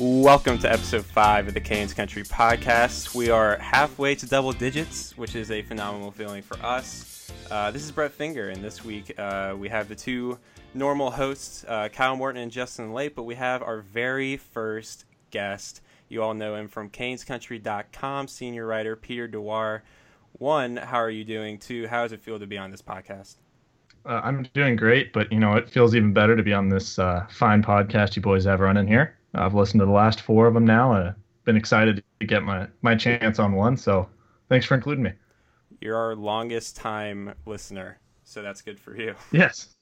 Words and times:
Welcome 0.00 0.60
to 0.60 0.70
episode 0.70 1.04
five 1.04 1.48
of 1.48 1.54
the 1.54 1.60
Canes 1.60 1.92
Country 1.92 2.22
podcast. 2.22 3.16
We 3.16 3.30
are 3.30 3.58
halfway 3.58 4.14
to 4.14 4.26
double 4.26 4.52
digits, 4.52 5.18
which 5.18 5.34
is 5.34 5.50
a 5.50 5.62
phenomenal 5.62 6.12
feeling 6.12 6.40
for 6.40 6.56
us. 6.64 7.32
Uh, 7.50 7.72
this 7.72 7.82
is 7.82 7.90
Brett 7.90 8.12
Finger, 8.12 8.50
and 8.50 8.62
this 8.62 8.84
week 8.84 9.12
uh, 9.18 9.56
we 9.58 9.68
have 9.68 9.88
the 9.88 9.96
two 9.96 10.38
normal 10.72 11.10
hosts, 11.10 11.64
uh, 11.66 11.88
Kyle 11.88 12.14
Morton 12.14 12.40
and 12.40 12.52
Justin 12.52 12.92
Late, 12.92 13.16
but 13.16 13.24
we 13.24 13.34
have 13.34 13.60
our 13.60 13.80
very 13.80 14.36
first 14.36 15.04
guest. 15.32 15.80
You 16.08 16.22
all 16.22 16.32
know 16.32 16.54
him 16.54 16.68
from 16.68 16.90
CanesCountry.com, 16.90 18.28
senior 18.28 18.66
writer 18.66 18.94
Peter 18.94 19.26
Dewar. 19.26 19.82
One, 20.34 20.76
how 20.76 20.98
are 20.98 21.10
you 21.10 21.24
doing? 21.24 21.58
Two, 21.58 21.88
how 21.88 22.04
does 22.04 22.12
it 22.12 22.20
feel 22.20 22.38
to 22.38 22.46
be 22.46 22.56
on 22.56 22.70
this 22.70 22.82
podcast? 22.82 23.34
Uh, 24.06 24.20
I'm 24.22 24.46
doing 24.54 24.76
great, 24.76 25.12
but 25.12 25.32
you 25.32 25.40
know 25.40 25.54
it 25.54 25.68
feels 25.68 25.96
even 25.96 26.12
better 26.12 26.36
to 26.36 26.42
be 26.44 26.52
on 26.52 26.68
this 26.68 27.00
uh, 27.00 27.26
fine 27.30 27.64
podcast 27.64 28.14
you 28.14 28.22
boys 28.22 28.44
have 28.44 28.60
running 28.60 28.86
here. 28.86 29.17
I've 29.38 29.54
listened 29.54 29.80
to 29.80 29.86
the 29.86 29.92
last 29.92 30.20
four 30.20 30.46
of 30.46 30.54
them 30.54 30.64
now. 30.64 30.92
Uh, 30.92 31.12
been 31.44 31.56
excited 31.56 32.02
to 32.20 32.26
get 32.26 32.42
my 32.42 32.66
my 32.82 32.94
chance 32.94 33.38
on 33.38 33.52
one. 33.52 33.76
So 33.76 34.08
thanks 34.48 34.66
for 34.66 34.74
including 34.74 35.04
me. 35.04 35.12
You're 35.80 35.96
our 35.96 36.14
longest 36.14 36.76
time 36.76 37.34
listener, 37.46 37.98
so 38.24 38.42
that's 38.42 38.60
good 38.62 38.78
for 38.78 38.96
you. 38.96 39.14
Yes. 39.32 39.74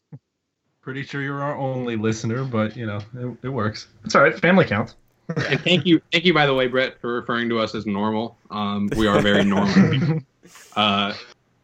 Pretty 0.80 1.02
sure 1.02 1.20
you're 1.20 1.42
our 1.42 1.56
only 1.56 1.96
listener, 1.96 2.44
but 2.44 2.76
you 2.76 2.86
know 2.86 3.00
it, 3.18 3.36
it 3.42 3.48
works. 3.48 3.88
It's 4.04 4.14
all 4.14 4.22
right. 4.22 4.38
Family 4.38 4.64
counts. 4.64 4.94
and 5.48 5.60
thank 5.60 5.84
you, 5.84 6.00
thank 6.12 6.24
you, 6.24 6.32
by 6.32 6.46
the 6.46 6.54
way, 6.54 6.68
Brett, 6.68 7.00
for 7.00 7.14
referring 7.14 7.48
to 7.48 7.58
us 7.58 7.74
as 7.74 7.84
normal. 7.84 8.38
Um, 8.50 8.88
we 8.96 9.08
are 9.08 9.20
very 9.20 9.44
normal. 9.44 10.20
uh, 10.76 11.14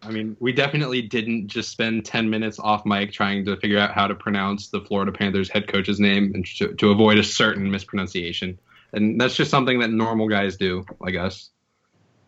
I 0.04 0.10
mean, 0.10 0.36
we 0.40 0.52
definitely 0.52 1.02
didn't 1.02 1.46
just 1.46 1.70
spend 1.70 2.04
10 2.04 2.28
minutes 2.28 2.58
off 2.58 2.84
mic 2.84 3.12
trying 3.12 3.44
to 3.44 3.56
figure 3.56 3.78
out 3.78 3.92
how 3.92 4.08
to 4.08 4.14
pronounce 4.14 4.68
the 4.68 4.80
Florida 4.80 5.12
Panthers 5.12 5.48
head 5.48 5.68
coach's 5.68 6.00
name 6.00 6.32
and 6.34 6.44
to, 6.44 6.74
to 6.74 6.90
avoid 6.90 7.18
a 7.18 7.24
certain 7.24 7.70
mispronunciation. 7.70 8.58
And 8.92 9.20
that's 9.20 9.36
just 9.36 9.50
something 9.50 9.78
that 9.78 9.90
normal 9.90 10.28
guys 10.28 10.56
do, 10.56 10.84
I 11.04 11.12
guess. 11.12 11.50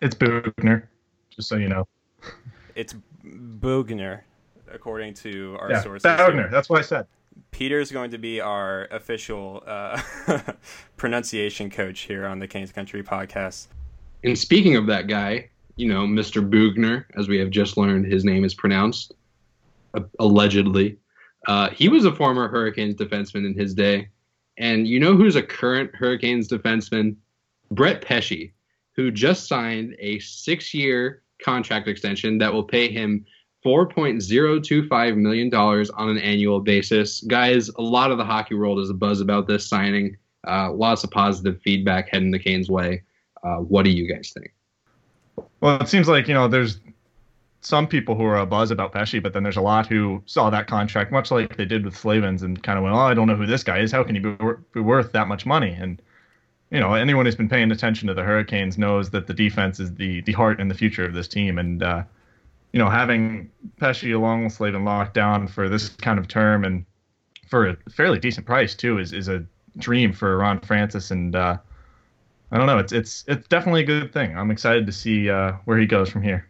It's 0.00 0.14
Boughner, 0.14 0.88
just 1.30 1.48
so 1.48 1.56
you 1.56 1.68
know. 1.68 1.88
It's 2.76 2.94
Boughner, 3.24 4.22
according 4.72 5.14
to 5.14 5.56
our 5.60 5.72
yeah, 5.72 5.82
sources. 5.82 6.04
Boughner, 6.04 6.50
that's 6.50 6.70
what 6.70 6.78
I 6.78 6.82
said. 6.82 7.06
Peter's 7.50 7.90
going 7.90 8.12
to 8.12 8.18
be 8.18 8.40
our 8.40 8.84
official 8.86 9.64
uh, 9.66 10.00
pronunciation 10.96 11.70
coach 11.70 12.00
here 12.02 12.26
on 12.26 12.38
the 12.38 12.46
Canes 12.46 12.70
Country 12.70 13.02
podcast. 13.02 13.66
And 14.22 14.38
speaking 14.38 14.76
of 14.76 14.86
that 14.86 15.08
guy, 15.08 15.50
you 15.76 15.88
know, 15.88 16.02
Mr. 16.02 16.48
Boughner, 16.48 17.06
as 17.16 17.28
we 17.28 17.38
have 17.38 17.50
just 17.50 17.76
learned 17.76 18.06
his 18.06 18.24
name 18.24 18.44
is 18.44 18.54
pronounced, 18.54 19.12
uh, 19.94 20.00
allegedly. 20.20 20.98
Uh, 21.46 21.70
he 21.70 21.88
was 21.88 22.04
a 22.04 22.14
former 22.14 22.48
Hurricanes 22.48 22.94
defenseman 22.94 23.46
in 23.46 23.54
his 23.54 23.74
day. 23.74 24.08
And 24.56 24.86
you 24.86 25.00
know 25.00 25.16
who's 25.16 25.36
a 25.36 25.42
current 25.42 25.94
Hurricanes 25.94 26.48
defenseman? 26.48 27.16
Brett 27.70 28.02
Pesce, 28.02 28.52
who 28.94 29.10
just 29.10 29.48
signed 29.48 29.96
a 29.98 30.18
six 30.20 30.72
year 30.72 31.22
contract 31.42 31.88
extension 31.88 32.38
that 32.38 32.52
will 32.52 32.62
pay 32.64 32.90
him 32.90 33.24
$4.025 33.64 35.16
million 35.16 35.54
on 35.54 36.08
an 36.08 36.18
annual 36.18 36.60
basis. 36.60 37.20
Guys, 37.22 37.68
a 37.70 37.82
lot 37.82 38.10
of 38.10 38.18
the 38.18 38.24
hockey 38.24 38.54
world 38.54 38.78
is 38.78 38.90
a 38.90 38.94
buzz 38.94 39.20
about 39.20 39.48
this 39.48 39.66
signing. 39.66 40.16
Uh, 40.46 40.70
lots 40.72 41.02
of 41.02 41.10
positive 41.10 41.60
feedback 41.62 42.08
heading 42.10 42.30
the 42.30 42.38
Canes' 42.38 42.70
way. 42.70 43.02
Uh, 43.42 43.56
what 43.56 43.84
do 43.84 43.90
you 43.90 44.06
guys 44.06 44.32
think? 44.34 44.52
Well, 45.60 45.80
it 45.80 45.88
seems 45.88 46.08
like 46.08 46.28
you 46.28 46.34
know 46.34 46.48
there's 46.48 46.78
some 47.60 47.86
people 47.86 48.14
who 48.14 48.24
are 48.24 48.38
a 48.38 48.46
buzz 48.46 48.70
about 48.70 48.92
Pesce, 48.92 49.18
but 49.20 49.32
then 49.32 49.42
there's 49.42 49.56
a 49.56 49.62
lot 49.62 49.86
who 49.86 50.22
saw 50.26 50.50
that 50.50 50.66
contract, 50.66 51.10
much 51.10 51.30
like 51.30 51.56
they 51.56 51.64
did 51.64 51.84
with 51.84 51.96
Slavin's, 51.96 52.42
and 52.42 52.62
kind 52.62 52.78
of 52.78 52.84
went, 52.84 52.94
"Oh, 52.94 53.00
I 53.00 53.14
don't 53.14 53.26
know 53.26 53.36
who 53.36 53.46
this 53.46 53.64
guy 53.64 53.78
is. 53.78 53.90
How 53.90 54.04
can 54.04 54.14
he 54.14 54.20
be, 54.20 54.36
be 54.72 54.80
worth 54.80 55.12
that 55.12 55.28
much 55.28 55.46
money?" 55.46 55.76
And 55.78 56.00
you 56.70 56.80
know, 56.80 56.94
anyone 56.94 57.24
who's 57.24 57.36
been 57.36 57.48
paying 57.48 57.70
attention 57.72 58.08
to 58.08 58.14
the 58.14 58.22
Hurricanes 58.22 58.76
knows 58.76 59.10
that 59.10 59.26
the 59.26 59.34
defense 59.34 59.80
is 59.80 59.94
the 59.94 60.20
the 60.22 60.32
heart 60.32 60.60
and 60.60 60.70
the 60.70 60.74
future 60.74 61.04
of 61.04 61.14
this 61.14 61.28
team. 61.28 61.58
And 61.58 61.82
uh, 61.82 62.02
you 62.72 62.78
know, 62.78 62.90
having 62.90 63.50
Pesce 63.78 64.12
along 64.12 64.44
with 64.44 64.52
Slavin 64.52 64.84
locked 64.84 65.14
down 65.14 65.48
for 65.48 65.68
this 65.68 65.88
kind 65.88 66.18
of 66.18 66.28
term 66.28 66.64
and 66.64 66.84
for 67.48 67.68
a 67.68 67.76
fairly 67.90 68.18
decent 68.18 68.46
price 68.46 68.74
too 68.74 68.98
is 68.98 69.12
is 69.12 69.28
a 69.28 69.44
dream 69.78 70.12
for 70.12 70.36
Ron 70.38 70.60
Francis 70.60 71.10
and. 71.10 71.34
Uh, 71.34 71.56
I 72.54 72.58
don't 72.58 72.66
know. 72.66 72.78
It's 72.78 72.92
it's 72.92 73.24
it's 73.26 73.48
definitely 73.48 73.82
a 73.82 73.86
good 73.86 74.12
thing. 74.12 74.38
I'm 74.38 74.52
excited 74.52 74.86
to 74.86 74.92
see 74.92 75.28
uh, 75.28 75.54
where 75.64 75.76
he 75.76 75.86
goes 75.86 76.08
from 76.08 76.22
here. 76.22 76.46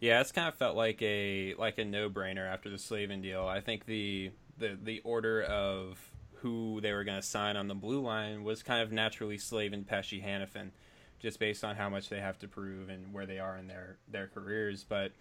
Yeah, 0.00 0.22
it's 0.22 0.32
kind 0.32 0.48
of 0.48 0.54
felt 0.54 0.74
like 0.74 1.02
a 1.02 1.52
like 1.58 1.76
a 1.76 1.84
no 1.84 2.08
brainer 2.08 2.50
after 2.50 2.70
the 2.70 2.78
Slavin 2.78 3.20
deal. 3.20 3.46
I 3.46 3.60
think 3.60 3.84
the 3.84 4.30
the 4.56 4.78
the 4.82 5.00
order 5.04 5.42
of 5.42 5.98
who 6.36 6.80
they 6.80 6.94
were 6.94 7.04
going 7.04 7.20
to 7.20 7.26
sign 7.26 7.58
on 7.58 7.68
the 7.68 7.74
blue 7.74 8.00
line 8.00 8.42
was 8.42 8.62
kind 8.62 8.82
of 8.82 8.90
naturally 8.90 9.36
Slavin, 9.36 9.84
Pesce, 9.84 10.22
Hanifin, 10.22 10.70
just 11.18 11.38
based 11.38 11.62
on 11.62 11.76
how 11.76 11.90
much 11.90 12.08
they 12.08 12.20
have 12.20 12.38
to 12.38 12.48
prove 12.48 12.88
and 12.88 13.12
where 13.12 13.26
they 13.26 13.38
are 13.38 13.58
in 13.58 13.66
their 13.66 13.98
their 14.10 14.28
careers. 14.28 14.82
But 14.82 15.12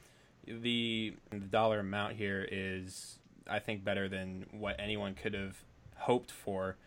the 0.47 1.15
the 1.31 1.39
dollar 1.39 1.79
amount 1.79 2.13
here 2.13 2.47
is, 2.49 3.19
I 3.45 3.59
think, 3.59 3.83
better 3.83 4.07
than 4.07 4.45
what 4.51 4.77
anyone 4.79 5.15
could 5.15 5.33
have 5.33 5.57
hoped 5.97 6.31
for. 6.31 6.77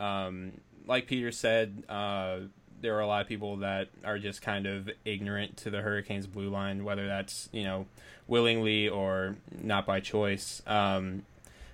Um, 0.00 0.62
like 0.86 1.06
Peter 1.06 1.30
said, 1.30 1.84
uh, 1.90 2.38
there 2.86 2.96
are 2.96 3.00
a 3.00 3.06
lot 3.06 3.20
of 3.20 3.26
people 3.26 3.56
that 3.56 3.88
are 4.04 4.16
just 4.16 4.42
kind 4.42 4.64
of 4.64 4.88
ignorant 5.04 5.56
to 5.56 5.70
the 5.70 5.80
Hurricanes 5.80 6.28
blue 6.28 6.48
line, 6.48 6.84
whether 6.84 7.08
that's 7.08 7.48
you 7.50 7.64
know 7.64 7.86
willingly 8.28 8.88
or 8.88 9.34
not 9.60 9.84
by 9.84 9.98
choice. 9.98 10.62
Um, 10.68 11.24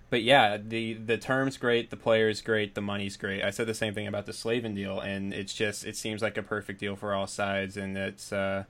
but 0.09 0.23
yeah, 0.23 0.57
the 0.57 0.95
the 0.95 1.19
terms 1.19 1.59
great, 1.59 1.91
the 1.91 1.99
players 1.99 2.41
great, 2.41 2.75
the 2.75 2.81
money's 2.81 3.19
great. 3.19 3.45
I 3.45 3.51
said 3.51 3.67
the 3.67 3.75
same 3.75 3.93
thing 3.93 4.07
about 4.07 4.25
the 4.25 4.33
Slavin 4.33 4.75
deal, 4.75 5.01
and 5.01 5.35
it's 5.35 5.53
just 5.53 5.85
it 5.85 5.97
seems 5.97 6.23
like 6.23 6.39
a 6.39 6.43
perfect 6.43 6.81
deal 6.81 6.97
for 6.97 7.13
all 7.13 7.27
sides, 7.27 7.77
and 7.77 7.95
it's 7.99 8.33
uh, 8.33 8.65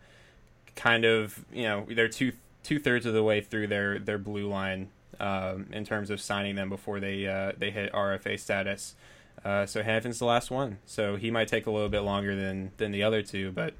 kind 0.74 1.04
of 1.04 1.44
you 1.52 1.62
know 1.62 1.86
they're 1.88 2.08
two 2.08 2.32
two 2.64 2.80
thirds 2.80 3.06
of 3.06 3.14
the 3.14 3.22
way 3.22 3.40
through 3.40 3.68
their 3.68 4.00
their 4.00 4.18
blue 4.18 4.48
line 4.48 4.88
um, 5.20 5.66
in 5.70 5.84
terms 5.84 6.10
of 6.10 6.20
signing 6.20 6.56
them 6.56 6.68
before 6.68 6.98
they 6.98 7.24
uh, 7.24 7.52
they 7.56 7.70
hit 7.70 7.92
RFA 7.92 8.36
status. 8.40 8.96
Uh, 9.44 9.66
so 9.66 9.82
Hanifin's 9.82 10.18
the 10.18 10.24
last 10.24 10.50
one, 10.50 10.78
so 10.86 11.16
he 11.16 11.30
might 11.30 11.48
take 11.48 11.66
a 11.66 11.70
little 11.70 11.88
bit 11.88 12.00
longer 12.00 12.36
than 12.36 12.70
than 12.76 12.92
the 12.92 13.02
other 13.02 13.22
two, 13.22 13.50
but 13.50 13.74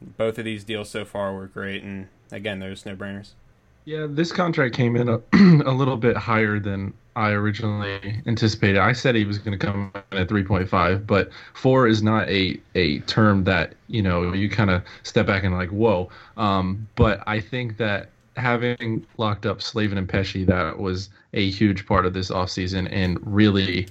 both 0.00 0.38
of 0.38 0.44
these 0.44 0.64
deals 0.64 0.90
so 0.90 1.04
far 1.04 1.32
were 1.34 1.46
great, 1.46 1.82
and 1.82 2.08
again, 2.30 2.58
there's 2.58 2.84
no 2.84 2.94
brainers. 2.94 3.30
Yeah, 3.84 4.06
this 4.08 4.30
contract 4.30 4.74
came 4.74 4.94
in 4.96 5.08
a, 5.08 5.20
a 5.32 5.72
little 5.72 5.96
bit 5.96 6.16
higher 6.16 6.60
than 6.60 6.94
I 7.16 7.30
originally 7.30 8.22
anticipated. 8.26 8.78
I 8.78 8.92
said 8.92 9.14
he 9.14 9.24
was 9.24 9.38
going 9.38 9.58
to 9.58 9.66
come 9.66 9.92
in 10.12 10.18
at 10.18 10.28
3.5, 10.28 11.06
but 11.06 11.30
four 11.54 11.86
is 11.86 12.02
not 12.02 12.28
a 12.28 12.60
a 12.74 13.00
term 13.00 13.44
that 13.44 13.74
you 13.88 14.02
know 14.02 14.32
you 14.32 14.48
kind 14.48 14.70
of 14.70 14.82
step 15.02 15.26
back 15.26 15.44
and 15.44 15.54
like 15.54 15.70
whoa. 15.70 16.10
Um, 16.36 16.86
but 16.96 17.22
I 17.26 17.40
think 17.40 17.76
that 17.78 18.10
having 18.36 19.06
locked 19.18 19.44
up 19.44 19.60
Slavin 19.60 19.98
and 19.98 20.08
Pesce, 20.08 20.44
that 20.46 20.78
was 20.78 21.10
a 21.34 21.50
huge 21.50 21.86
part 21.86 22.06
of 22.06 22.14
this 22.14 22.30
offseason 22.30 22.88
and 22.90 23.18
really 23.22 23.88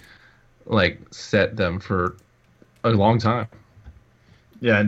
like 0.72 1.00
set 1.12 1.56
them 1.58 1.80
for 1.80 2.18
a 2.84 2.90
long 2.90 3.20
time. 3.20 3.48
Yeah. 4.62 4.84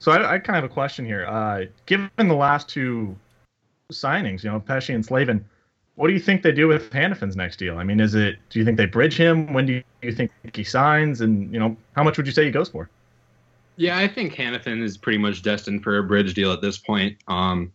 So 0.00 0.10
I, 0.12 0.34
I 0.34 0.38
kind 0.38 0.56
of 0.56 0.62
have 0.62 0.64
a 0.64 0.74
question 0.74 1.04
here. 1.04 1.26
Uh, 1.26 1.66
given 1.86 2.10
the 2.16 2.34
last 2.34 2.68
two 2.68 3.14
signings, 3.92 4.42
you 4.42 4.50
know, 4.50 4.58
Pesce 4.58 4.88
and 4.88 5.04
Slavin, 5.04 5.44
what 5.96 6.08
do 6.08 6.14
you 6.14 6.20
think 6.20 6.42
they 6.42 6.52
do 6.52 6.66
with 6.66 6.90
Hanifin's 6.90 7.36
next 7.36 7.58
deal? 7.58 7.78
I 7.78 7.84
mean, 7.84 8.00
is 8.00 8.14
it? 8.14 8.38
Do 8.48 8.58
you 8.58 8.64
think 8.64 8.78
they 8.78 8.86
bridge 8.86 9.16
him? 9.16 9.52
When 9.52 9.66
do 9.66 9.82
you 10.02 10.12
think 10.12 10.32
he 10.54 10.64
signs? 10.64 11.20
And 11.20 11.52
you 11.52 11.60
know, 11.60 11.76
how 11.92 12.02
much 12.02 12.16
would 12.16 12.26
you 12.26 12.32
say 12.32 12.46
he 12.46 12.50
goes 12.50 12.70
for? 12.70 12.88
Yeah, 13.76 13.98
I 13.98 14.08
think 14.08 14.34
Hanifin 14.34 14.82
is 14.82 14.96
pretty 14.96 15.18
much 15.18 15.42
destined 15.42 15.82
for 15.82 15.98
a 15.98 16.02
bridge 16.02 16.34
deal 16.34 16.52
at 16.52 16.62
this 16.62 16.78
point. 16.78 17.18
Um, 17.28 17.72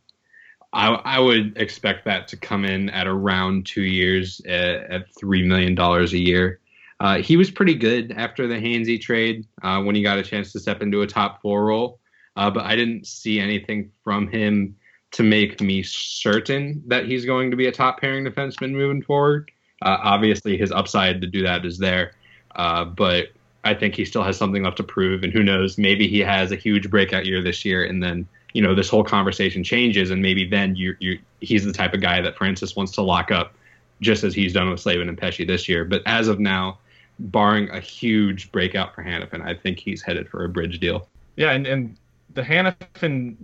I, 0.73 0.89
I 0.89 1.19
would 1.19 1.57
expect 1.57 2.05
that 2.05 2.27
to 2.29 2.37
come 2.37 2.65
in 2.65 2.89
at 2.89 3.07
around 3.07 3.65
two 3.65 3.83
years 3.83 4.41
at, 4.47 4.91
at 4.91 5.15
three 5.15 5.47
million 5.47 5.75
dollars 5.75 6.13
a 6.13 6.19
year. 6.19 6.59
Uh, 6.99 7.17
he 7.17 7.35
was 7.35 7.51
pretty 7.51 7.75
good 7.75 8.13
after 8.13 8.47
the 8.47 8.55
Hainsey 8.55 8.99
trade 8.99 9.45
uh, 9.63 9.81
when 9.81 9.95
he 9.95 10.01
got 10.01 10.17
a 10.17 10.23
chance 10.23 10.51
to 10.53 10.59
step 10.59 10.81
into 10.81 11.01
a 11.01 11.07
top 11.07 11.41
four 11.41 11.65
role, 11.65 11.99
uh, 12.37 12.49
but 12.49 12.63
I 12.65 12.75
didn't 12.75 13.05
see 13.05 13.39
anything 13.39 13.91
from 14.03 14.27
him 14.27 14.75
to 15.11 15.23
make 15.23 15.61
me 15.61 15.83
certain 15.83 16.83
that 16.87 17.05
he's 17.05 17.25
going 17.25 17.51
to 17.51 17.57
be 17.57 17.67
a 17.67 17.71
top 17.71 17.99
pairing 17.99 18.25
defenseman 18.25 18.71
moving 18.71 19.01
forward. 19.01 19.51
Uh, 19.81 19.97
obviously, 20.01 20.57
his 20.57 20.71
upside 20.71 21.21
to 21.21 21.27
do 21.27 21.43
that 21.43 21.65
is 21.65 21.77
there, 21.77 22.13
uh, 22.55 22.85
but 22.85 23.27
I 23.63 23.73
think 23.73 23.95
he 23.95 24.05
still 24.05 24.23
has 24.23 24.37
something 24.37 24.63
left 24.63 24.77
to 24.77 24.83
prove. 24.83 25.23
And 25.23 25.33
who 25.33 25.43
knows, 25.43 25.77
maybe 25.77 26.07
he 26.07 26.19
has 26.19 26.51
a 26.51 26.55
huge 26.55 26.89
breakout 26.89 27.25
year 27.25 27.41
this 27.41 27.65
year, 27.65 27.83
and 27.83 28.01
then 28.01 28.27
you 28.53 28.61
know 28.61 28.73
this 28.73 28.89
whole 28.89 29.03
conversation 29.03 29.63
changes, 29.63 30.11
and 30.11 30.21
maybe 30.21 30.45
then 30.45 30.75
you 30.75 30.95
you 30.99 31.19
he's 31.41 31.65
the 31.65 31.73
type 31.73 31.93
of 31.93 32.01
guy 32.01 32.21
that 32.21 32.37
Francis 32.37 32.75
wants 32.75 32.93
to 32.93 33.01
lock 33.01 33.31
up, 33.31 33.53
just 34.01 34.23
as 34.23 34.33
he's 34.33 34.53
done 34.53 34.69
with 34.69 34.79
Slavin 34.79 35.09
and 35.09 35.17
Pesce 35.17 35.45
this 35.45 35.67
year. 35.67 35.83
But 35.83 36.01
as 36.05 36.27
of 36.29 36.39
now, 36.39 36.77
barring 37.19 37.69
a 37.69 37.79
huge 37.79 38.51
breakout 38.51 38.93
for 38.93 39.03
Hanifin, 39.03 39.45
I 39.45 39.53
think 39.53 39.79
he's 39.79 40.01
headed 40.01 40.29
for 40.29 40.43
a 40.43 40.49
bridge 40.49 40.79
deal. 40.79 41.07
Yeah, 41.35 41.51
and 41.51 41.65
and 41.67 41.97
the 42.33 42.41
Hanifin 42.41 43.35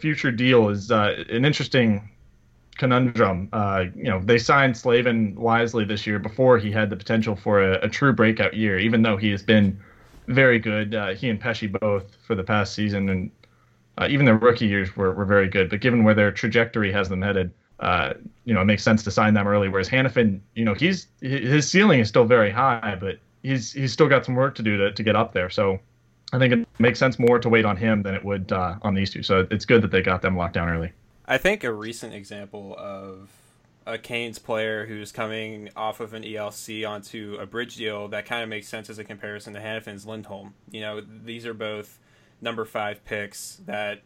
future 0.00 0.30
deal 0.30 0.68
is 0.68 0.90
uh, 0.90 1.24
an 1.30 1.44
interesting 1.44 2.08
conundrum. 2.76 3.48
Uh, 3.52 3.86
you 3.94 4.04
know, 4.04 4.20
they 4.20 4.38
signed 4.38 4.76
Slavin 4.76 5.34
wisely 5.34 5.84
this 5.84 6.06
year 6.06 6.18
before 6.18 6.58
he 6.58 6.70
had 6.70 6.90
the 6.90 6.96
potential 6.96 7.36
for 7.36 7.60
a, 7.60 7.84
a 7.84 7.88
true 7.88 8.12
breakout 8.12 8.54
year, 8.54 8.78
even 8.78 9.02
though 9.02 9.16
he 9.16 9.30
has 9.30 9.42
been 9.42 9.78
very 10.28 10.58
good. 10.58 10.94
Uh, 10.94 11.08
he 11.08 11.28
and 11.28 11.40
Pesce 11.40 11.66
both 11.80 12.16
for 12.26 12.34
the 12.34 12.44
past 12.44 12.74
season, 12.74 13.08
and 13.08 13.30
uh, 13.98 14.06
even 14.08 14.24
their 14.24 14.36
rookie 14.36 14.66
years 14.66 14.96
were, 14.96 15.12
were 15.12 15.24
very 15.24 15.48
good. 15.48 15.68
But 15.68 15.80
given 15.80 16.04
where 16.04 16.14
their 16.14 16.30
trajectory 16.30 16.92
has 16.92 17.08
them 17.08 17.22
headed, 17.22 17.50
uh, 17.80 18.14
you 18.44 18.54
know, 18.54 18.60
it 18.60 18.64
makes 18.64 18.82
sense 18.82 19.02
to 19.04 19.10
sign 19.10 19.34
them 19.34 19.46
early. 19.46 19.68
Whereas 19.68 19.88
Hanifin, 19.88 20.40
you 20.54 20.64
know, 20.64 20.74
he's 20.74 21.08
his 21.20 21.68
ceiling 21.68 22.00
is 22.00 22.08
still 22.08 22.24
very 22.24 22.50
high, 22.50 22.96
but 23.00 23.18
he's 23.42 23.72
he's 23.72 23.92
still 23.92 24.08
got 24.08 24.24
some 24.24 24.34
work 24.34 24.54
to 24.56 24.62
do 24.62 24.76
to, 24.76 24.92
to 24.92 25.02
get 25.02 25.16
up 25.16 25.32
there. 25.32 25.50
So 25.50 25.78
I 26.32 26.38
think 26.38 26.52
it 26.52 26.68
makes 26.78 26.98
sense 26.98 27.18
more 27.18 27.38
to 27.38 27.48
wait 27.48 27.64
on 27.64 27.76
him 27.76 28.02
than 28.02 28.14
it 28.14 28.24
would 28.24 28.52
uh, 28.52 28.76
on 28.82 28.94
these 28.94 29.10
two. 29.10 29.22
So 29.22 29.46
it's 29.50 29.64
good 29.64 29.82
that 29.82 29.90
they 29.90 30.02
got 30.02 30.22
them 30.22 30.36
locked 30.36 30.54
down 30.54 30.68
early. 30.68 30.92
I 31.26 31.38
think 31.38 31.62
a 31.64 31.72
recent 31.72 32.14
example 32.14 32.74
of 32.78 33.30
a 33.86 33.96
Canes 33.96 34.38
player 34.38 34.86
who's 34.86 35.12
coming 35.12 35.70
off 35.74 36.00
of 36.00 36.12
an 36.12 36.22
ELC 36.22 36.88
onto 36.88 37.38
a 37.40 37.46
bridge 37.46 37.76
deal 37.76 38.08
that 38.08 38.26
kind 38.26 38.42
of 38.42 38.48
makes 38.48 38.68
sense 38.68 38.90
as 38.90 38.98
a 38.98 39.04
comparison 39.04 39.54
to 39.54 39.60
Hanifin's 39.60 40.06
Lindholm. 40.06 40.54
You 40.70 40.82
know, 40.82 41.00
these 41.00 41.46
are 41.46 41.54
both 41.54 41.98
number 42.40 42.64
five 42.64 43.04
picks 43.04 43.60
that 43.66 44.02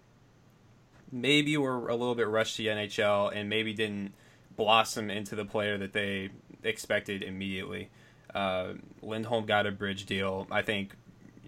maybe 1.12 1.56
were 1.56 1.88
a 1.88 1.94
little 1.94 2.14
bit 2.14 2.26
rushed 2.26 2.56
to 2.56 2.62
the 2.62 2.68
NHL 2.68 3.30
and 3.34 3.48
maybe 3.48 3.74
didn't 3.74 4.14
blossom 4.56 5.10
into 5.10 5.36
the 5.36 5.44
player 5.44 5.76
that 5.78 5.92
they 5.92 6.30
expected 6.64 7.22
immediately. 7.22 7.90
Uh, 8.34 8.74
Lindholm 9.02 9.44
got 9.44 9.66
a 9.66 9.70
bridge 9.70 10.06
deal. 10.06 10.46
I 10.50 10.62
think 10.62 10.96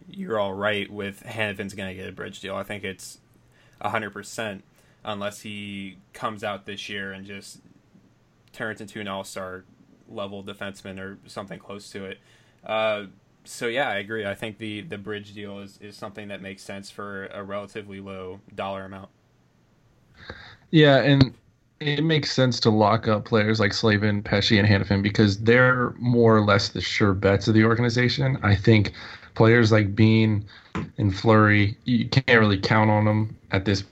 you're 0.09 0.39
all 0.39 0.53
right 0.53 0.91
with 0.91 1.23
Hanifin's 1.25 1.75
going 1.75 1.89
to 1.89 1.95
get 1.95 2.09
a 2.09 2.13
bridge 2.13 2.41
deal. 2.41 2.55
I 2.55 2.63
think 2.63 2.85
it's 2.85 3.19
100% 3.81 4.61
unless 5.05 5.41
he 5.41 5.99
comes 6.13 6.45
out 6.45 6.67
this 6.67 6.89
year 6.89 7.13
and 7.13 7.27
just 7.27 7.61
turns 8.53 8.81
into 8.81 9.01
an 9.01 9.09
all 9.09 9.25
star 9.25 9.65
level 10.09 10.45
defenseman 10.45 10.99
or 10.99 11.19
something 11.27 11.59
close 11.59 11.91
to 11.91 12.05
it. 12.05 12.19
Uh, 12.65 13.05
so 13.45 13.67
yeah, 13.67 13.89
I 13.89 13.97
agree. 13.97 14.27
I 14.27 14.35
think 14.35 14.59
the, 14.59 14.83
the 14.83 14.99
bridge 14.99 15.35
deal 15.35 15.61
is, 15.61 15.79
is 15.81 15.97
something 15.97 16.29
that 16.29 16.43
makes 16.43 16.63
sense 16.63 16.91
for 16.91 17.27
a 17.27 17.43
relatively 17.43 18.01
low 18.01 18.41
dollar 18.55 18.85
amount. 18.85 19.09
Yeah, 20.71 20.99
and 20.99 21.35
it 21.81 22.03
makes 22.03 22.33
sense 22.33 22.61
to 22.61 22.71
lock 22.71 23.09
up 23.09 23.25
players 23.25 23.61
like 23.61 23.73
Slavin, 23.73 24.23
Pesce, 24.23 24.59
and 24.59 24.67
Hanifin 24.67 25.03
because 25.03 25.39
they're 25.39 25.91
more 25.99 26.37
or 26.37 26.41
less 26.45 26.71
the 26.71 26.81
sure 26.81 27.13
bets 27.13 27.49
of 27.49 27.55
the 27.55 27.65
organization. 27.65 28.39
I 28.43 28.55
think 28.55 28.93
players 29.35 29.71
like 29.71 29.95
Bean 29.95 30.45
and 30.99 31.15
Fleury, 31.15 31.77
you 31.85 32.09
can't 32.09 32.41
really 32.41 32.59
count 32.59 32.91
on 32.91 33.05
them 33.05 33.37
at 33.51 33.65
this 33.65 33.85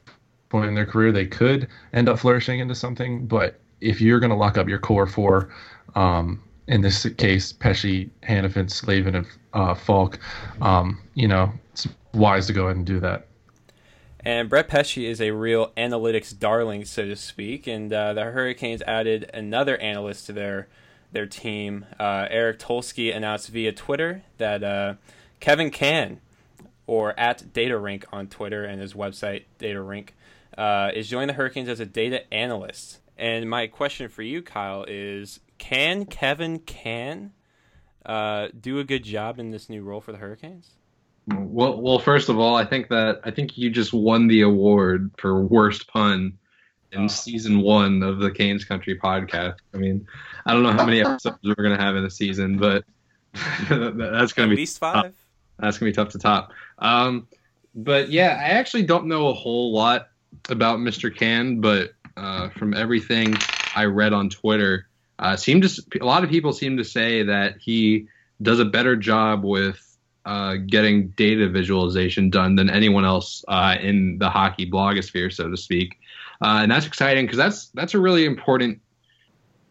point 0.48 0.68
in 0.68 0.74
their 0.74 0.86
career. 0.86 1.12
They 1.12 1.26
could 1.26 1.68
end 1.92 2.08
up 2.08 2.18
flourishing 2.18 2.60
into 2.60 2.74
something, 2.74 3.26
but 3.26 3.60
if 3.80 4.00
you're 4.00 4.20
going 4.20 4.30
to 4.30 4.36
lock 4.36 4.56
up 4.56 4.68
your 4.68 4.78
core 4.78 5.06
four, 5.06 5.52
um, 5.94 6.42
in 6.68 6.80
this 6.80 7.06
case, 7.18 7.52
Pesce, 7.52 8.08
Hanifin, 8.22 8.70
Slavin, 8.70 9.16
and 9.16 9.26
uh, 9.52 9.74
Faulk, 9.74 10.18
um, 10.60 11.00
you 11.14 11.26
know, 11.26 11.52
it's 11.72 11.88
wise 12.14 12.46
to 12.46 12.52
go 12.52 12.66
ahead 12.66 12.76
and 12.76 12.86
do 12.86 13.00
that. 13.00 13.26
And 14.24 14.48
Brett 14.48 14.68
Pesce 14.68 14.98
is 14.98 15.20
a 15.20 15.32
real 15.32 15.72
analytics 15.76 16.36
darling, 16.38 16.84
so 16.84 17.06
to 17.06 17.16
speak. 17.16 17.66
And 17.66 17.92
uh, 17.92 18.12
the 18.12 18.22
Hurricanes 18.22 18.80
added 18.82 19.28
another 19.34 19.76
analyst 19.78 20.26
to 20.26 20.32
their 20.32 20.68
their 21.10 21.26
team. 21.26 21.84
Uh, 21.98 22.26
Eric 22.30 22.58
Tulsky 22.58 23.14
announced 23.14 23.48
via 23.48 23.72
Twitter 23.72 24.22
that 24.38 24.62
uh, 24.62 24.94
Kevin 25.40 25.70
Can, 25.70 26.20
or 26.86 27.18
at 27.18 27.52
DataRink 27.52 28.04
on 28.12 28.28
Twitter 28.28 28.64
and 28.64 28.80
his 28.80 28.94
website 28.94 29.44
DataRink, 29.58 30.10
uh, 30.56 30.90
is 30.94 31.08
joining 31.08 31.28
the 31.28 31.34
Hurricanes 31.34 31.68
as 31.68 31.80
a 31.80 31.86
data 31.86 32.32
analyst. 32.32 33.00
And 33.18 33.50
my 33.50 33.66
question 33.66 34.08
for 34.08 34.22
you, 34.22 34.40
Kyle, 34.40 34.84
is: 34.86 35.40
Can 35.58 36.06
Kevin 36.06 36.60
Can 36.60 37.32
uh, 38.06 38.48
do 38.58 38.78
a 38.78 38.84
good 38.84 39.02
job 39.02 39.40
in 39.40 39.50
this 39.50 39.68
new 39.68 39.82
role 39.82 40.00
for 40.00 40.12
the 40.12 40.18
Hurricanes? 40.18 40.70
Well, 41.28 41.80
well, 41.80 41.98
first 41.98 42.28
of 42.28 42.38
all, 42.38 42.56
I 42.56 42.64
think 42.64 42.88
that 42.88 43.20
I 43.24 43.30
think 43.30 43.56
you 43.56 43.70
just 43.70 43.92
won 43.92 44.26
the 44.26 44.40
award 44.40 45.12
for 45.18 45.42
worst 45.42 45.86
pun 45.86 46.38
in 46.90 47.04
oh. 47.04 47.08
season 47.08 47.60
one 47.60 48.02
of 48.02 48.18
the 48.18 48.30
Canes 48.30 48.64
Country 48.64 48.98
podcast. 48.98 49.56
I 49.72 49.76
mean, 49.76 50.06
I 50.46 50.52
don't 50.52 50.62
know 50.62 50.72
how 50.72 50.84
many 50.84 51.00
episodes 51.00 51.38
we're 51.44 51.62
gonna 51.62 51.80
have 51.80 51.96
in 51.96 52.04
a 52.04 52.10
season, 52.10 52.58
but 52.58 52.84
that's 53.68 54.32
gonna 54.32 54.48
be 54.48 54.54
At 54.54 54.56
be 54.56 54.56
least 54.56 54.78
five. 54.78 55.14
That's 55.58 55.78
gonna 55.78 55.90
be 55.90 55.94
tough 55.94 56.10
to 56.10 56.18
top. 56.18 56.52
Um, 56.78 57.28
but 57.74 58.10
yeah, 58.10 58.38
I 58.40 58.50
actually 58.50 58.82
don't 58.82 59.06
know 59.06 59.28
a 59.28 59.32
whole 59.32 59.72
lot 59.72 60.08
about 60.48 60.80
Mr. 60.80 61.14
Can, 61.14 61.60
but 61.60 61.92
uh, 62.16 62.48
from 62.50 62.74
everything 62.74 63.36
I 63.74 63.84
read 63.84 64.12
on 64.12 64.28
Twitter, 64.28 64.88
uh, 65.18 65.36
seemed 65.36 65.62
to 65.62 65.82
a 66.00 66.04
lot 66.04 66.24
of 66.24 66.30
people 66.30 66.52
seem 66.52 66.76
to 66.78 66.84
say 66.84 67.22
that 67.22 67.58
he 67.58 68.08
does 68.42 68.58
a 68.58 68.64
better 68.64 68.96
job 68.96 69.44
with 69.44 69.91
uh, 70.24 70.54
getting 70.66 71.08
data 71.08 71.48
visualization 71.48 72.30
done 72.30 72.56
than 72.56 72.70
anyone 72.70 73.04
else 73.04 73.44
uh, 73.48 73.76
in 73.80 74.18
the 74.18 74.30
hockey 74.30 74.70
blogosphere, 74.70 75.32
so 75.32 75.50
to 75.50 75.56
speak. 75.56 75.98
Uh, 76.40 76.60
and 76.62 76.70
that's 76.70 76.86
exciting 76.86 77.24
because 77.24 77.38
that's 77.38 77.68
that's 77.68 77.94
a 77.94 78.00
really 78.00 78.24
important 78.24 78.80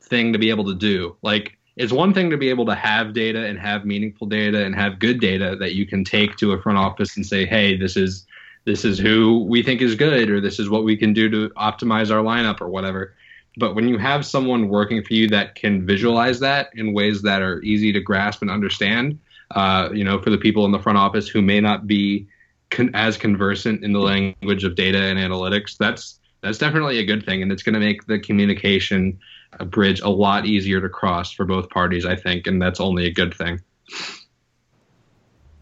thing 0.02 0.34
to 0.34 0.40
be 0.40 0.50
able 0.50 0.66
to 0.66 0.76
do. 0.76 1.16
Like, 1.22 1.58
it's 1.76 1.94
one 1.94 2.14
thing 2.14 2.30
to 2.30 2.38
be 2.38 2.50
able 2.50 2.66
to 2.66 2.76
have 2.76 3.14
data 3.14 3.46
and 3.46 3.58
have 3.60 3.86
meaningful 3.86 4.28
data 4.28 4.64
and 4.66 4.76
have 4.76 5.00
good 5.00 5.20
data 5.20 5.56
that 5.60 5.74
you 5.74 5.86
can 5.86 6.04
take 6.04 6.36
to 6.38 6.52
a 6.54 6.62
front 6.62 6.78
office 6.78 7.16
and 7.16 7.26
say, 7.26 7.46
"Hey, 7.46 7.78
this 7.78 7.96
is 7.98 8.26
this 8.66 8.86
is 8.86 9.00
who 9.00 9.44
we 9.46 9.64
think 9.64 9.82
is 9.82 9.96
good, 9.96 10.30
or 10.30 10.40
this 10.40 10.60
is 10.60 10.70
what 10.70 10.84
we 10.84 10.96
can 10.96 11.14
do 11.14 11.30
to 11.30 11.50
optimize 11.56 12.12
our 12.12 12.24
lineup, 12.24 12.62
or 12.62 12.70
whatever." 12.70 13.16
But 13.58 13.76
when 13.76 13.90
you 13.90 13.98
have 13.98 14.26
someone 14.26 14.70
working 14.70 15.04
for 15.04 15.14
you 15.14 15.28
that 15.30 15.56
can 15.56 15.86
visualize 15.86 16.40
that 16.40 16.70
in 16.74 16.94
ways 16.94 17.22
that 17.24 17.42
are 17.42 17.62
easy 17.64 17.92
to 17.92 18.00
grasp 18.00 18.42
and 18.42 18.52
understand, 18.52 19.20
uh, 19.56 19.90
you 19.94 20.04
know, 20.04 20.22
for 20.22 20.30
the 20.30 20.38
people 20.38 20.66
in 20.66 20.72
the 20.72 20.80
front 20.80 20.98
office 20.98 21.28
who 21.28 21.42
may 21.42 21.60
not 21.60 21.88
be 21.88 22.28
con- 22.70 22.92
as 22.94 23.18
conversant 23.18 23.84
in 23.84 23.94
the 23.94 24.00
language 24.00 24.64
of 24.64 24.76
data 24.76 25.02
and 25.02 25.20
analytics, 25.20 25.78
that's 25.78 26.20
that's 26.42 26.58
definitely 26.58 26.98
a 26.98 27.06
good 27.06 27.26
thing, 27.26 27.42
and 27.42 27.52
it's 27.52 27.64
going 27.64 27.74
to 27.74 27.80
make 27.80 28.06
the 28.08 28.20
communication 28.20 29.20
bridge 29.66 30.02
a 30.02 30.10
lot 30.10 30.46
easier 30.46 30.82
to 30.82 30.90
cross 30.90 31.32
for 31.32 31.46
both 31.46 31.70
parties, 31.70 32.06
I 32.06 32.16
think, 32.16 32.48
and 32.48 32.62
that's 32.62 32.80
only 32.80 33.06
a 33.06 33.12
good 33.12 33.34
thing. 33.34 33.62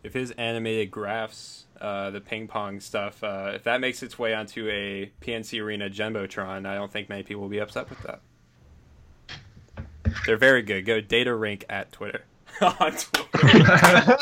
If 0.04 0.14
his 0.14 0.32
animated 0.32 0.92
graphs, 0.92 1.66
uh, 1.82 2.12
the 2.12 2.22
ping 2.22 2.48
pong 2.48 2.80
stuff, 2.80 3.24
uh, 3.24 3.52
if 3.56 3.64
that 3.64 3.82
makes 3.82 4.02
its 4.02 4.18
way 4.18 4.34
onto 4.34 4.70
a 4.70 5.12
PNC 5.22 5.62
Arena 5.62 5.90
jumbotron, 5.90 6.66
I 6.66 6.76
don't 6.76 6.92
think 6.92 7.10
many 7.10 7.24
people 7.24 7.42
will 7.42 7.50
be 7.50 7.60
upset 7.60 7.90
with 7.90 8.00
that. 8.04 8.22
They're 10.26 10.38
very 10.38 10.62
good. 10.62 10.86
Go 10.86 11.02
data 11.02 11.34
rank 11.34 11.66
at 11.70 11.92
Twitter. 11.92 12.24
On 12.62 12.92
Twitter. 12.92 14.18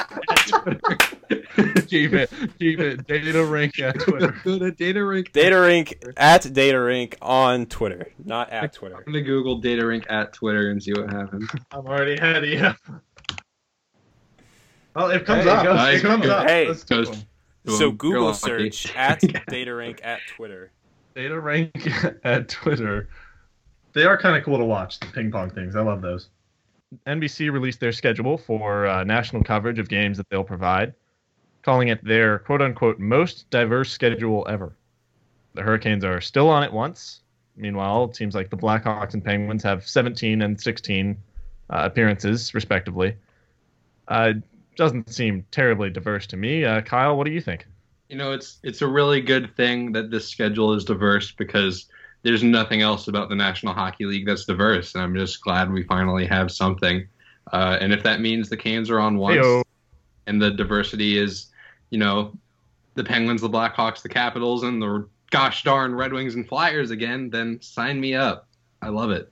keep 1.87 2.13
it, 2.13 2.31
keep 2.59 2.79
it. 2.79 3.07
Data 3.07 3.45
Rink 3.45 3.79
at 3.79 3.99
Twitter. 3.99 4.35
Go 4.43 4.59
to 4.59 4.71
Data 4.71 5.03
Rink. 5.03 5.31
Data 5.31 5.59
Rink 5.59 6.03
at 6.17 6.53
Data 6.53 6.79
Rink 6.79 7.17
on 7.21 7.65
Twitter, 7.65 8.11
not 8.23 8.49
at 8.49 8.73
Twitter. 8.73 8.97
I'm 8.97 9.03
gonna 9.05 9.21
Google 9.21 9.59
Data 9.59 9.85
Rink 9.85 10.05
at 10.09 10.33
Twitter 10.33 10.71
and 10.71 10.81
see 10.81 10.93
what 10.93 11.09
happens. 11.09 11.49
I'm 11.71 11.85
already 11.85 12.15
ahead 12.15 12.43
of 12.43 12.49
you. 12.49 12.71
Well, 14.95 15.11
it 15.11 15.25
comes 15.25 15.43
hey, 15.43 15.49
up. 15.49 15.89
It, 15.89 15.95
it 15.95 16.01
comes 16.01 16.25
up. 16.25 16.47
Hey, 16.47 16.65
goes, 16.65 17.25
so 17.67 17.91
Google 17.91 18.33
search 18.33 18.91
at 18.95 19.21
Data 19.47 19.73
Rink 19.73 20.01
at 20.03 20.19
Twitter. 20.35 20.71
Data 21.15 21.39
rank 21.39 21.71
at 22.23 22.47
Twitter. 22.47 23.09
They 23.93 24.03
are 24.03 24.17
kind 24.17 24.37
of 24.37 24.43
cool 24.43 24.59
to 24.59 24.65
watch. 24.65 24.99
The 24.99 25.07
ping 25.07 25.31
pong 25.31 25.49
things. 25.49 25.75
I 25.75 25.81
love 25.81 26.01
those. 26.01 26.29
NBC 27.05 27.51
released 27.51 27.79
their 27.79 27.91
schedule 27.91 28.37
for 28.37 28.87
uh, 28.87 29.03
national 29.03 29.43
coverage 29.43 29.79
of 29.79 29.89
games 29.89 30.17
that 30.17 30.29
they'll 30.29 30.43
provide, 30.43 30.93
calling 31.61 31.89
it 31.89 32.03
their 32.03 32.39
quote 32.39 32.61
unquote 32.61 32.99
most 32.99 33.49
diverse 33.49 33.91
schedule 33.91 34.45
ever. 34.49 34.75
The 35.53 35.63
Hurricanes 35.63 36.03
are 36.03 36.21
still 36.21 36.49
on 36.49 36.63
it 36.63 36.71
once. 36.71 37.21
Meanwhile, 37.55 38.05
it 38.05 38.15
seems 38.15 38.35
like 38.35 38.49
the 38.49 38.57
Blackhawks 38.57 39.15
and 39.15 39.23
Penguins 39.23 39.63
have 39.63 39.87
17 39.87 40.43
and 40.43 40.59
16 40.59 41.17
uh, 41.69 41.81
appearances, 41.83 42.53
respectively. 42.53 43.15
Uh, 44.07 44.33
doesn't 44.75 45.09
seem 45.09 45.43
terribly 45.51 45.89
diverse 45.89 46.27
to 46.27 46.37
me. 46.37 46.63
Uh, 46.63 46.81
Kyle, 46.81 47.17
what 47.17 47.25
do 47.25 47.31
you 47.31 47.41
think? 47.41 47.65
You 48.09 48.17
know, 48.17 48.31
it's 48.31 48.59
it's 48.63 48.81
a 48.81 48.87
really 48.87 49.19
good 49.19 49.55
thing 49.57 49.91
that 49.93 50.11
this 50.11 50.29
schedule 50.29 50.73
is 50.73 50.85
diverse 50.85 51.31
because 51.31 51.87
there's 52.23 52.43
nothing 52.43 52.81
else 52.81 53.07
about 53.07 53.29
the 53.29 53.35
National 53.35 53.73
Hockey 53.73 54.05
League 54.05 54.25
that's 54.25 54.45
diverse, 54.45 54.95
and 54.95 55.03
I'm 55.03 55.15
just 55.15 55.41
glad 55.41 55.71
we 55.71 55.83
finally 55.83 56.25
have 56.25 56.51
something. 56.51 57.07
Uh, 57.53 57.77
and 57.79 57.93
if 57.93 58.03
that 58.03 58.19
means 58.19 58.49
the 58.49 58.57
Canes 58.57 58.89
are 58.89 58.99
on 58.99 59.17
once, 59.17 59.37
Heyo. 59.37 59.63
and 60.25 60.41
the 60.41 60.51
diversity 60.51 61.17
is, 61.17 61.47
you 61.89 61.99
know, 61.99 62.33
the 62.95 63.03
Penguins, 63.03 63.41
the 63.41 63.49
Blackhawks, 63.49 64.01
the 64.01 64.09
Capitals, 64.09 64.63
and 64.63 64.81
the 64.81 65.07
gosh 65.31 65.63
darn 65.63 65.95
Red 65.95 66.13
Wings 66.13 66.35
and 66.35 66.47
Flyers 66.47 66.91
again, 66.91 67.29
then 67.29 67.61
sign 67.61 67.99
me 67.99 68.15
up. 68.15 68.47
I 68.81 68.89
love 68.89 69.11
it. 69.11 69.31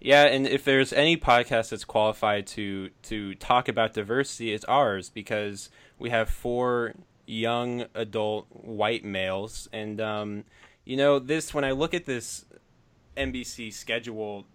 Yeah, 0.00 0.24
and 0.24 0.46
if 0.46 0.64
there's 0.64 0.92
any 0.92 1.16
podcast 1.16 1.70
that's 1.70 1.84
qualified 1.84 2.46
to 2.48 2.90
to 3.02 3.34
talk 3.34 3.68
about 3.68 3.92
diversity, 3.92 4.52
it's 4.54 4.64
ours 4.64 5.10
because 5.10 5.68
we 5.98 6.08
have 6.08 6.30
four 6.30 6.94
young 7.26 7.84
adult 7.94 8.46
white 8.50 9.04
males, 9.04 9.68
and 9.72 10.00
um, 10.00 10.44
you 10.84 10.96
know 10.96 11.18
this. 11.18 11.52
When 11.54 11.64
I 11.64 11.72
look 11.72 11.94
at 11.94 12.04
this 12.04 12.44
NBC 13.16 13.72
schedule, 13.72 14.46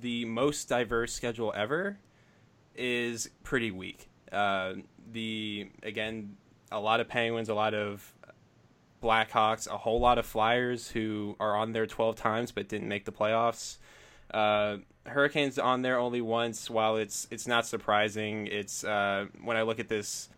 the 0.00 0.24
most 0.24 0.68
diverse 0.68 1.12
schedule 1.12 1.52
ever 1.56 1.98
is 2.74 3.30
pretty 3.42 3.70
weak. 3.70 4.08
Uh, 4.32 4.74
the 5.12 5.70
again, 5.82 6.36
a 6.70 6.80
lot 6.80 7.00
of 7.00 7.08
Penguins, 7.08 7.48
a 7.48 7.54
lot 7.54 7.74
of 7.74 8.12
Blackhawks, 9.02 9.66
a 9.66 9.78
whole 9.78 10.00
lot 10.00 10.18
of 10.18 10.26
Flyers 10.26 10.88
who 10.88 11.36
are 11.40 11.56
on 11.56 11.72
there 11.72 11.86
12 11.86 12.16
times 12.16 12.52
but 12.52 12.68
didn't 12.68 12.88
make 12.88 13.04
the 13.04 13.12
playoffs. 13.12 13.78
Uh, 14.32 14.78
Hurricanes 15.06 15.58
on 15.58 15.82
there 15.82 15.98
only 15.98 16.20
once. 16.20 16.70
While 16.70 16.96
it's 16.96 17.26
it's 17.30 17.46
not 17.46 17.66
surprising, 17.66 18.46
it's 18.46 18.84
uh, 18.84 19.26
when 19.42 19.56
I 19.56 19.62
look 19.62 19.80
at 19.80 19.88
this 19.88 20.28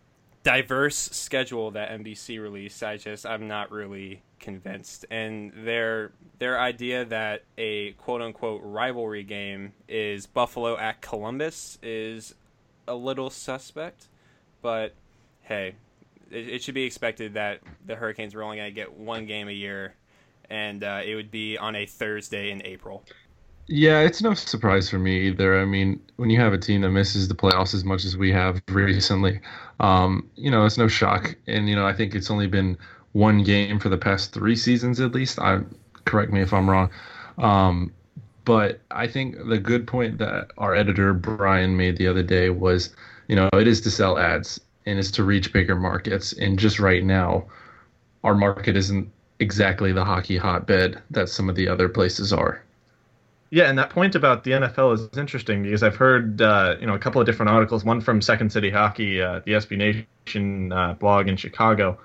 diverse 0.43 0.97
schedule 0.97 1.71
that 1.71 1.89
NBC 1.89 2.41
released, 2.41 2.83
I 2.83 2.97
just 2.97 3.25
I'm 3.25 3.47
not 3.47 3.71
really 3.71 4.21
convinced. 4.39 5.05
And 5.09 5.51
their 5.55 6.11
their 6.39 6.59
idea 6.59 7.05
that 7.05 7.43
a 7.57 7.93
quote 7.93 8.21
unquote 8.21 8.61
rivalry 8.63 9.23
game 9.23 9.73
is 9.87 10.27
Buffalo 10.27 10.77
at 10.77 11.01
Columbus 11.01 11.79
is 11.81 12.35
a 12.87 12.95
little 12.95 13.29
suspect, 13.29 14.07
but 14.61 14.93
hey, 15.43 15.75
it, 16.29 16.49
it 16.49 16.63
should 16.63 16.75
be 16.75 16.83
expected 16.83 17.35
that 17.35 17.61
the 17.85 17.95
Hurricanes 17.95 18.35
were 18.35 18.43
only 18.43 18.57
going 18.57 18.69
to 18.69 18.75
get 18.75 18.93
one 18.93 19.25
game 19.25 19.47
a 19.47 19.53
year, 19.53 19.95
and 20.49 20.83
uh, 20.83 21.01
it 21.05 21.15
would 21.15 21.31
be 21.31 21.57
on 21.57 21.75
a 21.75 21.85
Thursday 21.85 22.51
in 22.51 22.65
April. 22.65 23.03
Yeah, 23.67 24.01
it's 24.01 24.21
no 24.21 24.33
surprise 24.33 24.89
for 24.89 24.99
me 24.99 25.27
either. 25.27 25.59
I 25.59 25.65
mean, 25.65 25.99
when 26.17 26.29
you 26.29 26.39
have 26.39 26.53
a 26.53 26.57
team 26.57 26.81
that 26.81 26.91
misses 26.91 27.27
the 27.29 27.35
playoffs 27.35 27.73
as 27.73 27.85
much 27.85 28.03
as 28.03 28.17
we 28.17 28.31
have 28.31 28.61
recently, 28.67 29.39
um, 29.79 30.29
you 30.35 30.51
know, 30.51 30.65
it's 30.65 30.77
no 30.77 30.87
shock. 30.87 31.35
And 31.47 31.69
you 31.69 31.75
know, 31.75 31.85
I 31.85 31.93
think 31.93 32.13
it's 32.13 32.29
only 32.29 32.47
been 32.47 32.77
one 33.13 33.43
game 33.43 33.79
for 33.79 33.89
the 33.89 33.97
past 33.97 34.33
three 34.33 34.55
seasons 34.55 34.99
at 34.99 35.13
least. 35.13 35.39
I 35.39 35.61
correct 36.05 36.31
me 36.33 36.41
if 36.41 36.53
I'm 36.53 36.69
wrong. 36.69 36.89
Um, 37.37 37.93
but 38.45 38.81
I 38.91 39.07
think 39.07 39.37
the 39.47 39.57
good 39.59 39.87
point 39.87 40.17
that 40.17 40.51
our 40.57 40.75
editor 40.75 41.13
Brian 41.13 41.77
made 41.77 41.97
the 41.97 42.07
other 42.07 42.23
day 42.23 42.49
was, 42.49 42.93
you 43.29 43.35
know, 43.37 43.49
it 43.53 43.67
is 43.67 43.79
to 43.81 43.91
sell 43.91 44.17
ads 44.19 44.59
and 44.85 44.99
it's 44.99 45.11
to 45.11 45.23
reach 45.23 45.53
bigger 45.53 45.77
markets. 45.77 46.33
And 46.33 46.59
just 46.59 46.79
right 46.79 47.03
now, 47.03 47.45
our 48.25 48.35
market 48.35 48.75
isn't 48.75 49.09
exactly 49.39 49.93
the 49.93 50.03
hockey 50.03 50.37
hotbed 50.37 51.01
that 51.11 51.29
some 51.29 51.49
of 51.49 51.55
the 51.55 51.69
other 51.69 51.87
places 51.87 52.33
are. 52.33 52.61
Yeah, 53.53 53.69
and 53.69 53.77
that 53.77 53.91
point 53.91 54.15
about 54.15 54.43
the 54.43 54.49
NFL 54.49 54.95
is 54.95 55.15
interesting 55.15 55.61
because 55.61 55.83
I've 55.83 55.95
heard 55.95 56.41
uh, 56.41 56.75
you 56.79 56.87
know 56.87 56.95
a 56.95 56.97
couple 56.97 57.21
of 57.21 57.27
different 57.27 57.51
articles. 57.51 57.85
One 57.85 58.01
from 58.01 58.19
Second 58.19 58.51
City 58.51 58.71
Hockey, 58.71 59.21
uh, 59.21 59.41
the 59.45 59.51
SB 59.51 59.77
Nation 60.25 60.71
uh, 60.71 60.93
blog 60.93 61.27
in 61.27 61.37
Chicago, 61.37 61.99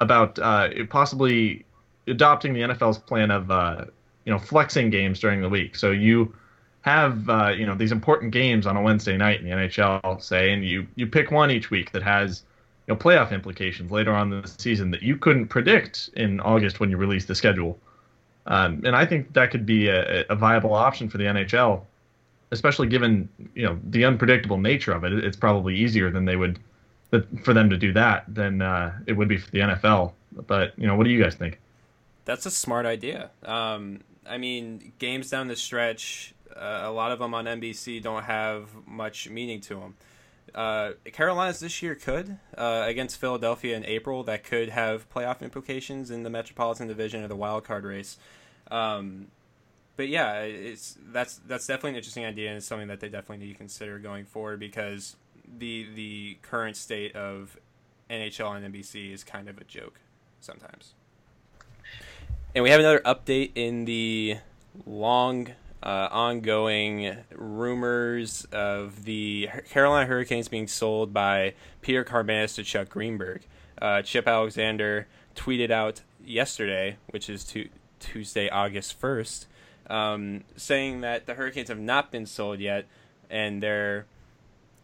about 0.00 0.38
uh, 0.38 0.70
possibly 0.88 1.66
adopting 2.06 2.54
the 2.54 2.60
NFL's 2.60 2.96
plan 2.96 3.30
of 3.30 3.50
uh, 3.50 3.84
you 4.24 4.32
know 4.32 4.38
flexing 4.38 4.88
games 4.88 5.20
during 5.20 5.42
the 5.42 5.48
week. 5.50 5.76
So 5.76 5.90
you 5.90 6.34
have 6.80 7.28
uh, 7.28 7.48
you 7.48 7.66
know 7.66 7.74
these 7.74 7.92
important 7.92 8.32
games 8.32 8.66
on 8.66 8.78
a 8.78 8.80
Wednesday 8.80 9.18
night 9.18 9.40
in 9.40 9.44
the 9.44 9.54
NHL, 9.54 10.22
say, 10.22 10.54
and 10.54 10.64
you 10.64 10.86
you 10.94 11.06
pick 11.06 11.30
one 11.30 11.50
each 11.50 11.70
week 11.70 11.92
that 11.92 12.02
has 12.02 12.44
you 12.86 12.94
know 12.94 12.98
playoff 12.98 13.30
implications 13.30 13.90
later 13.90 14.14
on 14.14 14.32
in 14.32 14.40
the 14.40 14.48
season 14.48 14.90
that 14.92 15.02
you 15.02 15.18
couldn't 15.18 15.48
predict 15.48 16.08
in 16.16 16.40
August 16.40 16.80
when 16.80 16.88
you 16.88 16.96
release 16.96 17.26
the 17.26 17.34
schedule. 17.34 17.78
Um, 18.48 18.82
and 18.84 18.96
I 18.96 19.04
think 19.04 19.34
that 19.34 19.50
could 19.50 19.66
be 19.66 19.88
a, 19.88 20.24
a, 20.30 20.34
viable 20.34 20.72
option 20.72 21.10
for 21.10 21.18
the 21.18 21.24
NHL, 21.24 21.82
especially 22.50 22.88
given 22.88 23.28
you 23.54 23.64
know 23.64 23.78
the 23.84 24.06
unpredictable 24.06 24.56
nature 24.56 24.92
of 24.92 25.04
it. 25.04 25.12
It's 25.12 25.36
probably 25.36 25.76
easier 25.76 26.10
than 26.10 26.24
they 26.24 26.36
would 26.36 26.58
for 27.42 27.54
them 27.54 27.70
to 27.70 27.76
do 27.76 27.92
that 27.92 28.24
than 28.26 28.60
uh, 28.60 28.98
it 29.06 29.12
would 29.12 29.28
be 29.28 29.36
for 29.36 29.50
the 29.50 29.60
NFL. 29.60 30.12
But 30.46 30.72
you 30.78 30.86
know, 30.86 30.96
what 30.96 31.04
do 31.04 31.10
you 31.10 31.22
guys 31.22 31.34
think? 31.34 31.60
That's 32.24 32.46
a 32.46 32.50
smart 32.50 32.86
idea. 32.86 33.30
Um, 33.44 34.00
I 34.26 34.38
mean, 34.38 34.92
games 34.98 35.30
down 35.30 35.48
the 35.48 35.56
stretch, 35.56 36.34
uh, 36.54 36.82
a 36.84 36.90
lot 36.90 37.12
of 37.12 37.18
them 37.18 37.34
on 37.34 37.44
NBC 37.44 38.02
don't 38.02 38.24
have 38.24 38.68
much 38.86 39.28
meaning 39.28 39.60
to 39.62 39.74
them. 39.74 39.94
Uh, 40.54 40.92
Carolina's 41.12 41.60
this 41.60 41.82
year 41.82 41.94
could 41.94 42.38
uh, 42.56 42.84
against 42.86 43.20
Philadelphia 43.20 43.76
in 43.76 43.84
April. 43.84 44.22
That 44.24 44.44
could 44.44 44.70
have 44.70 45.08
playoff 45.10 45.42
implications 45.42 46.10
in 46.10 46.22
the 46.22 46.30
Metropolitan 46.30 46.88
Division 46.88 47.22
or 47.22 47.28
the 47.28 47.36
wild 47.36 47.64
card 47.64 47.84
race. 47.84 48.16
Um, 48.70 49.28
but 49.96 50.08
yeah, 50.08 50.42
it's 50.42 50.96
that's 51.12 51.40
that's 51.46 51.66
definitely 51.66 51.90
an 51.90 51.96
interesting 51.96 52.24
idea 52.24 52.48
and 52.48 52.58
it's 52.58 52.66
something 52.66 52.88
that 52.88 53.00
they 53.00 53.08
definitely 53.08 53.44
need 53.44 53.52
to 53.52 53.58
consider 53.58 53.98
going 53.98 54.24
forward 54.24 54.60
because 54.60 55.16
the 55.58 55.88
the 55.94 56.38
current 56.42 56.76
state 56.76 57.16
of 57.16 57.58
NHL 58.08 58.56
and 58.56 58.74
NBC 58.74 59.12
is 59.12 59.24
kind 59.24 59.48
of 59.48 59.58
a 59.58 59.64
joke 59.64 60.00
sometimes. 60.40 60.94
And 62.54 62.62
we 62.62 62.70
have 62.70 62.80
another 62.80 63.00
update 63.00 63.52
in 63.54 63.84
the 63.84 64.38
long 64.86 65.48
uh, 65.82 66.08
ongoing 66.10 67.16
rumors 67.34 68.46
of 68.52 69.04
the 69.04 69.48
Carolina 69.70 70.06
Hurricanes 70.06 70.48
being 70.48 70.66
sold 70.66 71.12
by 71.12 71.54
Peter 71.82 72.04
Karmanos 72.04 72.54
to 72.56 72.64
Chuck 72.64 72.88
Greenberg. 72.88 73.42
Uh, 73.80 74.02
Chip 74.02 74.26
Alexander 74.26 75.06
tweeted 75.36 75.70
out 75.70 76.02
yesterday, 76.24 76.96
which 77.10 77.30
is 77.30 77.44
to 77.44 77.68
Tuesday, 77.98 78.48
August 78.48 79.00
1st, 79.00 79.46
um, 79.88 80.44
saying 80.56 81.00
that 81.02 81.26
the 81.26 81.34
Hurricanes 81.34 81.68
have 81.68 81.78
not 81.78 82.10
been 82.10 82.26
sold 82.26 82.60
yet 82.60 82.86
and 83.30 83.62
there 83.62 84.06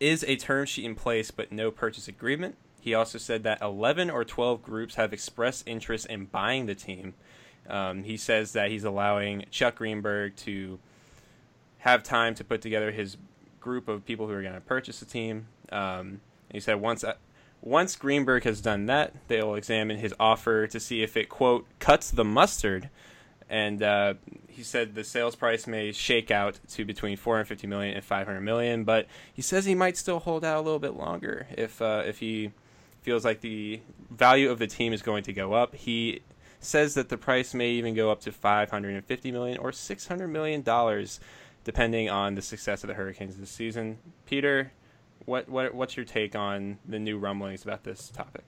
is 0.00 0.24
a 0.24 0.36
term 0.36 0.66
sheet 0.66 0.84
in 0.84 0.94
place 0.94 1.30
but 1.30 1.52
no 1.52 1.70
purchase 1.70 2.08
agreement. 2.08 2.56
He 2.80 2.94
also 2.94 3.16
said 3.16 3.44
that 3.44 3.62
11 3.62 4.10
or 4.10 4.24
12 4.24 4.62
groups 4.62 4.96
have 4.96 5.12
expressed 5.12 5.66
interest 5.66 6.06
in 6.06 6.26
buying 6.26 6.66
the 6.66 6.74
team. 6.74 7.14
Um, 7.68 8.04
he 8.04 8.16
says 8.16 8.52
that 8.52 8.70
he's 8.70 8.84
allowing 8.84 9.46
Chuck 9.50 9.76
Greenberg 9.76 10.36
to 10.36 10.78
have 11.78 12.02
time 12.02 12.34
to 12.34 12.44
put 12.44 12.60
together 12.60 12.90
his 12.90 13.16
group 13.60 13.88
of 13.88 14.04
people 14.04 14.26
who 14.26 14.34
are 14.34 14.42
going 14.42 14.54
to 14.54 14.60
purchase 14.60 15.00
the 15.00 15.06
team. 15.06 15.46
Um, 15.72 16.20
he 16.52 16.60
said 16.60 16.80
once 16.80 17.02
uh, 17.02 17.14
once 17.64 17.96
Greenberg 17.96 18.44
has 18.44 18.60
done 18.60 18.86
that, 18.86 19.14
they'll 19.26 19.54
examine 19.54 19.96
his 19.96 20.14
offer 20.20 20.66
to 20.66 20.78
see 20.78 21.02
if 21.02 21.16
it 21.16 21.28
quote 21.28 21.66
cuts 21.78 22.10
the 22.10 22.24
mustard 22.24 22.90
and 23.48 23.82
uh, 23.82 24.14
he 24.48 24.62
said 24.62 24.94
the 24.94 25.04
sales 25.04 25.36
price 25.36 25.66
may 25.66 25.92
shake 25.92 26.30
out 26.30 26.58
to 26.70 26.84
between 26.84 27.16
450 27.16 27.66
million 27.66 27.94
and 27.94 28.04
500 28.04 28.40
million, 28.40 28.84
but 28.84 29.06
he 29.32 29.42
says 29.42 29.64
he 29.64 29.74
might 29.74 29.96
still 29.96 30.20
hold 30.20 30.44
out 30.44 30.58
a 30.58 30.60
little 30.60 30.78
bit 30.78 30.94
longer 30.94 31.46
if 31.56 31.82
uh, 31.82 32.02
if 32.06 32.18
he 32.18 32.52
feels 33.02 33.24
like 33.24 33.42
the 33.42 33.80
value 34.10 34.50
of 34.50 34.58
the 34.58 34.66
team 34.66 34.92
is 34.92 35.02
going 35.02 35.22
to 35.24 35.32
go 35.32 35.52
up. 35.52 35.74
He 35.74 36.20
says 36.60 36.94
that 36.94 37.10
the 37.10 37.18
price 37.18 37.52
may 37.52 37.70
even 37.70 37.94
go 37.94 38.10
up 38.10 38.20
to 38.22 38.32
550 38.32 39.32
million 39.32 39.58
or 39.58 39.72
600 39.72 40.28
million 40.28 40.62
dollars, 40.62 41.20
depending 41.64 42.08
on 42.08 42.34
the 42.34 42.42
success 42.42 42.82
of 42.82 42.88
the 42.88 42.94
Hurricanes 42.94 43.36
this 43.36 43.50
season. 43.50 43.98
Peter, 44.26 44.72
what 45.26 45.48
what 45.48 45.74
what's 45.74 45.96
your 45.96 46.06
take 46.06 46.36
on 46.36 46.78
the 46.88 46.98
new 46.98 47.18
rumblings 47.18 47.64
about 47.64 47.84
this 47.84 48.08
topic? 48.08 48.44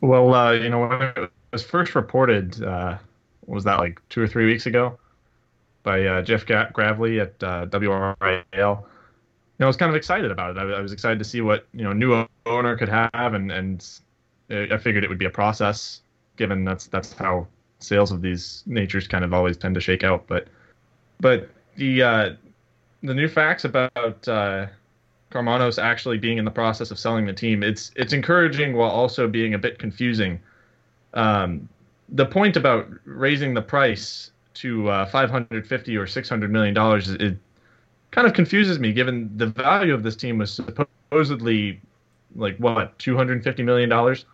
Well, 0.00 0.34
uh, 0.34 0.52
you 0.52 0.68
know, 0.68 0.86
when 0.86 1.02
it 1.02 1.30
was 1.52 1.62
first 1.62 1.94
reported. 1.94 2.62
Uh 2.62 2.98
was 3.46 3.64
that 3.64 3.78
like 3.78 4.00
two 4.08 4.20
or 4.20 4.28
three 4.28 4.46
weeks 4.46 4.66
ago 4.66 4.98
by 5.82 6.04
uh, 6.04 6.22
Jeff 6.22 6.46
Gravley 6.46 7.20
at 7.20 7.42
uh, 7.42 7.66
WRAL. 7.66 8.46
You 8.52 9.60
know, 9.60 9.66
I 9.66 9.66
was 9.66 9.76
kind 9.76 9.90
of 9.90 9.96
excited 9.96 10.30
about 10.30 10.56
it. 10.56 10.60
I, 10.60 10.78
I, 10.78 10.80
was 10.80 10.92
excited 10.92 11.18
to 11.18 11.24
see 11.24 11.40
what 11.40 11.66
you 11.72 11.84
know 11.84 11.92
new 11.92 12.26
owner 12.46 12.76
could 12.76 12.88
have, 12.88 13.34
and 13.34 13.52
and 13.52 13.86
I 14.50 14.76
figured 14.78 15.04
it 15.04 15.08
would 15.08 15.18
be 15.18 15.26
a 15.26 15.30
process, 15.30 16.00
given 16.36 16.64
that's 16.64 16.86
that's 16.86 17.12
how 17.12 17.46
sales 17.78 18.10
of 18.10 18.22
these 18.22 18.62
natures 18.66 19.06
kind 19.06 19.24
of 19.24 19.32
always 19.32 19.56
tend 19.56 19.74
to 19.74 19.80
shake 19.80 20.02
out. 20.02 20.26
But 20.26 20.48
but 21.20 21.50
the 21.76 22.02
uh, 22.02 22.34
the 23.02 23.14
new 23.14 23.28
facts 23.28 23.64
about 23.64 24.26
Karmanos 25.30 25.82
actually 25.82 26.18
being 26.18 26.38
in 26.38 26.44
the 26.44 26.50
process 26.50 26.90
of 26.90 26.98
selling 26.98 27.26
the 27.26 27.32
team, 27.32 27.62
it's 27.62 27.90
it's 27.96 28.12
encouraging 28.12 28.74
while 28.74 28.90
also 28.90 29.28
being 29.28 29.54
a 29.54 29.58
bit 29.58 29.78
confusing. 29.78 30.40
Um, 31.14 31.68
the 32.08 32.26
point 32.26 32.56
about 32.56 32.88
raising 33.04 33.54
the 33.54 33.62
price 33.62 34.30
to 34.54 34.88
uh, 34.88 35.06
550 35.06 35.96
or 35.96 36.06
600 36.06 36.50
million 36.52 36.74
dollars 36.74 37.08
it 37.08 37.36
kind 38.10 38.26
of 38.26 38.32
confuses 38.34 38.78
me 38.78 38.92
given 38.92 39.30
the 39.36 39.46
value 39.46 39.92
of 39.92 40.04
this 40.04 40.14
team 40.14 40.38
was 40.38 40.52
supposedly 40.52 41.80
like 42.36 42.56
what 42.58 42.96
250 43.00 43.62
million 43.64 43.88
dollars 43.88 44.26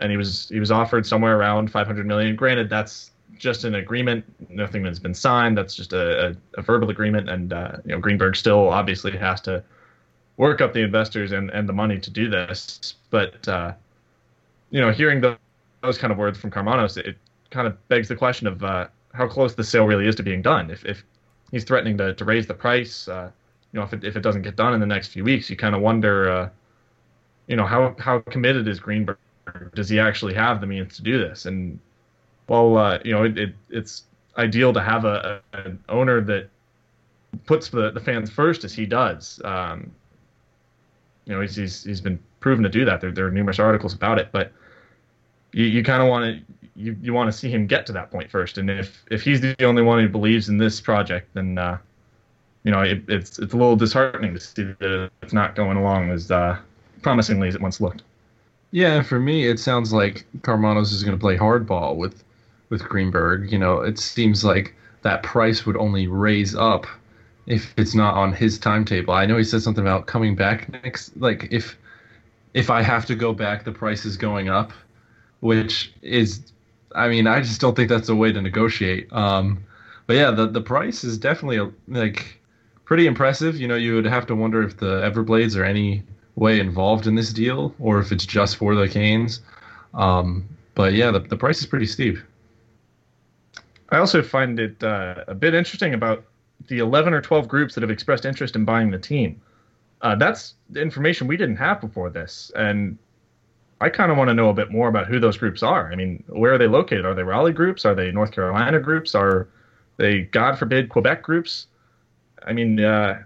and 0.00 0.10
he 0.10 0.16
was 0.16 0.48
he 0.48 0.58
was 0.58 0.72
offered 0.72 1.06
somewhere 1.06 1.38
around 1.38 1.70
500 1.70 2.04
million 2.04 2.34
granted 2.34 2.68
that's 2.68 3.12
just 3.40 3.64
an 3.64 3.74
agreement. 3.74 4.24
Nothing 4.50 4.84
has 4.84 4.98
been 4.98 5.14
signed. 5.14 5.56
That's 5.56 5.74
just 5.74 5.92
a, 5.92 6.28
a, 6.28 6.36
a 6.60 6.62
verbal 6.62 6.90
agreement, 6.90 7.28
and 7.28 7.52
uh, 7.52 7.72
you 7.84 7.92
know 7.92 7.98
Greenberg 7.98 8.36
still 8.36 8.68
obviously 8.68 9.16
has 9.16 9.40
to 9.42 9.64
work 10.40 10.62
up 10.62 10.72
the 10.72 10.80
investors 10.80 11.32
and, 11.32 11.50
and 11.50 11.68
the 11.68 11.72
money 11.72 11.98
to 11.98 12.10
do 12.10 12.30
this. 12.30 12.94
But 13.10 13.46
uh, 13.46 13.74
you 14.70 14.80
know, 14.80 14.90
hearing 14.90 15.20
the, 15.20 15.36
those 15.82 15.98
kind 15.98 16.10
of 16.10 16.18
words 16.18 16.38
from 16.38 16.50
Karmanos, 16.50 16.96
it 16.96 17.16
kind 17.50 17.66
of 17.66 17.76
begs 17.88 18.08
the 18.08 18.16
question 18.16 18.46
of 18.46 18.64
uh, 18.64 18.86
how 19.12 19.28
close 19.28 19.54
the 19.54 19.62
sale 19.62 19.84
really 19.84 20.06
is 20.08 20.14
to 20.16 20.22
being 20.22 20.40
done. 20.40 20.70
If 20.70 20.84
if 20.86 21.04
he's 21.50 21.64
threatening 21.64 21.98
to, 21.98 22.14
to 22.14 22.24
raise 22.24 22.46
the 22.46 22.54
price, 22.54 23.06
uh, 23.06 23.30
you 23.70 23.78
know, 23.78 23.84
if 23.84 23.92
it 23.92 24.02
if 24.02 24.16
it 24.16 24.22
doesn't 24.22 24.40
get 24.40 24.56
done 24.56 24.72
in 24.72 24.80
the 24.80 24.86
next 24.86 25.08
few 25.08 25.24
weeks, 25.24 25.50
you 25.50 25.56
kind 25.56 25.74
of 25.74 25.82
wonder, 25.82 26.30
uh, 26.30 26.48
you 27.46 27.56
know, 27.56 27.66
how 27.66 27.94
how 27.98 28.20
committed 28.20 28.66
is 28.66 28.80
Greenberg? 28.80 29.18
Does 29.74 29.90
he 29.90 30.00
actually 30.00 30.34
have 30.34 30.62
the 30.62 30.66
means 30.66 30.96
to 30.96 31.02
do 31.02 31.18
this? 31.18 31.44
And 31.44 31.78
well, 32.48 32.78
uh, 32.78 32.98
you 33.04 33.12
know, 33.12 33.24
it, 33.24 33.36
it, 33.36 33.54
it's 33.68 34.04
ideal 34.38 34.72
to 34.72 34.80
have 34.80 35.04
a, 35.04 35.42
an 35.52 35.84
owner 35.90 36.22
that 36.22 36.48
puts 37.44 37.68
the, 37.68 37.90
the 37.90 38.00
fans 38.00 38.30
first 38.30 38.64
as 38.64 38.72
he 38.72 38.86
does. 38.86 39.40
Um, 39.44 39.92
you 41.30 41.36
know, 41.36 41.42
he's, 41.42 41.54
he's 41.54 41.84
he's 41.84 42.00
been 42.00 42.18
proven 42.40 42.64
to 42.64 42.68
do 42.68 42.84
that. 42.84 43.00
There 43.00 43.12
there 43.12 43.24
are 43.24 43.30
numerous 43.30 43.60
articles 43.60 43.94
about 43.94 44.18
it, 44.18 44.30
but 44.32 44.52
you, 45.52 45.64
you 45.64 45.84
kind 45.84 46.02
of 46.02 46.08
want 46.08 46.24
to 46.24 46.54
you, 46.74 46.96
you 47.00 47.14
want 47.14 47.30
to 47.30 47.36
see 47.36 47.48
him 47.48 47.68
get 47.68 47.86
to 47.86 47.92
that 47.92 48.10
point 48.10 48.28
first. 48.28 48.58
And 48.58 48.68
if 48.68 49.04
if 49.12 49.22
he's 49.22 49.40
the 49.40 49.54
only 49.64 49.82
one 49.82 50.00
who 50.00 50.08
believes 50.08 50.48
in 50.48 50.58
this 50.58 50.80
project, 50.80 51.32
then 51.34 51.56
uh, 51.56 51.78
you 52.64 52.72
know 52.72 52.80
it, 52.80 53.04
it's 53.06 53.38
it's 53.38 53.54
a 53.54 53.56
little 53.56 53.76
disheartening 53.76 54.34
to 54.34 54.40
see 54.40 54.64
that 54.64 55.10
it's 55.22 55.32
not 55.32 55.54
going 55.54 55.76
along 55.76 56.10
as 56.10 56.32
uh, 56.32 56.58
promisingly 57.02 57.46
as 57.46 57.54
it 57.54 57.60
once 57.60 57.80
looked. 57.80 58.02
Yeah, 58.72 59.00
for 59.00 59.20
me, 59.20 59.46
it 59.46 59.60
sounds 59.60 59.92
like 59.92 60.26
Karmanos 60.40 60.92
is 60.92 61.04
going 61.04 61.16
to 61.16 61.20
play 61.20 61.36
hardball 61.36 61.94
with 61.94 62.24
with 62.70 62.82
Greenberg. 62.82 63.52
You 63.52 63.58
know, 63.58 63.82
it 63.82 64.00
seems 64.00 64.42
like 64.44 64.74
that 65.02 65.22
price 65.22 65.64
would 65.64 65.76
only 65.76 66.08
raise 66.08 66.56
up 66.56 66.88
if 67.50 67.74
it's 67.76 67.96
not 67.96 68.14
on 68.14 68.32
his 68.32 68.58
timetable. 68.58 69.12
I 69.12 69.26
know 69.26 69.36
he 69.36 69.42
said 69.42 69.60
something 69.60 69.84
about 69.84 70.06
coming 70.06 70.36
back 70.36 70.70
next. 70.84 71.16
Like 71.16 71.48
if 71.50 71.76
if 72.54 72.70
I 72.70 72.80
have 72.80 73.04
to 73.06 73.16
go 73.16 73.32
back, 73.32 73.64
the 73.64 73.72
price 73.72 74.04
is 74.04 74.16
going 74.16 74.48
up, 74.48 74.72
which 75.40 75.92
is, 76.02 76.52
I 76.94 77.08
mean, 77.08 77.26
I 77.26 77.40
just 77.40 77.60
don't 77.60 77.74
think 77.74 77.88
that's 77.88 78.08
a 78.08 78.14
way 78.14 78.32
to 78.32 78.40
negotiate. 78.40 79.12
Um, 79.12 79.64
but 80.06 80.14
yeah, 80.14 80.30
the 80.30 80.46
the 80.46 80.60
price 80.60 81.02
is 81.02 81.18
definitely 81.18 81.56
a, 81.56 81.70
like 81.88 82.40
pretty 82.84 83.08
impressive. 83.08 83.56
You 83.56 83.66
know, 83.66 83.76
you 83.76 83.96
would 83.96 84.06
have 84.06 84.26
to 84.28 84.36
wonder 84.36 84.62
if 84.62 84.76
the 84.76 85.02
Everblades 85.02 85.56
are 85.56 85.64
any 85.64 86.04
way 86.36 86.60
involved 86.60 87.08
in 87.08 87.16
this 87.16 87.32
deal 87.32 87.74
or 87.80 87.98
if 87.98 88.12
it's 88.12 88.24
just 88.24 88.58
for 88.58 88.76
the 88.76 88.88
Canes. 88.88 89.40
Um, 89.92 90.48
but 90.76 90.92
yeah, 90.92 91.10
the 91.10 91.18
the 91.18 91.36
price 91.36 91.58
is 91.58 91.66
pretty 91.66 91.86
steep. 91.86 92.16
I 93.88 93.98
also 93.98 94.22
find 94.22 94.60
it 94.60 94.84
uh, 94.84 95.24
a 95.26 95.34
bit 95.34 95.52
interesting 95.52 95.94
about 95.94 96.24
the 96.68 96.78
11 96.78 97.14
or 97.14 97.20
12 97.20 97.48
groups 97.48 97.74
that 97.74 97.82
have 97.82 97.90
expressed 97.90 98.24
interest 98.24 98.56
in 98.56 98.64
buying 98.64 98.90
the 98.90 98.98
team. 98.98 99.40
Uh, 100.02 100.14
that's 100.14 100.54
the 100.70 100.80
information 100.80 101.26
we 101.26 101.36
didn't 101.36 101.56
have 101.56 101.80
before 101.80 102.10
this, 102.10 102.50
and 102.56 102.96
I 103.80 103.88
kind 103.88 104.10
of 104.10 104.18
want 104.18 104.28
to 104.28 104.34
know 104.34 104.50
a 104.50 104.54
bit 104.54 104.70
more 104.70 104.88
about 104.88 105.06
who 105.06 105.18
those 105.20 105.36
groups 105.36 105.62
are. 105.62 105.90
I 105.90 105.96
mean, 105.96 106.22
where 106.28 106.54
are 106.54 106.58
they 106.58 106.66
located? 106.66 107.04
Are 107.04 107.14
they 107.14 107.22
Raleigh 107.22 107.52
groups? 107.52 107.84
Are 107.84 107.94
they 107.94 108.10
North 108.10 108.32
Carolina 108.32 108.78
groups? 108.80 109.14
Are 109.14 109.48
they, 109.96 110.22
God 110.22 110.58
forbid, 110.58 110.88
Quebec 110.90 111.22
groups? 111.22 111.66
I 112.46 112.52
mean, 112.52 112.80
uh, 112.80 113.22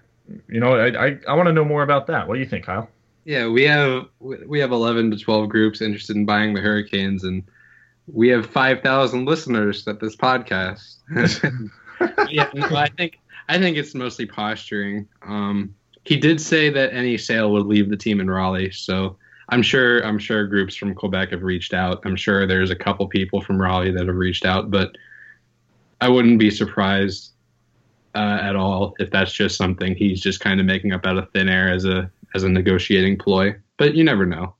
you 0.48 0.60
know, 0.60 0.74
I, 0.74 1.06
I, 1.06 1.18
I 1.28 1.34
want 1.34 1.46
to 1.48 1.52
know 1.52 1.64
more 1.64 1.82
about 1.82 2.06
that. 2.06 2.26
What 2.26 2.34
do 2.34 2.40
you 2.40 2.46
think, 2.46 2.64
Kyle? 2.64 2.88
Yeah, 3.24 3.48
we 3.48 3.62
have 3.64 4.06
we 4.20 4.60
have 4.60 4.70
11 4.70 5.10
to 5.12 5.16
12 5.16 5.48
groups 5.48 5.80
interested 5.80 6.14
in 6.14 6.26
buying 6.26 6.52
the 6.52 6.60
Hurricanes, 6.60 7.24
and 7.24 7.42
we 8.06 8.28
have 8.28 8.46
5,000 8.46 9.24
listeners 9.24 9.88
at 9.88 9.98
this 9.98 10.14
podcast. 10.14 10.96
yeah, 12.28 12.50
no, 12.54 12.76
I 12.76 12.88
think 12.90 13.18
I 13.48 13.58
think 13.58 13.76
it's 13.76 13.94
mostly 13.94 14.26
posturing. 14.26 15.06
Um, 15.22 15.74
he 16.04 16.16
did 16.16 16.40
say 16.40 16.70
that 16.70 16.92
any 16.92 17.16
sale 17.18 17.52
would 17.52 17.66
leave 17.66 17.90
the 17.90 17.96
team 17.96 18.20
in 18.20 18.30
Raleigh, 18.30 18.70
so 18.70 19.16
I'm 19.48 19.62
sure 19.62 20.00
I'm 20.04 20.18
sure 20.18 20.46
groups 20.46 20.74
from 20.74 20.94
Quebec 20.94 21.30
have 21.30 21.42
reached 21.42 21.74
out. 21.74 22.00
I'm 22.04 22.16
sure 22.16 22.46
there's 22.46 22.70
a 22.70 22.76
couple 22.76 23.06
people 23.08 23.40
from 23.40 23.60
Raleigh 23.60 23.92
that 23.92 24.06
have 24.06 24.16
reached 24.16 24.44
out, 24.44 24.70
but 24.70 24.96
I 26.00 26.08
wouldn't 26.08 26.38
be 26.38 26.50
surprised 26.50 27.32
uh, 28.14 28.38
at 28.40 28.56
all 28.56 28.94
if 28.98 29.10
that's 29.10 29.32
just 29.32 29.56
something 29.56 29.94
he's 29.94 30.20
just 30.20 30.40
kind 30.40 30.60
of 30.60 30.66
making 30.66 30.92
up 30.92 31.04
out 31.06 31.18
of 31.18 31.30
thin 31.32 31.48
air 31.48 31.70
as 31.70 31.84
a 31.84 32.10
as 32.34 32.42
a 32.42 32.48
negotiating 32.48 33.18
ploy. 33.18 33.54
But 33.76 33.94
you 33.94 34.04
never 34.04 34.26
know. 34.26 34.54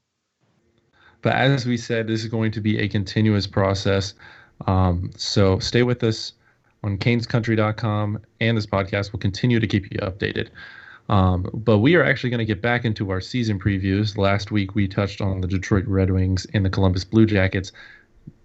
But 1.22 1.35
as 1.37 1.64
we 1.64 1.76
said, 1.76 2.06
this 2.06 2.22
is 2.22 2.28
going 2.28 2.52
to 2.52 2.61
be 2.61 2.78
a 2.78 2.88
continuous 2.88 3.46
process. 3.46 4.14
Um, 4.66 5.11
so 5.16 5.59
stay 5.59 5.82
with 5.82 6.04
us 6.04 6.35
on 6.85 6.99
canescountry.com, 6.99 8.18
and 8.40 8.57
this 8.57 8.66
podcast 8.66 9.11
will 9.12 9.18
continue 9.18 9.59
to 9.59 9.66
keep 9.66 9.90
you 9.90 9.99
updated. 10.01 10.49
Um, 11.09 11.49
but 11.53 11.79
we 11.79 11.97
are 11.97 12.05
actually 12.05 12.31
going 12.31 12.38
to 12.38 12.44
get 12.44 12.62
back 12.62 12.85
into 12.85 13.11
our 13.11 13.20
season 13.20 13.59
previews. 13.59 14.16
Last 14.16 14.51
week 14.51 14.75
we 14.75 14.87
touched 14.87 15.20
on 15.20 15.40
the 15.40 15.49
Detroit 15.49 15.85
Red 15.87 16.11
Wings 16.11 16.47
and 16.55 16.64
the 16.64 16.70
Columbus 16.70 17.05
Blue 17.05 17.27
Jackets. 17.27 17.73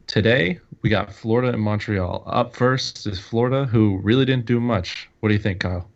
Today 0.07 0.59
we 0.81 0.89
got 0.89 1.13
Florida 1.13 1.53
and 1.53 1.61
Montreal. 1.61 2.23
Up 2.25 2.55
first 2.55 3.05
is 3.05 3.19
Florida, 3.19 3.65
who 3.65 3.97
really 3.97 4.25
didn't 4.25 4.45
do 4.45 4.59
much. 4.59 5.09
What 5.19 5.29
do 5.29 5.35
you 5.35 5.41
think, 5.41 5.59
Kyle? 5.59 5.89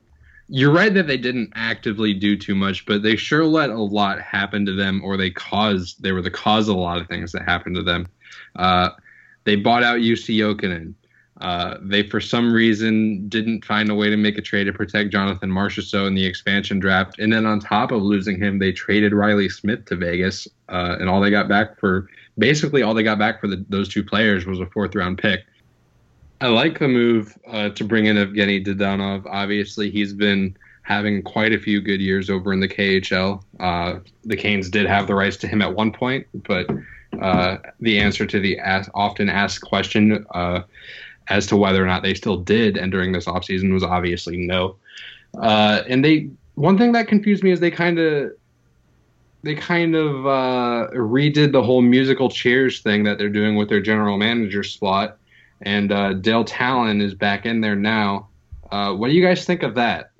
You're 0.50 0.74
right 0.74 0.94
that 0.94 1.08
they 1.08 1.18
didn't 1.18 1.52
actively 1.56 2.14
do 2.14 2.38
too 2.38 2.54
much, 2.54 2.86
but 2.86 3.02
they 3.02 3.16
sure 3.16 3.46
let 3.46 3.70
a 3.70 3.82
lot 3.82 4.22
happen 4.22 4.66
to 4.66 4.74
them, 4.74 5.02
or 5.04 5.16
they 5.16 5.32
caused 5.32 6.04
they 6.04 6.12
were 6.12 6.22
the 6.22 6.30
cause 6.30 6.68
of 6.68 6.76
a 6.76 6.80
lot 6.80 7.00
of 7.00 7.08
things 7.08 7.32
that 7.32 7.44
happened 7.44 7.76
to 7.76 7.84
them. 7.84 8.08
Uh, 8.56 8.90
they 9.46 9.56
bought 9.56 9.84
out 9.84 10.00
Jussi 10.00 10.38
Jokinen. 10.38 10.94
Uh, 11.41 11.78
they, 11.82 12.08
for 12.08 12.22
some 12.22 12.54
reason, 12.54 13.28
didn't 13.28 13.65
find 13.65 13.89
a 13.89 13.96
way 13.96 14.10
to 14.10 14.15
make 14.17 14.38
a 14.38 14.41
trade 14.41 14.65
to 14.65 14.74
protect 14.74 15.12
Jonathan 15.12 15.50
Marchessault 15.50 16.08
in 16.08 16.13
the 16.13 16.26
expansion 16.26 16.80
draft. 16.80 17.19
And 17.19 17.34
then 17.34 17.46
on 17.46 17.60
top 17.60 17.91
of 17.91 18.02
losing 18.02 18.38
him, 18.38 18.60
they 18.60 18.72
traded 18.72 19.13
Reilly 19.13 19.50
Smith 19.50 19.86
to 19.86 19.96
Vegas, 19.96 20.48
uh, 20.69 20.98
and 21.00 21.10
all 21.10 21.19
they 21.19 21.32
got 21.32 21.48
back 21.48 21.80
for 21.80 22.08
basically 22.38 22.82
all 22.82 22.93
they 22.93 23.04
got 23.04 23.19
back 23.19 23.41
for 23.41 23.48
the, 23.48 23.65
those 23.69 23.89
two 23.89 24.04
players 24.04 24.46
was 24.46 24.60
a 24.60 24.65
fourth 24.67 24.96
round 24.96 25.17
pick. 25.17 25.41
I 26.41 26.48
like 26.48 26.80
the 26.80 26.88
move 26.88 27.38
uh, 27.48 27.69
to 27.69 27.84
bring 27.84 28.06
in 28.06 28.17
Evgeny 28.17 28.65
Dadonov. 28.65 29.26
Obviously, 29.26 29.89
he's 29.89 30.13
been 30.13 30.56
having 30.82 31.24
quite 31.24 31.54
a 31.54 31.58
few 31.58 31.82
good 31.82 32.02
years 32.02 32.30
over 32.30 32.52
in 32.52 32.60
the 32.60 32.67
KHL. 32.67 33.41
Uh, 33.60 34.00
the 34.26 34.36
Canes 34.36 34.69
did 34.69 34.86
have 34.86 35.08
the 35.08 35.15
rights 35.15 35.38
to 35.38 35.48
him 35.48 35.62
at 35.62 35.74
one 35.74 35.91
point, 35.91 36.28
but 36.34 36.69
uh, 37.22 37.58
the 37.80 38.00
answer 38.00 38.26
to 38.26 38.39
the 38.39 38.60
often 38.93 39.30
asked 39.30 39.62
question 39.62 40.26
uh, 40.34 40.62
as 41.28 41.48
to 41.48 41.58
whether 41.58 41.84
or 41.84 41.88
not 41.88 42.04
they 42.04 42.14
still 42.14 42.38
did 42.38 42.78
entering 42.78 43.12
this 43.12 43.26
offseason 43.26 43.74
was 43.74 43.84
obviously 43.84 44.38
no. 44.38 44.76
Uh, 45.38 45.84
and 45.88 46.04
they 46.04 46.30
one 46.56 46.78
thing 46.78 46.92
that 46.92 47.08
confused 47.08 47.44
me 47.44 47.52
is 47.52 47.60
they 47.60 47.72
kind 47.72 48.00
of 48.00 48.32
they 49.42 49.56
kind 49.56 49.96
of 49.96 50.26
uh, 50.26 50.90
redid 50.94 51.52
the 51.52 51.64
whole 51.64 51.82
musical 51.82 52.30
chairs 52.30 52.82
thing 52.82 53.04
that 53.04 53.18
they're 53.18 53.30
doing 53.30 53.56
with 53.56 53.70
their 53.70 53.82
general 53.82 54.18
manager 54.18 54.64
slot 54.64 55.18
and 55.64 55.92
uh, 55.92 56.14
Dale 56.14 56.44
Tallon 56.44 57.02
is 57.02 57.14
back 57.14 57.46
in 57.46 57.62
there 57.62 57.76
now. 57.76 58.28
Uh, 58.72 58.94
what 58.94 59.08
do 59.08 59.14
you 59.14 59.26
guys 59.26 59.46
think 59.46 59.64
of 59.64 59.76
that? 59.76 60.12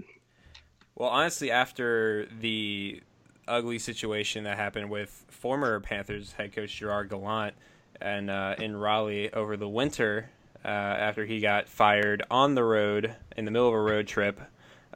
Well, 0.96 1.10
honestly, 1.10 1.52
after 1.52 2.28
the 2.39 3.02
ugly 3.48 3.78
situation 3.78 4.46
that 4.46 4.58
happened 4.58 4.89
with 4.89 5.26
former 5.28 5.80
Panthers 5.82 6.34
head 6.34 6.54
coach 6.54 6.78
Gerard 6.78 7.10
Gallant 7.10 7.56
and 8.00 8.30
uh, 8.30 8.56
in 8.58 8.76
Raleigh 8.76 9.34
over 9.34 9.58
the 9.58 9.68
winter, 9.68 10.30
uh, 10.63 10.67
after 10.67 11.26
he 11.26 11.39
got 11.39 11.67
fired 11.67 12.23
on 12.30 12.56
the 12.56 12.63
road 12.63 13.15
in 13.36 13.45
the 13.45 13.52
middle 13.52 13.67
of 13.67 13.73
a 13.73 13.82
road 13.82 14.08
trip, 14.08 14.39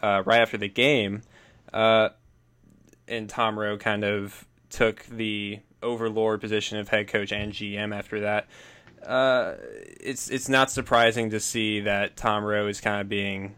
uh, 0.02 0.24
right 0.26 0.42
after 0.42 0.58
the 0.58 0.70
game, 0.70 1.22
uh, 1.74 2.10
and 3.08 3.30
Tom 3.30 3.58
Rowe 3.58 3.78
kind 3.78 4.04
of 4.04 4.46
took 4.70 5.06
the 5.06 5.60
overlord 5.82 6.42
position 6.42 6.78
of 6.78 6.90
head 6.90 7.08
coach 7.08 7.32
and 7.32 7.54
GM 7.54 7.96
after 7.96 8.22
that 8.22 8.48
uh, 9.06 9.56
it's 10.00 10.30
it's 10.30 10.50
not 10.50 10.72
surprising 10.72 11.30
to 11.30 11.40
see 11.40 11.82
that 11.82 12.16
Tom 12.16 12.44
Rowe 12.44 12.68
is 12.68 12.82
kind 12.82 13.02
of 13.02 13.10
being 13.10 13.56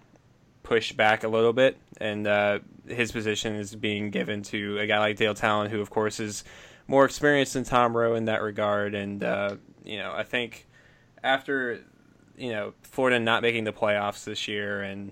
pushed 0.63 0.97
back 0.97 1.23
a 1.23 1.27
little 1.27 1.53
bit, 1.53 1.77
and 1.99 2.27
uh, 2.27 2.59
his 2.87 3.11
position 3.11 3.55
is 3.55 3.75
being 3.75 4.11
given 4.11 4.43
to 4.43 4.77
a 4.79 4.85
guy 4.85 4.99
like 4.99 5.17
Dale 5.17 5.33
Tallon, 5.33 5.71
who 5.71 5.81
of 5.81 5.89
course 5.89 6.19
is 6.19 6.43
more 6.87 7.05
experienced 7.05 7.53
than 7.53 7.63
Tom 7.63 7.95
Rowe 7.95 8.15
in 8.15 8.25
that 8.25 8.41
regard. 8.41 8.93
And 8.93 9.21
you 9.83 9.97
know, 9.97 10.11
I 10.13 10.23
think 10.23 10.67
after 11.23 11.81
you 12.39 12.51
know 12.51 12.73
Florida 12.83 13.19
not 13.19 13.41
making 13.41 13.65
the 13.65 13.73
playoffs 13.73 14.23
this 14.23 14.47
year 14.47 14.81
and 14.81 15.11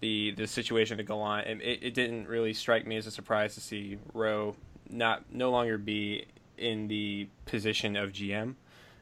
the 0.00 0.32
the 0.32 0.46
situation 0.46 0.98
to 0.98 1.02
go 1.02 1.20
on, 1.20 1.40
it, 1.40 1.82
it 1.82 1.94
didn't 1.94 2.28
really 2.28 2.52
strike 2.52 2.86
me 2.86 2.96
as 2.96 3.06
a 3.06 3.10
surprise 3.10 3.54
to 3.54 3.60
see 3.60 3.98
Rowe 4.12 4.54
not 4.88 5.24
no 5.32 5.50
longer 5.50 5.78
be 5.78 6.26
in 6.56 6.88
the 6.88 7.28
position 7.46 7.96
of 7.96 8.12
GM. 8.12 8.54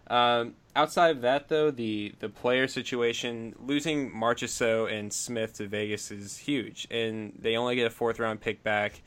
Um, 0.09 0.55
outside 0.77 1.17
of 1.17 1.23
that, 1.23 1.49
though, 1.49 1.71
the 1.71 2.15
the 2.21 2.29
player 2.29 2.69
situation, 2.69 3.55
losing 3.59 4.11
Marchessault 4.13 4.93
and 4.93 5.13
Smith 5.13 5.55
to 5.55 5.67
Vegas 5.67 6.11
is 6.11 6.39
huge, 6.39 6.87
and 6.91 7.33
they 7.39 7.57
only 7.57 7.75
get 7.75 7.87
a 7.87 7.91
fourth 7.91 8.19
round 8.21 8.41
pick 8.41 8.63
back. 8.63 9.03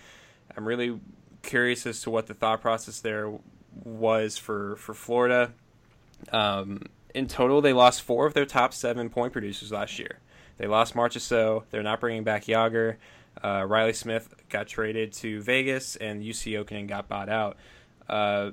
I'm 0.55 0.67
really 0.67 0.99
curious 1.41 1.85
as 1.85 2.01
to 2.01 2.09
what 2.09 2.27
the 2.27 2.33
thought 2.33 2.61
process 2.61 2.99
there 2.99 3.31
was 3.83 4.37
for 4.37 4.75
for 4.75 4.93
Florida. 4.93 5.53
Um, 6.33 6.83
in 7.13 7.27
total, 7.27 7.61
they 7.61 7.73
lost 7.73 8.01
four 8.01 8.25
of 8.25 8.33
their 8.33 8.45
top 8.45 8.73
seven 8.73 9.09
point 9.09 9.33
producers 9.33 9.71
last 9.71 9.99
year. 9.99 10.19
They 10.57 10.67
lost 10.67 10.93
Marchessault. 10.93 11.63
They're 11.71 11.83
not 11.83 11.99
bringing 11.99 12.23
back 12.23 12.45
Jagr. 12.45 12.97
Uh, 13.41 13.65
Reilly 13.67 13.93
Smith 13.93 14.33
got 14.49 14.67
traded 14.67 15.13
to 15.13 15.41
Vegas, 15.41 15.95
and 15.95 16.21
Jussi 16.21 16.53
Jokinen 16.53 16.87
got 16.87 17.07
bought 17.07 17.29
out. 17.29 17.57
Uh, 18.09 18.51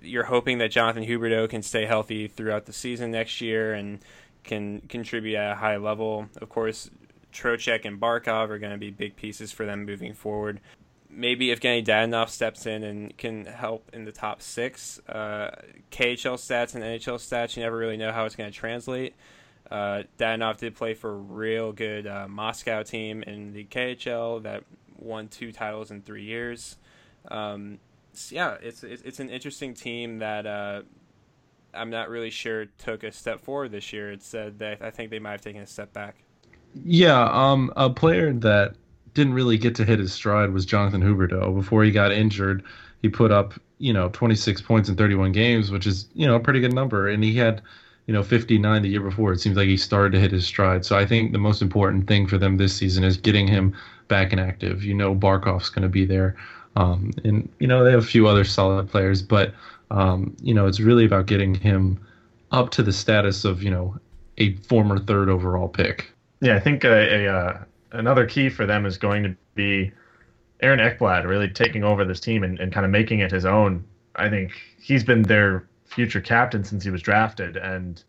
you're 0.00 0.24
hoping 0.24 0.58
that 0.58 0.70
Jonathan 0.70 1.04
Huberdeau 1.04 1.50
can 1.50 1.62
stay 1.62 1.84
healthy 1.84 2.28
throughout 2.28 2.66
the 2.66 2.72
season 2.72 3.10
next 3.10 3.40
year 3.40 3.74
and 3.74 3.98
can 4.44 4.80
contribute 4.82 5.36
at 5.36 5.52
a 5.52 5.56
high 5.56 5.76
level. 5.76 6.28
Of 6.40 6.48
course, 6.48 6.88
Trocheck 7.32 7.84
and 7.84 8.00
Barkov 8.00 8.50
are 8.50 8.58
going 8.58 8.72
to 8.72 8.78
be 8.78 8.90
big 8.90 9.16
pieces 9.16 9.52
for 9.52 9.66
them 9.66 9.84
moving 9.84 10.14
forward. 10.14 10.60
Maybe 11.14 11.50
if 11.50 11.60
Evgeny 11.60 11.84
Dadonov 11.84 12.30
steps 12.30 12.64
in 12.64 12.82
and 12.82 13.16
can 13.18 13.44
help 13.44 13.90
in 13.92 14.04
the 14.04 14.12
top 14.12 14.40
six, 14.40 14.98
uh, 15.08 15.50
KHL 15.90 16.36
stats 16.36 16.74
and 16.74 16.82
NHL 16.82 17.18
stats, 17.18 17.54
you 17.56 17.62
never 17.62 17.76
really 17.76 17.98
know 17.98 18.12
how 18.12 18.24
it's 18.24 18.34
going 18.34 18.50
to 18.50 18.56
translate. 18.56 19.14
Uh, 19.70 20.02
did 20.18 20.74
play 20.74 20.94
for 20.94 21.10
a 21.10 21.16
real 21.16 21.72
good 21.72 22.06
uh, 22.06 22.26
Moscow 22.28 22.82
team 22.82 23.22
in 23.22 23.52
the 23.52 23.64
KHL 23.64 24.42
that 24.42 24.64
won 24.98 25.28
two 25.28 25.52
titles 25.52 25.90
in 25.90 26.02
three 26.02 26.24
years. 26.24 26.76
Um, 27.30 27.78
so 28.12 28.34
yeah, 28.34 28.56
it's, 28.62 28.82
it's, 28.82 29.02
it's 29.02 29.20
an 29.20 29.30
interesting 29.30 29.74
team 29.74 30.18
that 30.18 30.46
uh, 30.46 30.82
I'm 31.74 31.90
not 31.90 32.08
really 32.08 32.30
sure 32.30 32.66
took 32.78 33.02
a 33.02 33.12
step 33.12 33.40
forward 33.40 33.72
this 33.72 33.92
year. 33.92 34.12
It 34.12 34.22
said 34.22 34.58
that 34.58 34.82
I 34.82 34.90
think 34.90 35.10
they 35.10 35.18
might 35.18 35.32
have 35.32 35.40
taken 35.40 35.62
a 35.62 35.66
step 35.66 35.92
back. 35.92 36.16
Yeah, 36.74 37.24
um, 37.30 37.72
a 37.76 37.90
player 37.90 38.32
that 38.32 38.76
didn't 39.14 39.34
really 39.34 39.58
get 39.58 39.74
to 39.76 39.84
hit 39.84 39.98
his 39.98 40.12
stride 40.12 40.52
was 40.52 40.64
Jonathan 40.64 41.02
Huberdeau. 41.02 41.54
Before 41.54 41.84
he 41.84 41.90
got 41.90 42.12
injured, 42.12 42.62
he 43.02 43.08
put 43.08 43.30
up 43.30 43.54
you 43.78 43.92
know 43.92 44.08
26 44.10 44.62
points 44.62 44.88
in 44.88 44.96
31 44.96 45.32
games, 45.32 45.70
which 45.70 45.86
is 45.86 46.06
you 46.14 46.26
know 46.26 46.36
a 46.36 46.40
pretty 46.40 46.60
good 46.60 46.72
number, 46.72 47.08
and 47.08 47.22
he 47.22 47.34
had 47.34 47.60
you 48.06 48.14
know 48.14 48.22
59 48.22 48.82
the 48.82 48.88
year 48.88 49.00
before. 49.00 49.32
It 49.32 49.40
seems 49.40 49.56
like 49.56 49.68
he 49.68 49.76
started 49.76 50.12
to 50.12 50.20
hit 50.20 50.30
his 50.30 50.46
stride. 50.46 50.84
So 50.84 50.96
I 50.96 51.06
think 51.06 51.32
the 51.32 51.38
most 51.38 51.62
important 51.62 52.06
thing 52.06 52.26
for 52.26 52.38
them 52.38 52.56
this 52.56 52.74
season 52.74 53.04
is 53.04 53.16
getting 53.16 53.46
him 53.46 53.76
back 54.08 54.32
and 54.32 54.40
active. 54.40 54.84
You 54.84 54.94
know 54.94 55.14
Barkov's 55.14 55.68
going 55.68 55.82
to 55.82 55.88
be 55.88 56.04
there, 56.04 56.36
um, 56.76 57.12
and 57.24 57.48
you 57.58 57.66
know 57.66 57.84
they 57.84 57.90
have 57.90 58.04
a 58.04 58.06
few 58.06 58.28
other 58.28 58.44
solid 58.44 58.88
players, 58.88 59.22
but 59.22 59.52
um, 59.90 60.34
you 60.40 60.54
know 60.54 60.66
it's 60.66 60.80
really 60.80 61.04
about 61.04 61.26
getting 61.26 61.54
him 61.54 62.00
up 62.52 62.70
to 62.70 62.82
the 62.82 62.92
status 62.92 63.44
of 63.44 63.62
you 63.62 63.70
know 63.70 63.96
a 64.38 64.54
former 64.56 64.98
third 64.98 65.28
overall 65.28 65.68
pick. 65.68 66.10
Yeah, 66.40 66.56
I 66.56 66.60
think 66.60 66.84
a, 66.84 67.24
a 67.24 67.32
uh, 67.32 67.64
another 67.92 68.26
key 68.26 68.48
for 68.48 68.66
them 68.66 68.84
is 68.86 68.98
going 68.98 69.22
to 69.22 69.36
be 69.54 69.92
Aaron 70.60 70.80
Ekblad 70.80 71.26
really 71.26 71.48
taking 71.48 71.84
over 71.84 72.04
this 72.04 72.20
team 72.20 72.42
and, 72.42 72.58
and 72.58 72.72
kind 72.72 72.84
of 72.84 72.90
making 72.90 73.20
it 73.20 73.30
his 73.30 73.44
own. 73.44 73.84
I 74.16 74.28
think 74.28 74.52
he's 74.80 75.04
been 75.04 75.22
their 75.22 75.68
future 75.84 76.20
captain 76.20 76.64
since 76.64 76.84
he 76.84 76.90
was 76.90 77.02
drafted, 77.02 77.56
and 77.56 78.02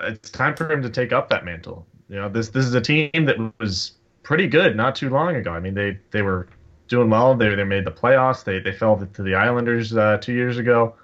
it's 0.00 0.30
time 0.30 0.54
for 0.56 0.70
him 0.70 0.82
to 0.82 0.90
take 0.90 1.12
up 1.12 1.28
that 1.30 1.44
mantle. 1.44 1.86
You 2.08 2.16
know, 2.16 2.28
this 2.28 2.48
this 2.48 2.64
is 2.64 2.74
a 2.74 2.80
team 2.80 3.10
that 3.12 3.36
was 3.58 3.92
pretty 4.22 4.46
good 4.46 4.76
not 4.76 4.94
too 4.94 5.10
long 5.10 5.36
ago. 5.36 5.52
I 5.52 5.60
mean, 5.60 5.74
they 5.74 5.98
they 6.10 6.22
were 6.22 6.48
doing 6.88 7.10
well. 7.10 7.34
They 7.34 7.54
they 7.54 7.64
made 7.64 7.84
the 7.84 7.92
playoffs. 7.92 8.44
They 8.44 8.60
they 8.60 8.72
fell 8.72 8.96
to 8.96 9.22
the 9.22 9.34
Islanders 9.34 9.96
uh, 9.96 10.18
two 10.18 10.32
years 10.32 10.58
ago. 10.58 10.94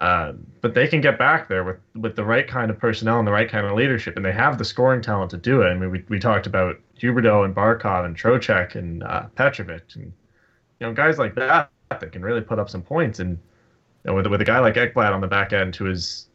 Uh, 0.00 0.32
but 0.60 0.74
they 0.74 0.88
can 0.88 1.00
get 1.00 1.18
back 1.18 1.48
there 1.48 1.62
with, 1.62 1.76
with 1.94 2.16
the 2.16 2.24
right 2.24 2.48
kind 2.48 2.70
of 2.70 2.78
personnel 2.78 3.18
and 3.18 3.26
the 3.26 3.32
right 3.32 3.48
kind 3.48 3.64
of 3.64 3.72
leadership, 3.72 4.16
and 4.16 4.24
they 4.24 4.32
have 4.32 4.58
the 4.58 4.64
scoring 4.64 5.00
talent 5.00 5.30
to 5.30 5.36
do 5.36 5.62
it. 5.62 5.66
I 5.66 5.74
mean, 5.74 5.90
we, 5.90 6.04
we 6.08 6.18
talked 6.18 6.46
about 6.46 6.76
Huberdeau 7.00 7.44
and 7.44 7.54
Barkov 7.54 8.04
and 8.04 8.16
Trocheck 8.16 8.74
and 8.74 9.02
uh, 9.04 9.26
Petrovic, 9.36 9.94
and 9.94 10.12
you 10.80 10.86
know 10.86 10.92
guys 10.92 11.18
like 11.18 11.34
that 11.36 11.70
that 11.90 12.10
can 12.10 12.22
really 12.22 12.40
put 12.40 12.58
up 12.58 12.68
some 12.68 12.82
points. 12.82 13.20
And 13.20 13.38
you 14.04 14.10
know, 14.10 14.14
with 14.14 14.26
with 14.26 14.40
a 14.40 14.44
guy 14.44 14.58
like 14.58 14.74
Ekblad 14.74 15.12
on 15.12 15.20
the 15.20 15.28
back 15.28 15.52
end, 15.52 15.76
who 15.76 15.86
is 15.86 16.26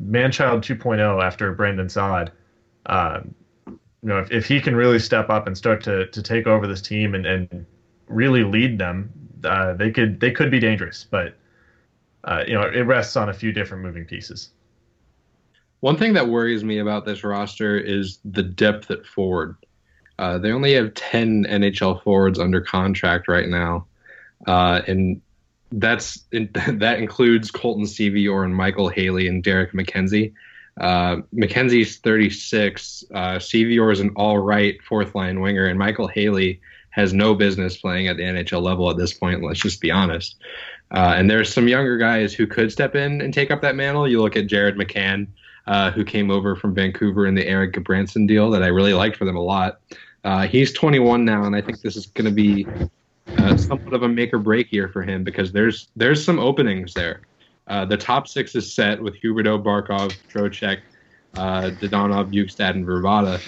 manchild 0.00 0.62
2.0 0.62 1.22
after 1.22 1.52
Brandon 1.52 1.88
Saad, 1.88 2.30
um, 2.86 3.34
you 3.66 3.78
know, 4.02 4.18
if, 4.18 4.30
if 4.30 4.46
he 4.46 4.60
can 4.60 4.76
really 4.76 5.00
step 5.00 5.30
up 5.30 5.48
and 5.48 5.58
start 5.58 5.82
to 5.84 6.06
to 6.06 6.22
take 6.22 6.46
over 6.46 6.66
this 6.68 6.80
team 6.80 7.14
and, 7.14 7.26
and 7.26 7.66
really 8.06 8.44
lead 8.44 8.78
them, 8.78 9.10
uh, 9.42 9.72
they 9.74 9.90
could 9.90 10.20
they 10.20 10.30
could 10.30 10.50
be 10.50 10.60
dangerous, 10.60 11.04
but 11.10 11.34
uh, 12.24 12.44
you 12.46 12.54
know, 12.54 12.62
it 12.62 12.82
rests 12.82 13.16
on 13.16 13.28
a 13.28 13.34
few 13.34 13.52
different 13.52 13.82
moving 13.82 14.04
pieces. 14.04 14.50
One 15.80 15.96
thing 15.96 16.14
that 16.14 16.28
worries 16.28 16.64
me 16.64 16.78
about 16.78 17.04
this 17.04 17.24
roster 17.24 17.76
is 17.76 18.18
the 18.24 18.42
depth 18.42 18.90
at 18.90 19.04
forward. 19.04 19.56
Uh, 20.18 20.38
they 20.38 20.50
only 20.50 20.72
have 20.74 20.94
10 20.94 21.44
NHL 21.44 22.02
forwards 22.02 22.38
under 22.38 22.60
contract 22.60 23.28
right 23.28 23.48
now. 23.48 23.86
Uh, 24.46 24.80
and 24.86 25.20
that's 25.72 26.24
that 26.32 26.98
includes 26.98 27.50
Colton 27.50 27.84
Sceviour 27.84 28.44
and 28.44 28.54
Michael 28.54 28.88
Haley 28.88 29.28
and 29.28 29.42
Derek 29.42 29.72
MacKenzie. 29.72 30.32
Uh, 30.80 31.16
MacKenzie's 31.34 31.98
36. 31.98 33.04
Uh, 33.12 33.36
Sceviour 33.36 33.92
is 33.92 34.00
an 34.00 34.10
all 34.16 34.38
right 34.38 34.82
fourth 34.82 35.14
line 35.14 35.40
winger, 35.40 35.66
and 35.66 35.78
Michael 35.78 36.08
Haley 36.08 36.60
has 36.90 37.12
no 37.12 37.34
business 37.34 37.76
playing 37.76 38.06
at 38.08 38.16
the 38.16 38.22
NHL 38.22 38.62
level 38.62 38.88
at 38.88 38.96
this 38.96 39.12
point. 39.12 39.42
Let's 39.42 39.60
just 39.60 39.80
be 39.80 39.90
honest. 39.90 40.36
Uh, 40.90 41.14
and 41.16 41.28
there's 41.28 41.52
some 41.52 41.66
younger 41.66 41.96
guys 41.96 42.32
who 42.32 42.46
could 42.46 42.70
step 42.70 42.94
in 42.94 43.20
and 43.20 43.34
take 43.34 43.50
up 43.50 43.60
that 43.62 43.74
mantle. 43.74 44.06
You 44.06 44.20
look 44.20 44.36
at 44.36 44.46
Jared 44.46 44.76
McCann, 44.76 45.26
uh, 45.66 45.90
who 45.90 46.04
came 46.04 46.30
over 46.30 46.54
from 46.54 46.74
Vancouver 46.74 47.26
in 47.26 47.34
the 47.34 47.46
Erik 47.46 47.72
Gudbranson 47.72 48.28
deal 48.28 48.50
that 48.50 48.62
I 48.62 48.68
really 48.68 48.94
liked 48.94 49.16
for 49.16 49.24
them 49.24 49.36
a 49.36 49.42
lot. 49.42 49.80
Uh, 50.24 50.46
he's 50.46 50.72
21 50.72 51.24
now, 51.24 51.44
and 51.44 51.54
I 51.54 51.60
think 51.60 51.80
this 51.80 51.96
is 51.96 52.06
going 52.06 52.26
to 52.26 52.30
be 52.30 52.66
uh, 53.38 53.56
somewhat 53.56 53.92
of 53.92 54.02
a 54.02 54.08
make 54.08 54.32
or 54.32 54.38
break 54.38 54.72
year 54.72 54.88
for 54.88 55.02
him 55.02 55.24
because 55.24 55.52
there's 55.52 55.88
there's 55.96 56.24
some 56.24 56.38
openings 56.38 56.94
there. 56.94 57.22
Uh, 57.66 57.84
the 57.84 57.96
top 57.96 58.28
six 58.28 58.54
is 58.54 58.72
set 58.72 59.02
with 59.02 59.20
Huberdeau, 59.22 59.62
Barkov, 59.62 60.14
Trocheck, 60.30 60.80
uh, 61.36 61.70
Dadonov, 61.80 62.32
Bjugstad, 62.32 62.70
and 62.70 62.86
Vrbata. 62.86 63.40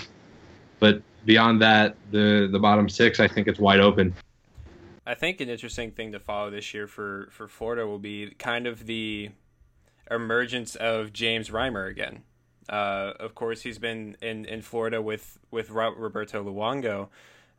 But 0.80 1.02
beyond 1.24 1.62
that, 1.62 1.96
the 2.10 2.48
the 2.50 2.58
bottom 2.58 2.88
six, 2.88 3.20
I 3.20 3.28
think 3.28 3.46
it's 3.48 3.58
wide 3.58 3.80
open. 3.80 4.14
I 5.06 5.14
think 5.14 5.40
an 5.40 5.48
interesting 5.48 5.92
thing 5.92 6.12
to 6.12 6.18
follow 6.18 6.50
this 6.50 6.74
year 6.74 6.86
for 6.86 7.28
for 7.30 7.46
Florida 7.46 7.86
will 7.86 8.00
be 8.00 8.34
kind 8.38 8.66
of 8.66 8.86
the 8.86 9.30
emergence 10.10 10.74
of 10.76 11.12
James 11.12 11.50
Reimer 11.50 11.88
again. 11.88 12.22
Uh, 12.68 13.12
of 13.20 13.34
course, 13.34 13.62
he's 13.62 13.78
been 13.78 14.16
in, 14.20 14.44
in 14.44 14.62
Florida 14.62 15.00
with 15.00 15.38
with 15.50 15.70
Roberto 15.70 16.42
Luongo. 16.44 17.08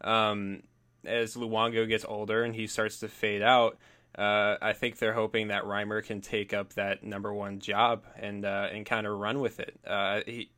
Um, 0.02 0.64
as 1.06 1.36
Luongo 1.36 1.88
gets 1.88 2.06
older 2.06 2.44
and 2.44 2.54
he 2.54 2.68
starts 2.68 3.00
to 3.00 3.08
fade 3.08 3.42
out, 3.42 3.78
uh, 4.18 4.58
I 4.62 4.74
think 4.74 4.98
they're 4.98 5.14
hoping 5.14 5.48
that 5.48 5.64
Reimer 5.64 6.04
can 6.04 6.20
take 6.20 6.54
up 6.54 6.74
that 6.74 7.04
number 7.04 7.34
one 7.34 7.60
job 7.60 8.04
and 8.18 8.44
uh, 8.44 8.68
and 8.72 8.86
kind 8.86 9.08
of 9.08 9.18
run 9.18 9.40
with 9.40 9.62
it. 9.62 9.80
Uh, 9.88 10.22
he 10.26 10.50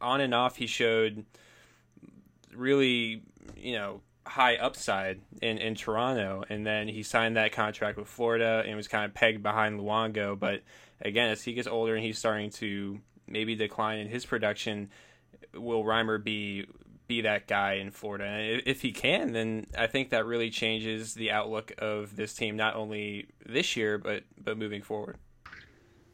on 0.00 0.20
and 0.20 0.32
off 0.32 0.56
he 0.56 0.68
showed 0.68 1.24
really 2.54 3.22
you 3.56 3.72
know 3.72 4.00
high 4.28 4.56
upside 4.56 5.20
in, 5.42 5.58
in 5.58 5.74
Toronto, 5.74 6.44
and 6.48 6.66
then 6.66 6.88
he 6.88 7.02
signed 7.02 7.36
that 7.36 7.52
contract 7.52 7.98
with 7.98 8.08
Florida 8.08 8.62
and 8.66 8.76
was 8.76 8.88
kind 8.88 9.04
of 9.04 9.14
pegged 9.14 9.42
behind 9.42 9.80
Luongo. 9.80 10.38
But 10.38 10.62
again, 11.00 11.30
as 11.30 11.42
he 11.42 11.54
gets 11.54 11.66
older 11.66 11.94
and 11.94 12.04
he's 12.04 12.18
starting 12.18 12.50
to 12.50 13.00
maybe 13.26 13.54
decline 13.54 13.98
in 13.98 14.08
his 14.08 14.24
production, 14.26 14.90
will 15.54 15.84
Reimer 15.84 16.22
be 16.22 16.66
be 17.06 17.22
that 17.22 17.46
guy 17.46 17.74
in 17.74 17.90
Florida? 17.90 18.24
And 18.24 18.62
if 18.66 18.82
he 18.82 18.92
can, 18.92 19.32
then 19.32 19.66
I 19.76 19.86
think 19.86 20.10
that 20.10 20.26
really 20.26 20.50
changes 20.50 21.14
the 21.14 21.30
outlook 21.30 21.72
of 21.78 22.14
this 22.16 22.34
team, 22.34 22.56
not 22.56 22.76
only 22.76 23.28
this 23.46 23.76
year 23.76 23.98
but 23.98 24.24
but 24.38 24.58
moving 24.58 24.82
forward. 24.82 25.16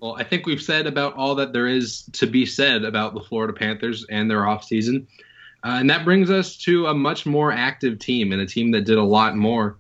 Well, 0.00 0.16
I 0.18 0.24
think 0.24 0.46
we've 0.46 0.62
said 0.62 0.87
about 0.87 1.14
all 1.14 1.35
that 1.37 1.53
there 1.53 1.66
is 1.66 2.03
to 2.12 2.27
be 2.27 2.46
said 2.46 2.85
about 2.85 3.14
the 3.14 3.20
Florida 3.20 3.53
Panthers 3.53 4.05
and 4.11 4.31
their 4.31 4.42
offseason. 4.42 5.07
Uh, 5.64 5.79
and 5.81 5.88
that 5.88 6.05
brings 6.05 6.31
us 6.31 6.57
to 6.59 6.87
a 6.87 6.94
much 6.94 7.24
more 7.24 7.50
active 7.50 7.98
team 7.98 8.33
and 8.33 8.40
a 8.40 8.46
team 8.46 8.70
that 8.72 8.83
did 8.83 8.98
a 8.98 9.03
lot 9.03 9.35
more 9.35 9.79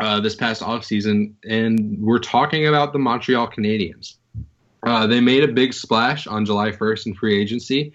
uh, 0.00 0.18
this 0.20 0.34
past 0.34 0.62
offseason. 0.62 1.34
And 1.44 1.98
we're 2.00 2.18
talking 2.18 2.66
about 2.66 2.94
the 2.94 2.98
Montreal 2.98 3.48
Canadiens. 3.48 4.16
Uh, 4.84 5.06
they 5.06 5.20
made 5.20 5.44
a 5.44 5.48
big 5.48 5.74
splash 5.74 6.26
on 6.26 6.44
July 6.46 6.70
1st 6.70 7.06
in 7.06 7.14
free 7.14 7.40
agency, 7.40 7.92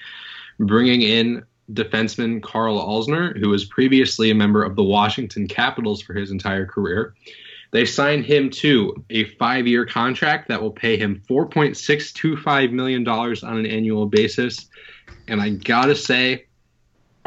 bringing 0.59 1.01
in 1.01 1.43
defenseman 1.73 2.41
Carl 2.41 2.79
Alzner, 2.79 3.37
who 3.37 3.49
was 3.49 3.65
previously 3.65 4.29
a 4.29 4.35
member 4.35 4.63
of 4.63 4.75
the 4.75 4.83
Washington 4.83 5.47
Capitals 5.47 6.01
for 6.01 6.13
his 6.13 6.31
entire 6.31 6.65
career. 6.65 7.13
They 7.71 7.83
signed 7.83 8.25
him 8.25 8.49
to 8.51 9.03
a 9.09 9.25
five 9.35 9.67
year 9.67 9.85
contract 9.85 10.47
that 10.47 10.61
will 10.61 10.71
pay 10.71 10.97
him 10.97 11.21
$4.625 11.29 12.71
million 12.71 13.07
on 13.07 13.57
an 13.57 13.65
annual 13.65 14.05
basis. 14.05 14.69
And 15.27 15.41
I 15.41 15.49
got 15.49 15.87
to 15.87 15.95
say, 15.95 16.45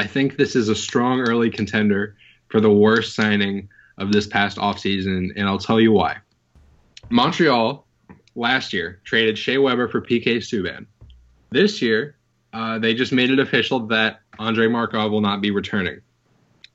I 0.00 0.06
think 0.06 0.38
this 0.38 0.56
is 0.56 0.70
a 0.70 0.74
strong 0.74 1.20
early 1.20 1.50
contender 1.50 2.16
for 2.48 2.58
the 2.58 2.72
worst 2.72 3.14
signing 3.14 3.68
of 3.98 4.12
this 4.12 4.26
past 4.26 4.56
offseason, 4.56 5.28
and 5.36 5.46
I'll 5.46 5.58
tell 5.58 5.78
you 5.78 5.92
why. 5.92 6.16
Montreal 7.10 7.86
last 8.34 8.72
year 8.72 9.02
traded 9.04 9.36
Shea 9.36 9.58
Weber 9.58 9.88
for 9.88 10.00
PK 10.00 10.38
Subban. 10.38 10.86
This 11.50 11.82
year, 11.82 12.16
uh, 12.54 12.78
they 12.78 12.94
just 12.94 13.12
made 13.12 13.28
it 13.28 13.38
official 13.40 13.88
that 13.88 14.20
Andrei 14.38 14.68
Markov 14.68 15.10
will 15.12 15.20
not 15.20 15.42
be 15.42 15.50
returning. 15.50 16.00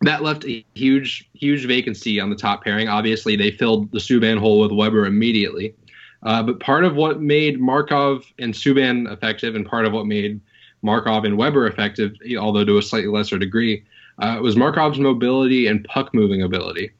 That 0.01 0.21
left 0.21 0.45
a 0.45 0.63
huge, 0.75 1.27
huge 1.33 1.65
vacancy 1.65 2.19
on 2.19 2.29
the 2.29 2.35
top 2.35 2.63
pairing. 2.63 2.89
Obviously, 2.89 3.35
they 3.35 3.49
filled 3.49 3.91
the 3.91 3.97
Subban 3.97 4.37
hole 4.37 4.59
with 4.59 4.71
Weber 4.71 5.07
immediately. 5.07 5.73
Uh, 6.21 6.43
but 6.43 6.59
part 6.59 6.85
of 6.85 6.95
what 6.95 7.19
made 7.19 7.59
Markov 7.59 8.23
and 8.37 8.53
Subban 8.53 9.11
effective, 9.11 9.55
and 9.55 9.65
part 9.65 9.87
of 9.87 9.93
what 9.93 10.05
made 10.05 10.41
Markov 10.81 11.25
and 11.25 11.37
Weber 11.37 11.67
effective, 11.67 12.13
although 12.37 12.65
to 12.65 12.77
a 12.77 12.81
slightly 12.81 13.09
lesser 13.09 13.37
degree, 13.37 13.83
uh, 14.19 14.39
was 14.41 14.55
Markov's 14.55 14.99
mobility 14.99 15.67
and 15.67 15.83
puck 15.85 16.13
moving 16.13 16.41
ability. 16.41 16.91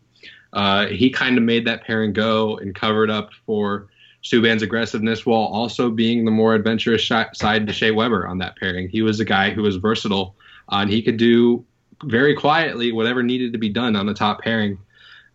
Uh, 0.54 0.88
he 0.88 1.10
kind 1.10 1.38
of 1.38 1.44
made 1.44 1.66
that 1.68 1.84
pairing 1.84 2.14
go 2.14 2.58
and 2.58 2.74
covered 2.74 3.10
up 3.10 3.32
for 3.46 3.88
Subban's 4.24 4.64
aggressiveness 4.64 5.26
while 5.26 5.42
also 5.42 5.92
being 5.92 6.26
the 6.26 6.32
more 6.32 6.56
adventurous 6.56 7.02
sh- 7.02 7.12
side 7.34 7.68
to 7.68 7.74
Shea 7.74 7.92
Weber 7.92 8.28
on 8.28 8.40
that 8.40 8.56
pairing. 8.58 8.90
He 8.90 9.02
was 9.02 9.20
a 9.20 9.26
guy 9.26 9.52
who 9.52 9.62
was 9.62 9.76
versatile 9.76 10.36
uh, 10.72 10.78
and 10.78 10.90
he 10.90 11.02
could 11.02 11.18
do 11.18 11.64
very 12.04 12.36
quietly 12.36 12.92
whatever 12.92 13.22
needed 13.22 13.54
to 13.54 13.60
be 13.60 13.70
done 13.70 13.96
on 13.96 14.06
the 14.06 14.14
top 14.14 14.42
pairing. 14.42 14.78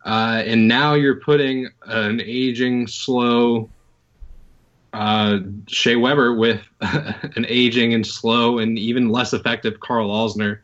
Uh, 0.05 0.43
and 0.45 0.67
now 0.67 0.93
you're 0.93 1.19
putting 1.19 1.69
an 1.85 2.19
aging, 2.21 2.87
slow 2.87 3.69
uh, 4.93 5.39
Shea 5.67 5.95
Weber 5.95 6.35
with 6.35 6.61
an 6.81 7.45
aging 7.47 7.93
and 7.93 8.05
slow 8.05 8.59
and 8.59 8.77
even 8.77 9.09
less 9.09 9.33
effective 9.33 9.79
Carl 9.79 10.09
Alzner. 10.09 10.59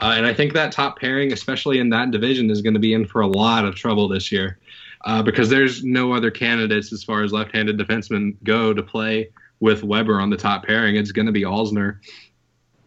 Uh, 0.00 0.14
and 0.16 0.26
I 0.26 0.34
think 0.34 0.52
that 0.52 0.72
top 0.72 0.98
pairing, 0.98 1.32
especially 1.32 1.78
in 1.78 1.90
that 1.90 2.10
division, 2.10 2.50
is 2.50 2.60
going 2.60 2.74
to 2.74 2.80
be 2.80 2.92
in 2.92 3.06
for 3.06 3.20
a 3.20 3.26
lot 3.26 3.64
of 3.64 3.74
trouble 3.74 4.08
this 4.08 4.30
year 4.32 4.58
uh, 5.04 5.22
because 5.22 5.48
there's 5.48 5.84
no 5.84 6.12
other 6.12 6.30
candidates 6.30 6.92
as 6.92 7.02
far 7.02 7.22
as 7.22 7.32
left-handed 7.32 7.78
defensemen 7.78 8.36
go 8.44 8.74
to 8.74 8.82
play 8.82 9.30
with 9.60 9.82
Weber 9.82 10.20
on 10.20 10.30
the 10.30 10.36
top 10.36 10.66
pairing. 10.66 10.96
It's 10.96 11.12
going 11.12 11.26
to 11.26 11.32
be 11.32 11.42
Alzner. 11.42 11.98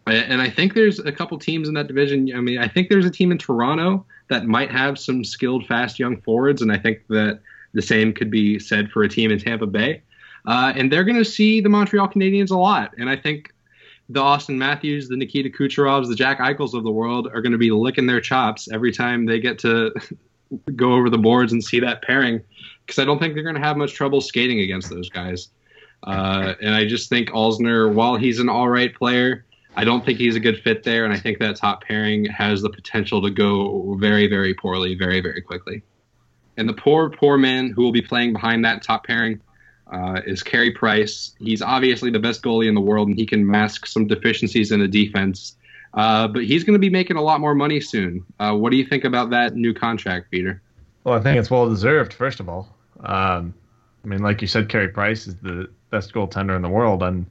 And 0.06 0.42
I 0.42 0.50
think 0.50 0.74
there's 0.74 0.98
a 0.98 1.10
couple 1.10 1.38
teams 1.38 1.66
in 1.66 1.74
that 1.74 1.86
division. 1.86 2.30
I 2.36 2.40
mean, 2.40 2.58
I 2.58 2.68
think 2.68 2.90
there's 2.90 3.06
a 3.06 3.10
team 3.10 3.32
in 3.32 3.38
Toronto 3.38 4.04
that 4.28 4.44
might 4.44 4.70
have 4.70 4.98
some 4.98 5.24
skilled, 5.24 5.66
fast 5.66 5.98
young 5.98 6.20
forwards, 6.20 6.60
and 6.60 6.70
I 6.70 6.78
think 6.78 7.06
that 7.08 7.40
the 7.72 7.80
same 7.80 8.12
could 8.12 8.30
be 8.30 8.58
said 8.58 8.90
for 8.90 9.02
a 9.02 9.08
team 9.08 9.30
in 9.30 9.38
Tampa 9.38 9.66
Bay. 9.66 10.02
Uh, 10.46 10.72
and 10.76 10.92
they're 10.92 11.04
going 11.04 11.16
to 11.16 11.24
see 11.24 11.60
the 11.60 11.68
Montreal 11.68 12.08
Canadiens 12.08 12.50
a 12.50 12.56
lot. 12.56 12.92
And 12.98 13.08
I 13.08 13.16
think 13.16 13.52
the 14.08 14.20
Auston 14.20 14.56
Matthews, 14.56 15.08
the 15.08 15.16
Nikita 15.16 15.48
Kucherovs, 15.48 16.08
the 16.08 16.14
Jack 16.14 16.38
Eichels 16.38 16.74
of 16.74 16.84
the 16.84 16.90
world 16.90 17.28
are 17.28 17.40
going 17.40 17.52
to 17.52 17.58
be 17.58 17.70
licking 17.70 18.06
their 18.06 18.20
chops 18.20 18.68
every 18.70 18.92
time 18.92 19.24
they 19.24 19.40
get 19.40 19.58
to 19.60 19.92
go 20.76 20.92
over 20.92 21.08
the 21.08 21.18
boards 21.18 21.52
and 21.52 21.64
see 21.64 21.80
that 21.80 22.02
pairing 22.02 22.42
because 22.84 22.98
I 22.98 23.04
don't 23.04 23.18
think 23.18 23.34
they're 23.34 23.42
going 23.42 23.54
to 23.54 23.62
have 23.62 23.76
much 23.76 23.94
trouble 23.94 24.20
skating 24.20 24.60
against 24.60 24.90
those 24.90 25.08
guys. 25.08 25.48
Uh, 26.02 26.52
and 26.60 26.74
I 26.74 26.86
just 26.86 27.08
think 27.08 27.30
Alzner, 27.30 27.92
while 27.92 28.16
he's 28.16 28.38
an 28.38 28.50
all 28.50 28.68
right 28.68 28.94
player, 28.94 29.46
I 29.76 29.84
don't 29.84 30.04
think 30.04 30.18
he's 30.18 30.36
a 30.36 30.40
good 30.40 30.60
fit 30.62 30.84
there. 30.84 31.06
And 31.06 31.14
I 31.14 31.18
think 31.18 31.38
that 31.38 31.56
top 31.56 31.82
pairing 31.82 32.26
has 32.26 32.60
the 32.60 32.68
potential 32.68 33.22
to 33.22 33.30
go 33.30 33.96
very, 33.98 34.26
very 34.26 34.52
poorly, 34.52 34.94
very, 34.94 35.20
very 35.20 35.40
quickly. 35.40 35.82
And 36.58 36.68
the 36.68 36.74
poor, 36.74 37.08
poor 37.08 37.38
man 37.38 37.70
who 37.70 37.82
will 37.82 37.90
be 37.90 38.02
playing 38.02 38.34
behind 38.34 38.64
that 38.64 38.82
top 38.82 39.06
pairing 39.06 39.40
uh, 39.92 40.20
is 40.26 40.42
Carey 40.42 40.70
Price. 40.72 41.34
He's 41.38 41.62
obviously 41.62 42.10
the 42.10 42.18
best 42.18 42.42
goalie 42.42 42.68
in 42.68 42.74
the 42.74 42.80
world, 42.80 43.08
and 43.08 43.16
he 43.16 43.26
can 43.26 43.46
mask 43.46 43.86
some 43.86 44.06
deficiencies 44.06 44.72
in 44.72 44.80
the 44.80 44.88
defense. 44.88 45.56
Uh, 45.92 46.26
but 46.26 46.44
he's 46.44 46.64
going 46.64 46.74
to 46.74 46.80
be 46.80 46.90
making 46.90 47.16
a 47.16 47.22
lot 47.22 47.40
more 47.40 47.54
money 47.54 47.80
soon. 47.80 48.24
Uh, 48.40 48.52
what 48.52 48.70
do 48.70 48.76
you 48.76 48.84
think 48.84 49.04
about 49.04 49.30
that 49.30 49.54
new 49.54 49.72
contract, 49.72 50.30
Peter? 50.30 50.60
Well, 51.04 51.14
I 51.14 51.20
think 51.20 51.38
it's 51.38 51.50
well 51.50 51.68
deserved. 51.68 52.12
First 52.12 52.40
of 52.40 52.48
all, 52.48 52.74
um, 53.00 53.54
I 54.02 54.08
mean, 54.08 54.22
like 54.22 54.40
you 54.40 54.48
said, 54.48 54.68
Carey 54.68 54.88
Price 54.88 55.26
is 55.26 55.36
the 55.36 55.68
best 55.90 56.12
goaltender 56.12 56.56
in 56.56 56.62
the 56.62 56.68
world, 56.68 57.02
and 57.02 57.26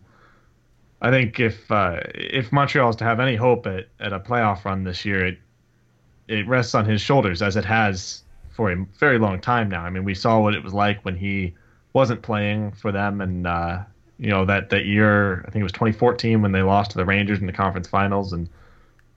I 1.01 1.11
think 1.11 1.39
if 1.39 1.69
uh, 1.69 1.99
if 2.15 2.51
Montreal 2.51 2.91
is 2.91 2.95
to 2.97 3.03
have 3.03 3.19
any 3.19 3.35
hope 3.35 3.67
at, 3.67 3.87
at 3.99 4.13
a 4.13 4.19
playoff 4.19 4.63
run 4.63 4.83
this 4.83 5.03
year, 5.03 5.25
it 5.25 5.39
it 6.27 6.47
rests 6.47 6.73
on 6.73 6.85
his 6.85 7.01
shoulders 7.01 7.41
as 7.41 7.57
it 7.57 7.65
has 7.65 8.23
for 8.51 8.71
a 8.71 8.85
very 8.97 9.17
long 9.17 9.41
time 9.41 9.67
now. 9.67 9.83
I 9.83 9.89
mean, 9.89 10.05
we 10.05 10.15
saw 10.15 10.39
what 10.39 10.55
it 10.55 10.63
was 10.63 10.73
like 10.73 11.03
when 11.03 11.17
he 11.17 11.53
wasn't 11.93 12.21
playing 12.21 12.71
for 12.71 12.91
them, 12.91 13.21
and 13.21 13.47
uh, 13.47 13.79
you 14.17 14.29
know 14.29 14.45
that 14.45 14.69
that 14.71 14.85
year 14.85 15.39
I 15.47 15.51
think 15.51 15.61
it 15.61 15.63
was 15.63 15.71
2014 15.71 16.41
when 16.41 16.51
they 16.51 16.61
lost 16.61 16.91
to 16.91 16.97
the 16.97 17.05
Rangers 17.05 17.39
in 17.39 17.45
the 17.45 17.53
conference 17.53 17.87
finals, 17.87 18.33
and 18.33 18.49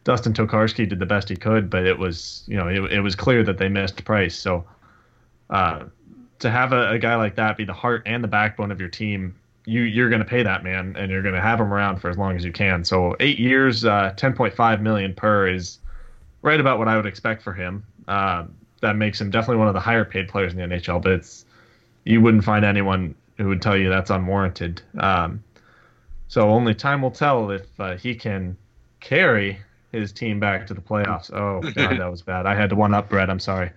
Dustin 0.04 0.32
Tokarski 0.32 0.88
did 0.88 0.98
the 0.98 1.06
best 1.06 1.28
he 1.28 1.36
could, 1.36 1.68
but 1.70 1.86
it 1.86 1.98
was 1.98 2.44
you 2.46 2.56
know 2.56 2.68
it, 2.68 2.92
it 2.92 3.00
was 3.00 3.14
clear 3.14 3.42
that 3.42 3.58
they 3.58 3.68
missed 3.68 4.04
Price. 4.04 4.36
So 4.36 4.64
uh, 5.50 5.84
to 6.38 6.50
have 6.50 6.72
a, 6.72 6.90
a, 6.90 6.98
guy 6.98 7.16
like 7.16 7.36
that 7.36 7.56
be 7.56 7.64
the 7.64 7.72
heart 7.72 8.02
and 8.04 8.22
the 8.22 8.28
backbone 8.28 8.70
of 8.70 8.80
your 8.80 8.88
team, 8.88 9.34
you 9.64 9.82
you're 9.82 10.10
going 10.10 10.22
to 10.22 10.28
pay 10.28 10.42
that 10.42 10.62
man, 10.62 10.94
and 10.98 11.10
you're 11.10 11.22
going 11.22 11.34
to 11.34 11.40
have 11.40 11.60
him 11.60 11.72
around 11.72 11.98
for 11.98 12.10
as 12.10 12.18
long 12.18 12.36
as 12.36 12.44
you 12.44 12.52
can. 12.52 12.84
So 12.84 13.16
eight 13.20 13.38
years, 13.38 13.84
uh, 13.84 14.12
10.5 14.16 14.80
million 14.82 15.14
per 15.14 15.48
is 15.48 15.78
right 16.42 16.60
about 16.60 16.78
what 16.78 16.88
I 16.88 16.96
would 16.96 17.06
expect 17.06 17.42
for 17.42 17.52
him. 17.52 17.84
Uh, 18.06 18.44
that 18.82 18.96
makes 18.96 19.20
him 19.20 19.30
definitely 19.30 19.56
one 19.56 19.68
of 19.68 19.74
the 19.74 19.80
higher 19.80 20.04
paid 20.04 20.28
players 20.28 20.52
in 20.52 20.58
the 20.58 20.76
NHL, 20.76 21.02
but 21.02 21.12
it's 21.12 21.45
you 22.06 22.20
wouldn't 22.20 22.44
find 22.44 22.64
anyone 22.64 23.14
who 23.36 23.48
would 23.48 23.60
tell 23.60 23.76
you 23.76 23.90
that's 23.90 24.10
unwarranted. 24.10 24.80
Um, 24.98 25.42
so 26.28 26.48
only 26.48 26.74
time 26.74 27.02
will 27.02 27.10
tell 27.10 27.50
if 27.50 27.66
uh, 27.78 27.96
he 27.96 28.14
can 28.14 28.56
carry 29.00 29.58
his 29.92 30.12
team 30.12 30.40
back 30.40 30.66
to 30.68 30.74
the 30.74 30.80
playoffs. 30.80 31.32
Oh 31.32 31.60
god, 31.74 31.98
that 31.98 32.10
was 32.10 32.22
bad. 32.22 32.46
I 32.46 32.54
had 32.54 32.70
to 32.70 32.76
one 32.76 32.94
up 32.94 33.10
Brett. 33.10 33.28
I'm 33.28 33.40
sorry. 33.40 33.70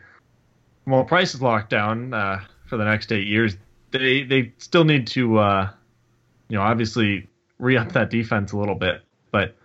Well, 0.86 1.04
Price 1.04 1.34
is 1.34 1.42
locked 1.42 1.70
down 1.70 2.14
uh, 2.14 2.42
for 2.68 2.78
the 2.78 2.86
next 2.86 3.12
eight 3.12 3.28
years. 3.28 3.58
They 3.92 4.24
they 4.24 4.54
still 4.60 4.86
need 4.86 5.08
to, 5.08 5.40
uh, 5.40 5.70
you 6.48 6.58
know, 6.58 6.64
obviously 6.64 7.28
re 7.58 7.78
up 7.78 7.92
that 7.94 8.10
defense 8.10 8.52
a 8.52 8.58
little 8.58 8.76
bit, 8.76 9.02
but 9.32 9.56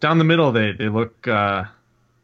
down 0.00 0.18
the 0.18 0.24
middle 0.24 0.52
they 0.52 0.72
they 0.72 0.88
look 0.88 1.26
uh, 1.26 1.64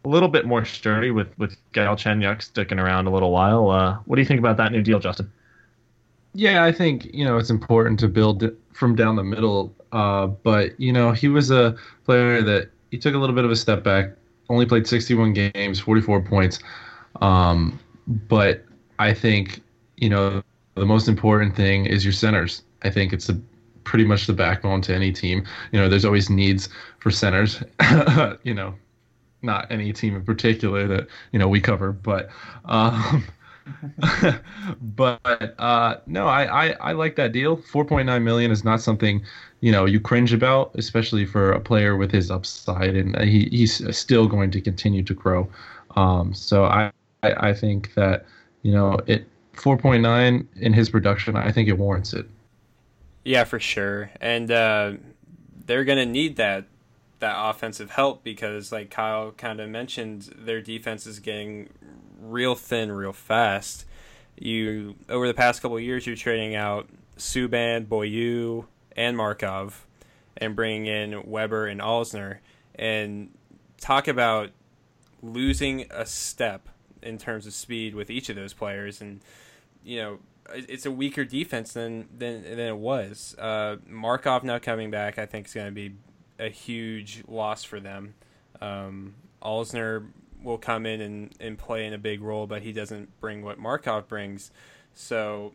a 0.05 0.09
little 0.09 0.29
bit 0.29 0.47
more 0.47 0.65
sturdy 0.65 1.11
with 1.11 1.37
with 1.39 1.57
Galchenyuk 1.73 2.41
sticking 2.41 2.79
around 2.79 3.09
a 3.09 3.11
little 3.11 3.33
while. 3.33 3.71
Uh, 3.71 3.99
what 4.05 4.17
do 4.17 4.23
you 4.23 4.27
think 4.27 4.39
about 4.39 4.57
that 4.59 4.71
new 4.71 4.83
deal, 4.83 5.01
Justin? 5.01 5.33
Yeah, 6.35 6.65
I 6.65 6.73
think 6.73 7.13
you 7.13 7.25
know 7.25 7.39
it's 7.39 7.51
important 7.51 8.01
to 8.01 8.09
build 8.09 8.45
from 8.73 8.95
down 8.95 9.17
the 9.17 9.25
middle. 9.25 9.75
Uh, 9.93 10.27
but 10.27 10.79
you 10.81 10.93
know, 10.93 11.13
he 11.13 11.29
was 11.29 11.51
a 11.51 11.77
player 12.05 12.43
that 12.43 12.71
he 12.91 12.99
took 12.99 13.15
a 13.15 13.19
little 13.19 13.35
bit 13.35 13.45
of 13.45 13.51
a 13.51 13.57
step 13.57 13.85
back. 13.85 14.11
Only 14.49 14.67
played 14.67 14.87
61 14.87 15.33
games, 15.33 15.81
44 15.81 16.23
points. 16.23 16.59
Um, 17.21 17.79
but 18.07 18.65
I 18.99 19.13
think 19.13 19.63
you 19.97 20.09
know 20.09 20.43
the 20.75 20.87
most 20.87 21.09
important 21.09 21.55
thing 21.55 21.87
is 21.87 22.05
your 22.05 22.13
centers. 22.13 22.63
I 22.83 22.91
think 22.91 23.13
it's 23.13 23.29
a, 23.29 23.41
pretty 23.85 24.05
much 24.05 24.27
the 24.27 24.33
backbone 24.33 24.81
to 24.83 24.95
any 24.95 25.13
team. 25.13 25.45
You 25.71 25.81
know, 25.81 25.89
there's 25.89 26.05
always 26.05 26.31
needs 26.31 26.69
for 26.99 27.11
centers. 27.11 27.63
you 28.43 28.55
know, 28.55 28.75
not 29.43 29.71
any 29.71 29.93
team 29.93 30.17
in 30.17 30.25
particular 30.25 30.87
that 30.89 31.09
you 31.33 31.39
know 31.39 31.49
we 31.49 31.61
cover, 31.61 31.93
but. 31.93 32.31
Um, 32.65 33.25
but 34.81 35.55
uh, 35.59 35.97
no, 36.07 36.27
I, 36.27 36.67
I, 36.67 36.77
I 36.81 36.93
like 36.93 37.17
that 37.17 37.33
deal. 37.33 37.57
4.9 37.57 38.23
million 38.23 38.51
is 38.51 38.65
not 38.65 38.81
something 38.81 39.23
you 39.61 39.71
know 39.71 39.85
you 39.85 40.01
cringe 40.01 40.33
about, 40.33 40.73
especially 40.75 41.25
for 41.25 41.53
a 41.53 41.61
player 41.61 41.97
with 41.97 42.11
his 42.11 42.31
upside, 42.31 42.97
and 42.97 43.17
he, 43.21 43.49
he's 43.51 43.97
still 43.97 44.27
going 44.27 44.51
to 44.51 44.61
continue 44.61 45.03
to 45.05 45.15
grow. 45.15 45.49
Um, 45.97 46.35
so 46.35 46.65
I, 46.65 46.91
I, 47.23 47.51
I 47.51 47.55
think 47.55 47.95
that 47.95 48.27
you 48.63 48.73
know 48.73 48.99
it 49.07 49.27
4.9 49.55 50.47
in 50.57 50.73
his 50.73 50.91
production, 50.91 51.37
I 51.37 51.53
think 51.53 51.69
it 51.69 51.79
warrants 51.79 52.13
it. 52.13 52.27
Yeah, 53.25 53.45
for 53.45 53.61
sure, 53.61 54.11
and 54.21 54.51
uh, 54.51 54.93
they're 55.67 55.85
gonna 55.85 56.07
need 56.07 56.37
that 56.37 56.65
that 57.21 57.37
offensive 57.39 57.93
help 57.93 58.25
because, 58.25 58.73
like 58.73 58.91
Kyle 58.91 59.31
kind 59.31 59.61
of 59.61 59.71
mentioned, 59.71 60.35
their 60.37 60.61
defense 60.61 61.07
is 61.07 61.21
getting 61.21 61.71
real 62.23 62.55
thin 62.55 62.93
real 62.93 63.13
fast. 63.13 63.85
You 64.39 64.97
over 65.09 65.27
the 65.27 65.35
past 65.35 65.63
couple 65.63 65.79
years, 65.79 66.07
you're 66.07 66.17
trading 66.17 66.55
out 66.55 66.89
Subban, 67.19 67.89
Beaulieu, 67.89 68.65
and 68.97 69.17
Markov, 69.17 69.87
and 70.37 70.57
bringing 70.57 70.87
in 70.87 71.23
Weber 71.25 71.67
and 71.67 71.81
Alzner, 71.81 72.39
and 72.75 73.31
talk 73.81 74.09
about 74.09 74.51
losing 75.23 75.87
a 75.91 76.07
step 76.07 76.69
in 77.03 77.19
terms 77.19 77.47
of 77.47 77.53
speed 77.53 77.95
with 77.95 78.11
each 78.11 78.29
of 78.29 78.37
those 78.37 78.53
players, 78.55 79.01
and 79.01 79.21
you 79.85 80.01
know 80.01 80.19
it's 80.51 80.87
a 80.87 80.91
weaker 80.91 81.25
defense 81.25 81.73
than 81.73 82.09
than 82.17 82.43
than 82.43 82.61
it 82.61 82.77
was. 82.77 83.37
Uh, 83.39 83.77
Markov 83.87 84.45
now 84.45 84.59
coming 84.59 84.91
back, 84.91 85.19
I 85.19 85.27
think, 85.27 85.47
is 85.47 85.55
going 85.55 85.67
to 85.67 85.73
be 85.73 85.95
a 86.39 86.49
huge 86.49 87.23
loss 87.29 87.65
for 87.65 87.81
them. 87.81 88.15
Um, 88.61 89.15
Alzner 89.43 90.07
will 90.43 90.59
come 90.59 90.87
in 90.87 91.01
and, 91.01 91.35
and 91.41 91.59
play 91.59 91.87
in 91.87 91.93
a 91.93 91.99
big 91.99 92.21
role, 92.21 92.47
but 92.47 92.63
he 92.63 92.73
doesn't 92.73 93.21
bring 93.21 93.43
what 93.43 93.59
Markov 93.59 94.09
brings. 94.09 94.51
So, 94.95 95.55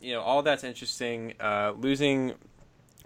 you 0.00 0.12
know, 0.12 0.20
all 0.20 0.42
that's 0.42 0.64
interesting. 0.64 1.34
Uh, 1.40 1.72
losing 1.76 2.34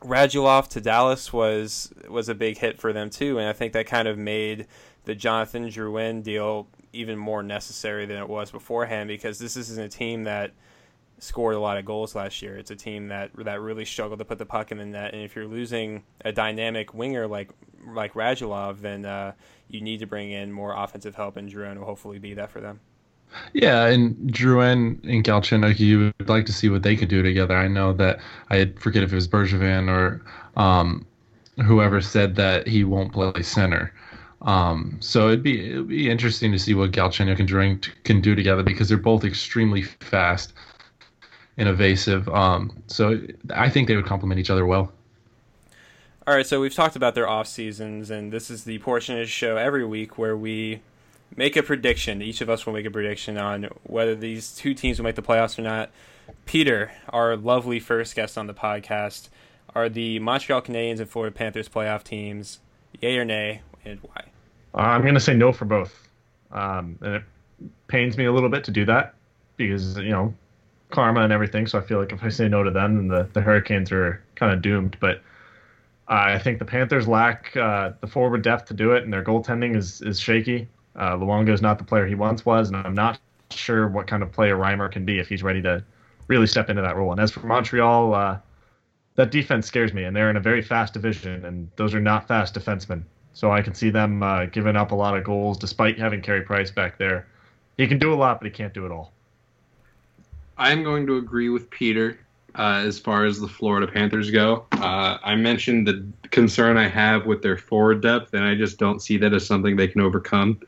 Radulov 0.02 0.68
to 0.68 0.80
Dallas 0.80 1.32
was 1.32 1.92
was 2.08 2.28
a 2.28 2.34
big 2.34 2.58
hit 2.58 2.78
for 2.78 2.92
them 2.92 3.10
too, 3.10 3.38
and 3.38 3.48
I 3.48 3.52
think 3.52 3.72
that 3.72 3.86
kind 3.86 4.08
of 4.08 4.18
made 4.18 4.66
the 5.04 5.14
Jonathan 5.14 5.68
Drouin 5.68 6.22
deal 6.22 6.66
even 6.92 7.18
more 7.18 7.42
necessary 7.42 8.06
than 8.06 8.18
it 8.18 8.28
was 8.28 8.50
beforehand 8.50 9.08
because 9.08 9.38
this 9.38 9.56
isn't 9.56 9.82
a 9.82 9.88
team 9.88 10.24
that 10.24 10.52
scored 11.18 11.54
a 11.54 11.60
lot 11.60 11.78
of 11.78 11.84
goals 11.84 12.14
last 12.14 12.42
year. 12.42 12.56
It's 12.56 12.70
a 12.70 12.76
team 12.76 13.08
that 13.08 13.30
that 13.36 13.60
really 13.60 13.84
struggled 13.84 14.18
to 14.18 14.24
put 14.24 14.38
the 14.38 14.46
puck 14.46 14.72
in 14.72 14.78
the 14.78 14.84
net, 14.84 15.14
and 15.14 15.22
if 15.22 15.34
you're 15.34 15.46
losing 15.46 16.02
a 16.24 16.32
dynamic 16.32 16.94
winger 16.94 17.26
like 17.26 17.50
like 17.94 18.14
Radulov, 18.14 18.80
then 18.80 19.04
uh, 19.04 19.32
you 19.68 19.80
need 19.80 19.98
to 20.00 20.06
bring 20.06 20.30
in 20.30 20.52
more 20.52 20.74
offensive 20.74 21.14
help, 21.14 21.36
and 21.36 21.50
Drouin 21.50 21.78
will 21.78 21.86
hopefully 21.86 22.18
be 22.18 22.34
that 22.34 22.50
for 22.50 22.60
them. 22.60 22.80
Yeah, 23.52 23.86
and 23.86 24.14
Drouin 24.32 25.02
and 25.04 25.24
Galchenyuk, 25.24 25.78
you 25.78 26.12
would 26.18 26.28
like 26.28 26.46
to 26.46 26.52
see 26.52 26.68
what 26.68 26.82
they 26.82 26.96
could 26.96 27.08
do 27.08 27.22
together. 27.22 27.56
I 27.56 27.68
know 27.68 27.92
that 27.94 28.20
I 28.50 28.72
forget 28.78 29.02
if 29.02 29.12
it 29.12 29.14
was 29.14 29.28
Bergevin 29.28 29.88
or 29.88 30.22
um, 30.56 31.06
whoever 31.64 32.00
said 32.00 32.36
that 32.36 32.66
he 32.68 32.84
won't 32.84 33.12
play 33.12 33.42
center. 33.42 33.92
Um, 34.42 34.96
so 35.00 35.28
it'd 35.28 35.42
be 35.42 35.70
it'd 35.70 35.88
be 35.88 36.10
interesting 36.10 36.52
to 36.52 36.58
see 36.58 36.74
what 36.74 36.92
Galchenyuk 36.92 37.40
and 37.40 37.48
Drouin 37.48 37.82
can 38.04 38.20
do 38.20 38.34
together 38.34 38.62
because 38.62 38.88
they're 38.88 38.98
both 38.98 39.24
extremely 39.24 39.82
fast 39.82 40.52
and 41.58 41.68
evasive. 41.68 42.28
Um, 42.28 42.82
so 42.86 43.20
I 43.54 43.70
think 43.70 43.88
they 43.88 43.96
would 43.96 44.06
complement 44.06 44.38
each 44.40 44.50
other 44.50 44.66
well. 44.66 44.92
All 46.26 46.34
right, 46.34 46.46
so 46.46 46.60
we've 46.60 46.74
talked 46.74 46.96
about 46.96 47.14
their 47.14 47.28
off 47.28 47.46
seasons, 47.46 48.10
and 48.10 48.32
this 48.32 48.50
is 48.50 48.64
the 48.64 48.78
portion 48.80 49.14
of 49.16 49.20
the 49.20 49.30
show 49.30 49.56
every 49.56 49.84
week 49.84 50.18
where 50.18 50.36
we 50.36 50.80
make 51.36 51.56
a 51.56 51.62
prediction. 51.62 52.20
Each 52.20 52.40
of 52.40 52.50
us 52.50 52.66
will 52.66 52.72
make 52.72 52.84
a 52.84 52.90
prediction 52.90 53.38
on 53.38 53.68
whether 53.84 54.14
these 54.14 54.54
two 54.54 54.74
teams 54.74 54.98
will 54.98 55.04
make 55.04 55.14
the 55.14 55.22
playoffs 55.22 55.58
or 55.58 55.62
not. 55.62 55.90
Peter, 56.44 56.90
our 57.10 57.36
lovely 57.36 57.78
first 57.78 58.16
guest 58.16 58.36
on 58.36 58.48
the 58.48 58.54
podcast, 58.54 59.28
are 59.74 59.88
the 59.88 60.18
Montreal 60.18 60.62
Canadiens 60.62 60.98
and 60.98 61.08
Florida 61.08 61.34
Panthers 61.34 61.68
playoff 61.68 62.02
teams, 62.02 62.58
yay 63.00 63.18
or 63.18 63.24
nay, 63.24 63.62
and 63.84 64.00
why? 64.02 64.24
Uh, 64.74 64.78
I'm 64.78 65.02
going 65.02 65.14
to 65.14 65.20
say 65.20 65.34
no 65.34 65.52
for 65.52 65.64
both. 65.64 66.08
Um, 66.50 66.98
and 67.02 67.14
it 67.16 67.22
pains 67.86 68.16
me 68.16 68.24
a 68.24 68.32
little 68.32 68.48
bit 68.48 68.64
to 68.64 68.70
do 68.70 68.84
that 68.86 69.14
because, 69.56 69.96
you 69.98 70.10
know, 70.10 70.34
karma 70.96 71.20
and 71.20 71.32
everything. 71.32 71.66
So 71.66 71.78
I 71.78 71.82
feel 71.82 72.00
like 72.00 72.10
if 72.10 72.24
I 72.24 72.30
say 72.30 72.48
no 72.48 72.62
to 72.62 72.70
them, 72.70 72.96
then 72.96 73.08
the, 73.08 73.28
the 73.34 73.42
Hurricanes 73.42 73.92
are 73.92 74.24
kind 74.34 74.52
of 74.52 74.62
doomed. 74.62 74.96
But 74.98 75.20
I 76.08 76.38
think 76.38 76.58
the 76.58 76.64
Panthers 76.64 77.06
lack 77.06 77.54
uh, 77.56 77.92
the 78.00 78.06
forward 78.06 78.42
depth 78.42 78.66
to 78.68 78.74
do 78.74 78.92
it, 78.92 79.04
and 79.04 79.12
their 79.12 79.22
goaltending 79.22 79.76
is 79.76 80.00
is 80.00 80.18
shaky. 80.18 80.68
Uh, 80.96 81.14
Luongo 81.16 81.52
is 81.52 81.60
not 81.60 81.76
the 81.78 81.84
player 81.84 82.06
he 82.06 82.14
once 82.14 82.46
was, 82.46 82.68
and 82.68 82.76
I'm 82.76 82.94
not 82.94 83.20
sure 83.50 83.86
what 83.86 84.06
kind 84.06 84.22
of 84.22 84.32
player 84.32 84.56
Reimer 84.56 84.90
can 84.90 85.04
be 85.04 85.18
if 85.18 85.28
he's 85.28 85.42
ready 85.42 85.60
to 85.62 85.84
really 86.28 86.46
step 86.46 86.70
into 86.70 86.82
that 86.82 86.96
role. 86.96 87.12
And 87.12 87.20
as 87.20 87.30
for 87.30 87.46
Montreal, 87.46 88.14
uh, 88.14 88.38
that 89.16 89.30
defense 89.30 89.66
scares 89.66 89.92
me, 89.92 90.04
and 90.04 90.16
they're 90.16 90.30
in 90.30 90.36
a 90.36 90.40
very 90.40 90.62
fast 90.62 90.94
division, 90.94 91.44
and 91.44 91.68
those 91.76 91.94
are 91.94 92.00
not 92.00 92.26
fast 92.26 92.54
defensemen. 92.54 93.02
So 93.34 93.52
I 93.52 93.60
can 93.60 93.74
see 93.74 93.90
them 93.90 94.22
uh, 94.22 94.46
giving 94.46 94.76
up 94.76 94.92
a 94.92 94.94
lot 94.94 95.14
of 95.16 95.22
goals, 95.22 95.58
despite 95.58 95.98
having 95.98 96.22
Carey 96.22 96.42
Price 96.42 96.70
back 96.70 96.96
there. 96.96 97.26
He 97.76 97.86
can 97.86 97.98
do 97.98 98.14
a 98.14 98.16
lot, 98.16 98.40
but 98.40 98.46
he 98.46 98.50
can't 98.50 98.72
do 98.72 98.86
it 98.86 98.92
all. 98.92 99.12
I'm 100.58 100.82
going 100.82 101.06
to 101.06 101.16
agree 101.16 101.48
with 101.48 101.68
Peter 101.70 102.18
uh, 102.54 102.82
as 102.84 102.98
far 102.98 103.24
as 103.26 103.40
the 103.40 103.48
Florida 103.48 103.86
Panthers 103.90 104.30
go. 104.30 104.66
Uh, 104.72 105.18
I 105.22 105.34
mentioned 105.36 105.86
the 105.86 106.06
concern 106.30 106.78
I 106.78 106.88
have 106.88 107.26
with 107.26 107.42
their 107.42 107.58
forward 107.58 108.00
depth, 108.00 108.32
and 108.32 108.42
I 108.42 108.54
just 108.54 108.78
don't 108.78 109.00
see 109.00 109.18
that 109.18 109.34
as 109.34 109.46
something 109.46 109.76
they 109.76 109.88
can 109.88 110.00
overcome. 110.00 110.60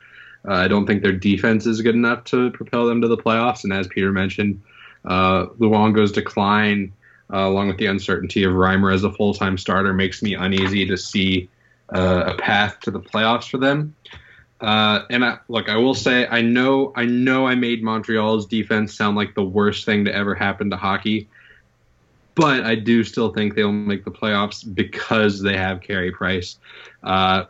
Uh, 0.47 0.55
I 0.55 0.69
don't 0.69 0.87
think 0.87 1.03
their 1.03 1.13
defense 1.13 1.67
is 1.67 1.81
good 1.81 1.95
enough 1.95 2.25
to 2.25 2.51
propel 2.51 2.87
them 2.87 3.01
to 3.01 3.09
the 3.09 3.17
playoffs. 3.17 3.65
And 3.65 3.73
as 3.73 3.89
Peter 3.89 4.13
mentioned, 4.13 4.61
uh, 5.07 5.47
Luongo's 5.59 6.13
decline, 6.13 6.93
uh, 7.33 7.49
along 7.49 7.69
with 7.69 7.79
the 7.79 7.87
uncertainty 7.87 8.45
of 8.45 8.53
Reimer 8.53 8.93
as 8.93 9.05
a 9.05 9.13
full 9.13 9.33
time 9.33 9.57
starter, 9.57 9.95
makes 9.95 10.23
me 10.23 10.35
uneasy 10.35 10.87
to 10.87 10.97
see 10.97 11.49
uh, 11.95 12.25
a 12.27 12.35
path 12.37 12.79
to 12.81 12.91
the 12.91 13.01
playoffs 13.01 13.49
for 13.49 13.59
them. 13.59 13.95
Uh, 14.61 15.03
and 15.11 15.25
I, 15.25 15.39
look, 15.49 15.69
I 15.69 15.77
will 15.77 15.95
say, 15.95 16.27
I 16.27 16.43
know, 16.43 16.93
I 16.97 17.05
know, 17.05 17.47
I 17.47 17.55
made 17.55 17.83
Montreal's 17.83 18.47
defense 18.47 18.95
sound 18.95 19.17
like 19.17 19.35
the 19.35 19.45
worst 19.45 19.85
thing 19.85 20.05
to 20.07 20.15
ever 20.15 20.35
happen 20.35 20.71
to 20.71 20.77
hockey, 20.77 21.29
but 22.35 22.65
I 22.65 22.75
do 22.75 23.05
still 23.05 23.33
think 23.33 23.55
they'll 23.55 23.71
make 23.71 24.05
the 24.05 24.11
playoffs 24.11 24.65
because 24.75 25.41
they 25.41 25.57
have 25.57 25.81
Carey 25.81 26.11
Price. 26.11 26.57
Uh, 27.05 27.45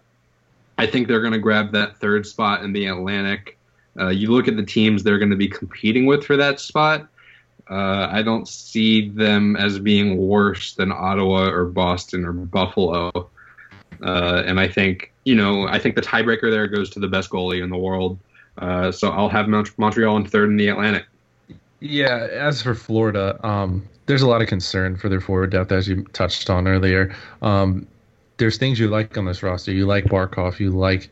I 0.76 0.86
think 0.86 1.08
they're 1.08 1.20
going 1.20 1.32
to 1.32 1.38
grab 1.38 1.72
that 1.72 1.98
third 1.98 2.26
spot 2.26 2.62
in 2.62 2.72
the 2.72 2.86
Atlantic. 2.86 3.58
Uh, 3.98 4.08
you 4.08 4.30
look 4.30 4.46
at 4.46 4.56
the 4.56 4.64
teams 4.64 5.02
they're 5.02 5.18
going 5.18 5.30
to 5.30 5.36
be 5.36 5.48
competing 5.48 6.06
with 6.06 6.24
for 6.24 6.36
that 6.36 6.60
spot. 6.60 7.08
Uh, 7.70 8.08
I 8.10 8.22
don't 8.22 8.48
see 8.48 9.08
them 9.08 9.56
as 9.56 9.78
being 9.78 10.16
worse 10.16 10.74
than 10.74 10.92
Ottawa 10.92 11.48
or 11.48 11.66
Boston 11.66 12.24
or 12.24 12.32
Buffalo. 12.32 13.28
Uh, 14.02 14.42
and 14.46 14.60
I 14.60 14.68
think 14.68 15.12
you 15.24 15.34
know 15.34 15.66
I 15.66 15.78
think 15.78 15.94
the 15.94 16.02
tiebreaker 16.02 16.50
there 16.50 16.66
goes 16.66 16.90
to 16.90 17.00
the 17.00 17.08
best 17.08 17.30
goalie 17.30 17.62
in 17.62 17.70
the 17.70 17.76
world. 17.76 18.18
Uh, 18.58 18.90
so 18.90 19.10
I'll 19.10 19.28
have 19.28 19.48
Mont- 19.48 19.78
Montreal 19.78 20.16
in 20.16 20.26
third 20.26 20.50
in 20.50 20.56
the 20.56 20.68
Atlantic. 20.68 21.06
Yeah, 21.80 22.26
as 22.32 22.60
for 22.60 22.74
Florida, 22.74 23.38
um, 23.46 23.88
there's 24.06 24.22
a 24.22 24.26
lot 24.26 24.42
of 24.42 24.48
concern 24.48 24.96
for 24.96 25.08
their 25.08 25.20
forward 25.20 25.50
depth, 25.50 25.70
as 25.70 25.86
you 25.86 26.02
touched 26.12 26.50
on 26.50 26.66
earlier. 26.66 27.14
Um, 27.40 27.86
there's 28.38 28.56
things 28.56 28.80
you 28.80 28.88
like 28.88 29.16
on 29.16 29.26
this 29.26 29.42
roster. 29.42 29.72
You 29.72 29.86
like 29.86 30.04
Barkov, 30.06 30.58
you 30.58 30.70
like 30.70 31.08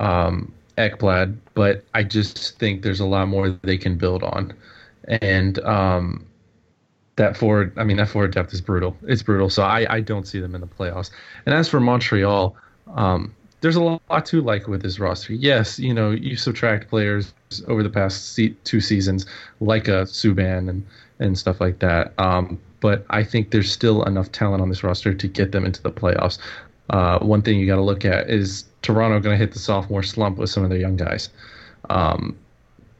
um, 0.00 0.52
Ekblad, 0.78 1.36
but 1.54 1.84
I 1.94 2.04
just 2.04 2.58
think 2.58 2.82
there's 2.82 3.00
a 3.00 3.06
lot 3.06 3.28
more 3.28 3.50
they 3.50 3.76
can 3.76 3.96
build 3.96 4.22
on. 4.22 4.54
And 5.08 5.58
um, 5.60 6.24
that 7.18 7.36
forward, 7.36 7.72
I 7.76 7.84
mean, 7.84 7.98
that 7.98 8.08
forward 8.08 8.32
depth 8.32 8.52
is 8.54 8.60
brutal. 8.60 8.96
It's 9.06 9.22
brutal. 9.22 9.50
So 9.50 9.62
I, 9.62 9.86
I 9.96 10.00
don't 10.00 10.26
see 10.26 10.40
them 10.40 10.54
in 10.54 10.60
the 10.60 10.66
playoffs. 10.66 11.10
And 11.46 11.54
as 11.54 11.68
for 11.68 11.78
Montreal, 11.78 12.56
um, 12.94 13.34
there's 13.60 13.76
a 13.76 13.82
lot 13.82 14.24
to 14.26 14.40
like 14.40 14.68
with 14.68 14.82
this 14.82 14.98
roster. 14.98 15.34
Yes, 15.34 15.78
you 15.78 15.92
know, 15.92 16.10
you 16.12 16.36
subtract 16.36 16.88
players 16.88 17.34
over 17.66 17.82
the 17.82 17.90
past 17.90 18.38
two 18.64 18.80
seasons, 18.80 19.26
like 19.60 19.88
a 19.88 20.02
Subban 20.04 20.70
and, 20.70 20.86
and 21.18 21.36
stuff 21.36 21.60
like 21.60 21.80
that. 21.80 22.14
Um, 22.18 22.58
but 22.80 23.04
I 23.10 23.24
think 23.24 23.50
there's 23.50 23.70
still 23.70 24.04
enough 24.04 24.30
talent 24.30 24.62
on 24.62 24.68
this 24.68 24.84
roster 24.84 25.12
to 25.12 25.28
get 25.28 25.50
them 25.50 25.64
into 25.64 25.82
the 25.82 25.90
playoffs. 25.90 26.38
Uh, 26.90 27.18
one 27.18 27.42
thing 27.42 27.58
you 27.58 27.66
got 27.66 27.76
to 27.76 27.82
look 27.82 28.04
at 28.04 28.30
is 28.30 28.64
Toronto 28.82 29.18
going 29.20 29.34
to 29.34 29.38
hit 29.38 29.52
the 29.52 29.58
sophomore 29.58 30.04
slump 30.04 30.38
with 30.38 30.50
some 30.50 30.62
of 30.62 30.70
their 30.70 30.78
young 30.78 30.96
guys. 30.96 31.28
Um, 31.90 32.38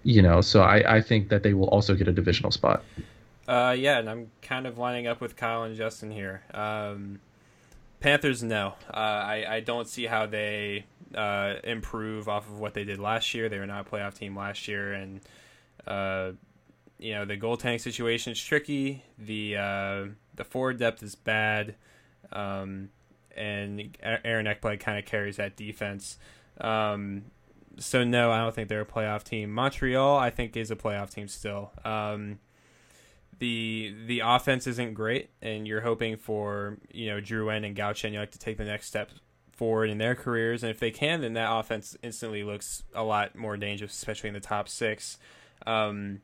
you 0.03 0.21
know, 0.23 0.41
so 0.41 0.63
I, 0.63 0.97
I 0.97 1.01
think 1.01 1.29
that 1.29 1.45
they 1.45 1.55
will 1.55 1.69
also 1.69 1.95
get 1.95 2.09
a 2.09 2.13
divisional 2.13 2.51
spot. 2.51 2.83
Uh, 3.49 3.75
yeah, 3.77 3.99
and 3.99 4.11
I'm 4.11 4.31
kind 4.43 4.67
of 4.67 4.77
lining 4.77 5.07
up 5.07 5.23
with 5.23 5.35
Kyle 5.35 5.63
and 5.63 5.75
Justin 5.75 6.11
here. 6.11 6.43
Um, 6.53 7.21
Panthers, 7.99 8.43
no. 8.43 8.75
Uh, 8.93 8.97
I, 8.97 9.45
I 9.49 9.61
don't 9.61 9.89
see 9.89 10.05
how 10.05 10.27
they 10.27 10.85
uh, 11.15 11.55
improve 11.65 12.29
off 12.29 12.47
of 12.47 12.61
what 12.61 12.75
they 12.75 12.85
did 12.85 12.99
last 12.99 13.33
year. 13.33 13.49
They 13.49 13.59
were 13.59 13.67
not 13.67 13.87
a 13.87 13.91
playoff 13.91 14.19
team 14.19 14.37
last 14.37 14.69
year, 14.69 14.93
and 14.93 15.21
uh, 15.87 16.33
you 16.99 17.15
know 17.15 17.25
the 17.25 17.39
goaltending 17.39 17.81
situation 17.81 18.33
is 18.33 18.41
tricky. 18.41 19.03
The 19.19 19.57
uh, 19.57 20.05
the 20.35 20.45
forward 20.45 20.79
depth 20.79 21.03
is 21.03 21.15
bad, 21.15 21.75
um, 22.31 22.91
and 23.35 23.97
Aaron 24.03 24.45
Ekblad 24.45 24.79
kind 24.81 24.99
of 24.99 25.07
carries 25.07 25.37
that 25.37 25.57
defense. 25.57 26.19
Um, 26.61 27.25
so 27.79 28.05
no, 28.05 28.31
I 28.31 28.39
don't 28.39 28.55
think 28.55 28.69
they're 28.69 28.83
a 28.83 28.87
playoff 28.87 29.25
team. 29.25 29.51
Montreal, 29.53 30.19
I 30.19 30.29
think, 30.29 30.55
is 30.55 30.71
a 30.71 30.77
playoff 30.77 31.15
team 31.15 31.29
still. 31.29 31.73
Um, 31.85 32.41
the 33.39 33.95
the 34.07 34.21
offense 34.21 34.67
isn't 34.67 34.95
great, 34.95 35.31
and 35.41 35.67
you're 35.67 35.81
hoping 35.81 36.17
for 36.17 36.79
you 36.93 37.07
know 37.09 37.21
Drouin 37.21 37.65
and 37.65 37.77
Galchenyuk 37.77 38.31
to 38.31 38.39
take 38.39 38.59
the 38.59 38.65
next 38.65 38.87
step 38.87 39.11
forward 39.53 39.91
in 39.91 39.99
their 39.99 40.15
careers, 40.15 40.63
and 40.63 40.71
if 40.71 40.79
they 40.79 40.91
can, 40.91 41.21
then 41.21 41.35
that 41.35 41.51
offense 41.51 41.97
instantly 42.03 42.43
looks 42.43 42.85
a 42.95 43.03
lot 43.03 43.37
more 43.37 43.57
dangerous, 43.57 43.93
especially 43.93 44.29
in 44.29 44.35
the 44.35 44.41
top 44.41 44.69
six. 44.69 45.19
Um, 45.67 46.21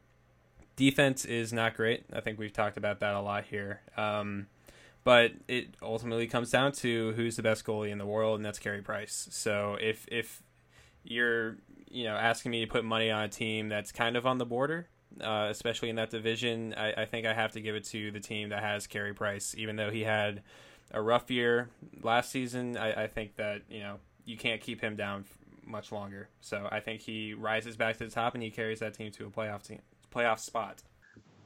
defense 0.77 1.24
is 1.24 1.53
not 1.53 1.74
great. 1.74 2.05
I 2.12 2.20
think 2.20 2.38
we've 2.38 2.53
talked 2.53 2.77
about 2.77 3.00
that 3.00 3.14
a 3.14 3.20
lot 3.20 3.44
here. 3.44 3.81
Um, 3.96 4.46
but 5.03 5.33
it 5.48 5.74
ultimately 5.83 6.27
comes 6.27 6.50
down 6.50 6.72
to 6.72 7.12
who's 7.12 7.37
the 7.37 7.42
best 7.42 7.64
goalie 7.64 7.90
in 7.90 7.98
the 7.98 8.07
world, 8.07 8.37
and 8.37 8.44
that's 8.44 8.59
Carey 8.59 8.83
Price. 8.83 9.29
So 9.31 9.77
if 9.81 10.07
if 10.11 10.42
you're 11.03 11.59
you 11.90 12.05
know 12.05 12.16
asking 12.16 12.50
me 12.50 12.64
to 12.64 12.70
put 12.70 12.85
money 12.85 13.11
on 13.11 13.24
a 13.24 13.29
team 13.29 13.68
that's 13.68 13.92
kind 13.92 14.16
of 14.16 14.27
on 14.27 14.38
the 14.38 14.46
border, 14.46 14.88
uh, 15.20 15.48
especially 15.50 15.90
in 15.90 15.96
that 15.96 16.11
division. 16.11 16.74
I, 16.77 17.03
I, 17.03 17.05
think 17.05 17.27
I 17.27 17.35
have 17.35 17.53
to 17.53 17.61
give 17.61 17.74
it 17.74 17.85
to 17.87 18.11
the 18.11 18.20
team 18.20 18.48
that 18.50 18.62
has 18.62 18.87
Carey 18.87 19.14
Price, 19.14 19.55
even 19.57 19.77
though 19.77 19.90
he 19.90 20.03
had 20.03 20.42
a 20.90 21.00
rough 21.00 21.31
year 21.31 21.68
last 22.03 22.31
season. 22.31 22.77
I, 22.77 23.05
I 23.05 23.07
think 23.07 23.37
that 23.37 23.62
you 23.68 23.81
know 23.81 23.98
you 24.24 24.37
can't 24.37 24.61
keep 24.61 24.81
him 24.81 24.96
down 24.96 25.24
much 25.66 25.92
longer. 25.92 26.29
So 26.40 26.68
I 26.70 26.81
think 26.81 27.00
he 27.00 27.35
rises 27.35 27.77
back 27.77 27.98
to 27.98 28.05
the 28.05 28.11
top 28.11 28.35
and 28.35 28.42
he 28.42 28.50
carries 28.50 28.81
that 28.81 28.94
team 28.94 29.11
to 29.12 29.27
a 29.27 29.31
playoff 29.31 29.62
team 29.62 29.81
playoff 30.14 30.38
spot. 30.38 30.83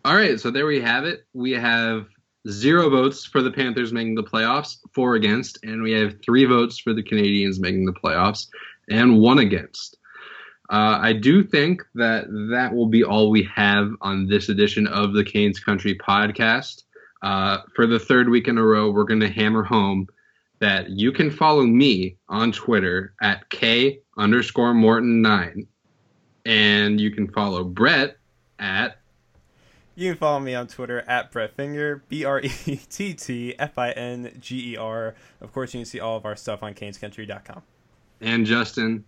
All 0.04 0.14
right, 0.14 0.38
so 0.38 0.50
there 0.50 0.66
we 0.66 0.80
have 0.80 1.04
it. 1.04 1.24
We 1.34 1.52
have 1.52 2.06
zero 2.48 2.88
votes 2.88 3.24
for 3.24 3.42
the 3.42 3.50
Panthers 3.50 3.92
making 3.92 4.14
the 4.14 4.22
playoffs, 4.22 4.76
four 4.94 5.14
against, 5.14 5.58
and 5.64 5.82
we 5.82 5.92
have 5.92 6.16
three 6.24 6.44
votes 6.44 6.78
for 6.78 6.94
the 6.94 7.02
Canadiens 7.02 7.58
making 7.58 7.84
the 7.84 7.92
playoffs, 7.92 8.46
and 8.88 9.18
one 9.18 9.38
against. 9.38 9.96
Uh, 10.70 10.98
I 11.00 11.14
do 11.14 11.42
think 11.42 11.82
that 11.94 12.26
that 12.50 12.74
will 12.74 12.88
be 12.88 13.02
all 13.02 13.30
we 13.30 13.42
have 13.54 13.90
on 14.02 14.26
this 14.26 14.50
edition 14.50 14.86
of 14.86 15.14
the 15.14 15.24
Canes 15.24 15.58
Country 15.58 15.96
podcast. 15.96 16.84
Uh, 17.22 17.58
for 17.74 17.86
the 17.86 17.98
third 17.98 18.28
week 18.28 18.48
in 18.48 18.58
a 18.58 18.62
row, 18.62 18.90
we're 18.90 19.04
going 19.04 19.20
to 19.20 19.30
hammer 19.30 19.62
home 19.62 20.06
that 20.60 20.90
you 20.90 21.10
can 21.10 21.30
follow 21.30 21.64
me 21.64 22.16
on 22.28 22.52
Twitter 22.52 23.14
at 23.22 23.48
K 23.48 24.00
underscore 24.18 24.74
Morton9. 24.74 25.66
And 26.44 27.00
you 27.00 27.10
can 27.10 27.28
follow 27.28 27.64
Brett 27.64 28.16
at. 28.58 28.98
You 29.94 30.10
can 30.12 30.18
follow 30.18 30.40
me 30.40 30.54
on 30.54 30.66
Twitter 30.68 31.00
at 31.08 31.32
Brett 31.32 31.54
Finger, 31.56 32.02
B 32.08 32.24
R 32.24 32.40
E 32.40 32.48
T 32.90 33.14
T 33.14 33.54
F 33.58 33.78
I 33.78 33.90
N 33.92 34.36
G 34.38 34.72
E 34.72 34.76
R. 34.76 35.14
Of 35.40 35.52
course, 35.52 35.72
you 35.74 35.80
can 35.80 35.86
see 35.86 36.00
all 36.00 36.16
of 36.16 36.24
our 36.24 36.36
stuff 36.36 36.62
on 36.62 36.74
CanesCountry.com. 36.74 37.62
And 38.20 38.46
Justin 38.46 39.04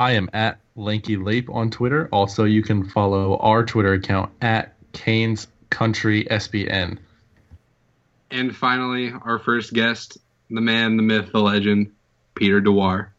I 0.00 0.12
am 0.12 0.30
at 0.32 0.58
Lanky 0.76 1.18
Lape 1.18 1.50
on 1.50 1.70
Twitter. 1.70 2.08
Also, 2.10 2.44
you 2.44 2.62
can 2.62 2.88
follow 2.88 3.36
our 3.36 3.62
Twitter 3.62 3.92
account 3.92 4.32
at 4.40 4.74
Canes 4.94 5.46
Country 5.68 6.24
SBN. 6.24 6.96
And 8.30 8.56
finally, 8.56 9.12
our 9.12 9.38
first 9.38 9.74
guest, 9.74 10.16
the 10.48 10.62
man, 10.62 10.96
the 10.96 11.02
myth, 11.02 11.32
the 11.32 11.40
legend, 11.40 11.92
Peter 12.34 12.62
Dewar. 12.62 13.12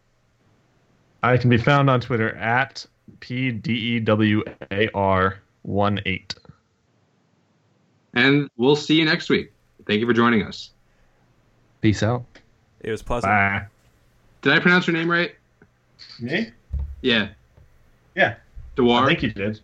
I 1.22 1.38
can 1.38 1.52
be 1.52 1.58
found 1.58 1.88
on 1.88 2.02
Twitter 2.02 2.36
at 2.36 2.84
P 3.20 3.52
D 3.52 3.74
E 3.74 4.00
W 4.00 4.44
A 4.72 4.90
R 4.96 5.40
1 5.62 6.02
8. 6.04 6.36
And 8.16 8.50
we'll 8.58 8.76
see 8.76 8.96
you 8.96 9.06
next 9.06 9.30
week. 9.30 9.54
Thank 9.86 10.00
you 10.00 10.08
for 10.08 10.14
joining 10.14 10.42
us. 10.42 10.72
Peace 11.82 12.02
out. 12.02 12.26
It 12.80 12.90
was 12.90 13.04
pleasant. 13.04 13.30
Bye. 13.30 13.68
Did 14.42 14.54
I 14.54 14.60
pronounce 14.60 14.88
your 14.88 14.96
name 14.96 15.12
right? 15.12 15.36
Me? 16.20 16.52
Yeah. 17.02 17.30
Yeah. 18.16 18.36
Dewar? 18.76 19.04
I 19.04 19.08
think 19.08 19.24
you 19.24 19.32
did. 19.32 19.60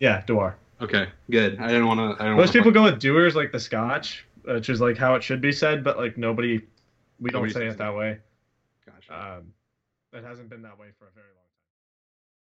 Yeah, 0.00 0.22
Dewar. 0.26 0.56
Okay, 0.80 1.08
good. 1.30 1.58
I 1.60 1.68
didn't 1.68 1.86
want 1.86 1.98
to. 2.00 2.22
I 2.22 2.26
don't 2.28 2.36
Most 2.36 2.52
people 2.52 2.70
go 2.70 2.82
with 2.82 3.00
Dewar's 3.00 3.34
like 3.36 3.52
the 3.52 3.60
Scotch, 3.60 4.24
which 4.42 4.68
is 4.68 4.80
like 4.80 4.96
how 4.96 5.14
it 5.14 5.22
should 5.22 5.40
be 5.40 5.52
said, 5.52 5.84
but 5.84 5.96
like 5.96 6.18
nobody, 6.18 6.60
we 7.20 7.30
don't 7.30 7.42
Nobody 7.42 7.52
say 7.52 7.66
it 7.66 7.78
that 7.78 7.94
way. 7.94 8.18
Gotcha. 8.84 9.36
Um, 9.36 9.52
it 10.12 10.24
hasn't 10.24 10.50
been 10.50 10.62
that 10.62 10.78
way 10.78 10.88
for 10.98 11.06
a 11.06 11.12
very 11.14 11.28
long 11.36 11.43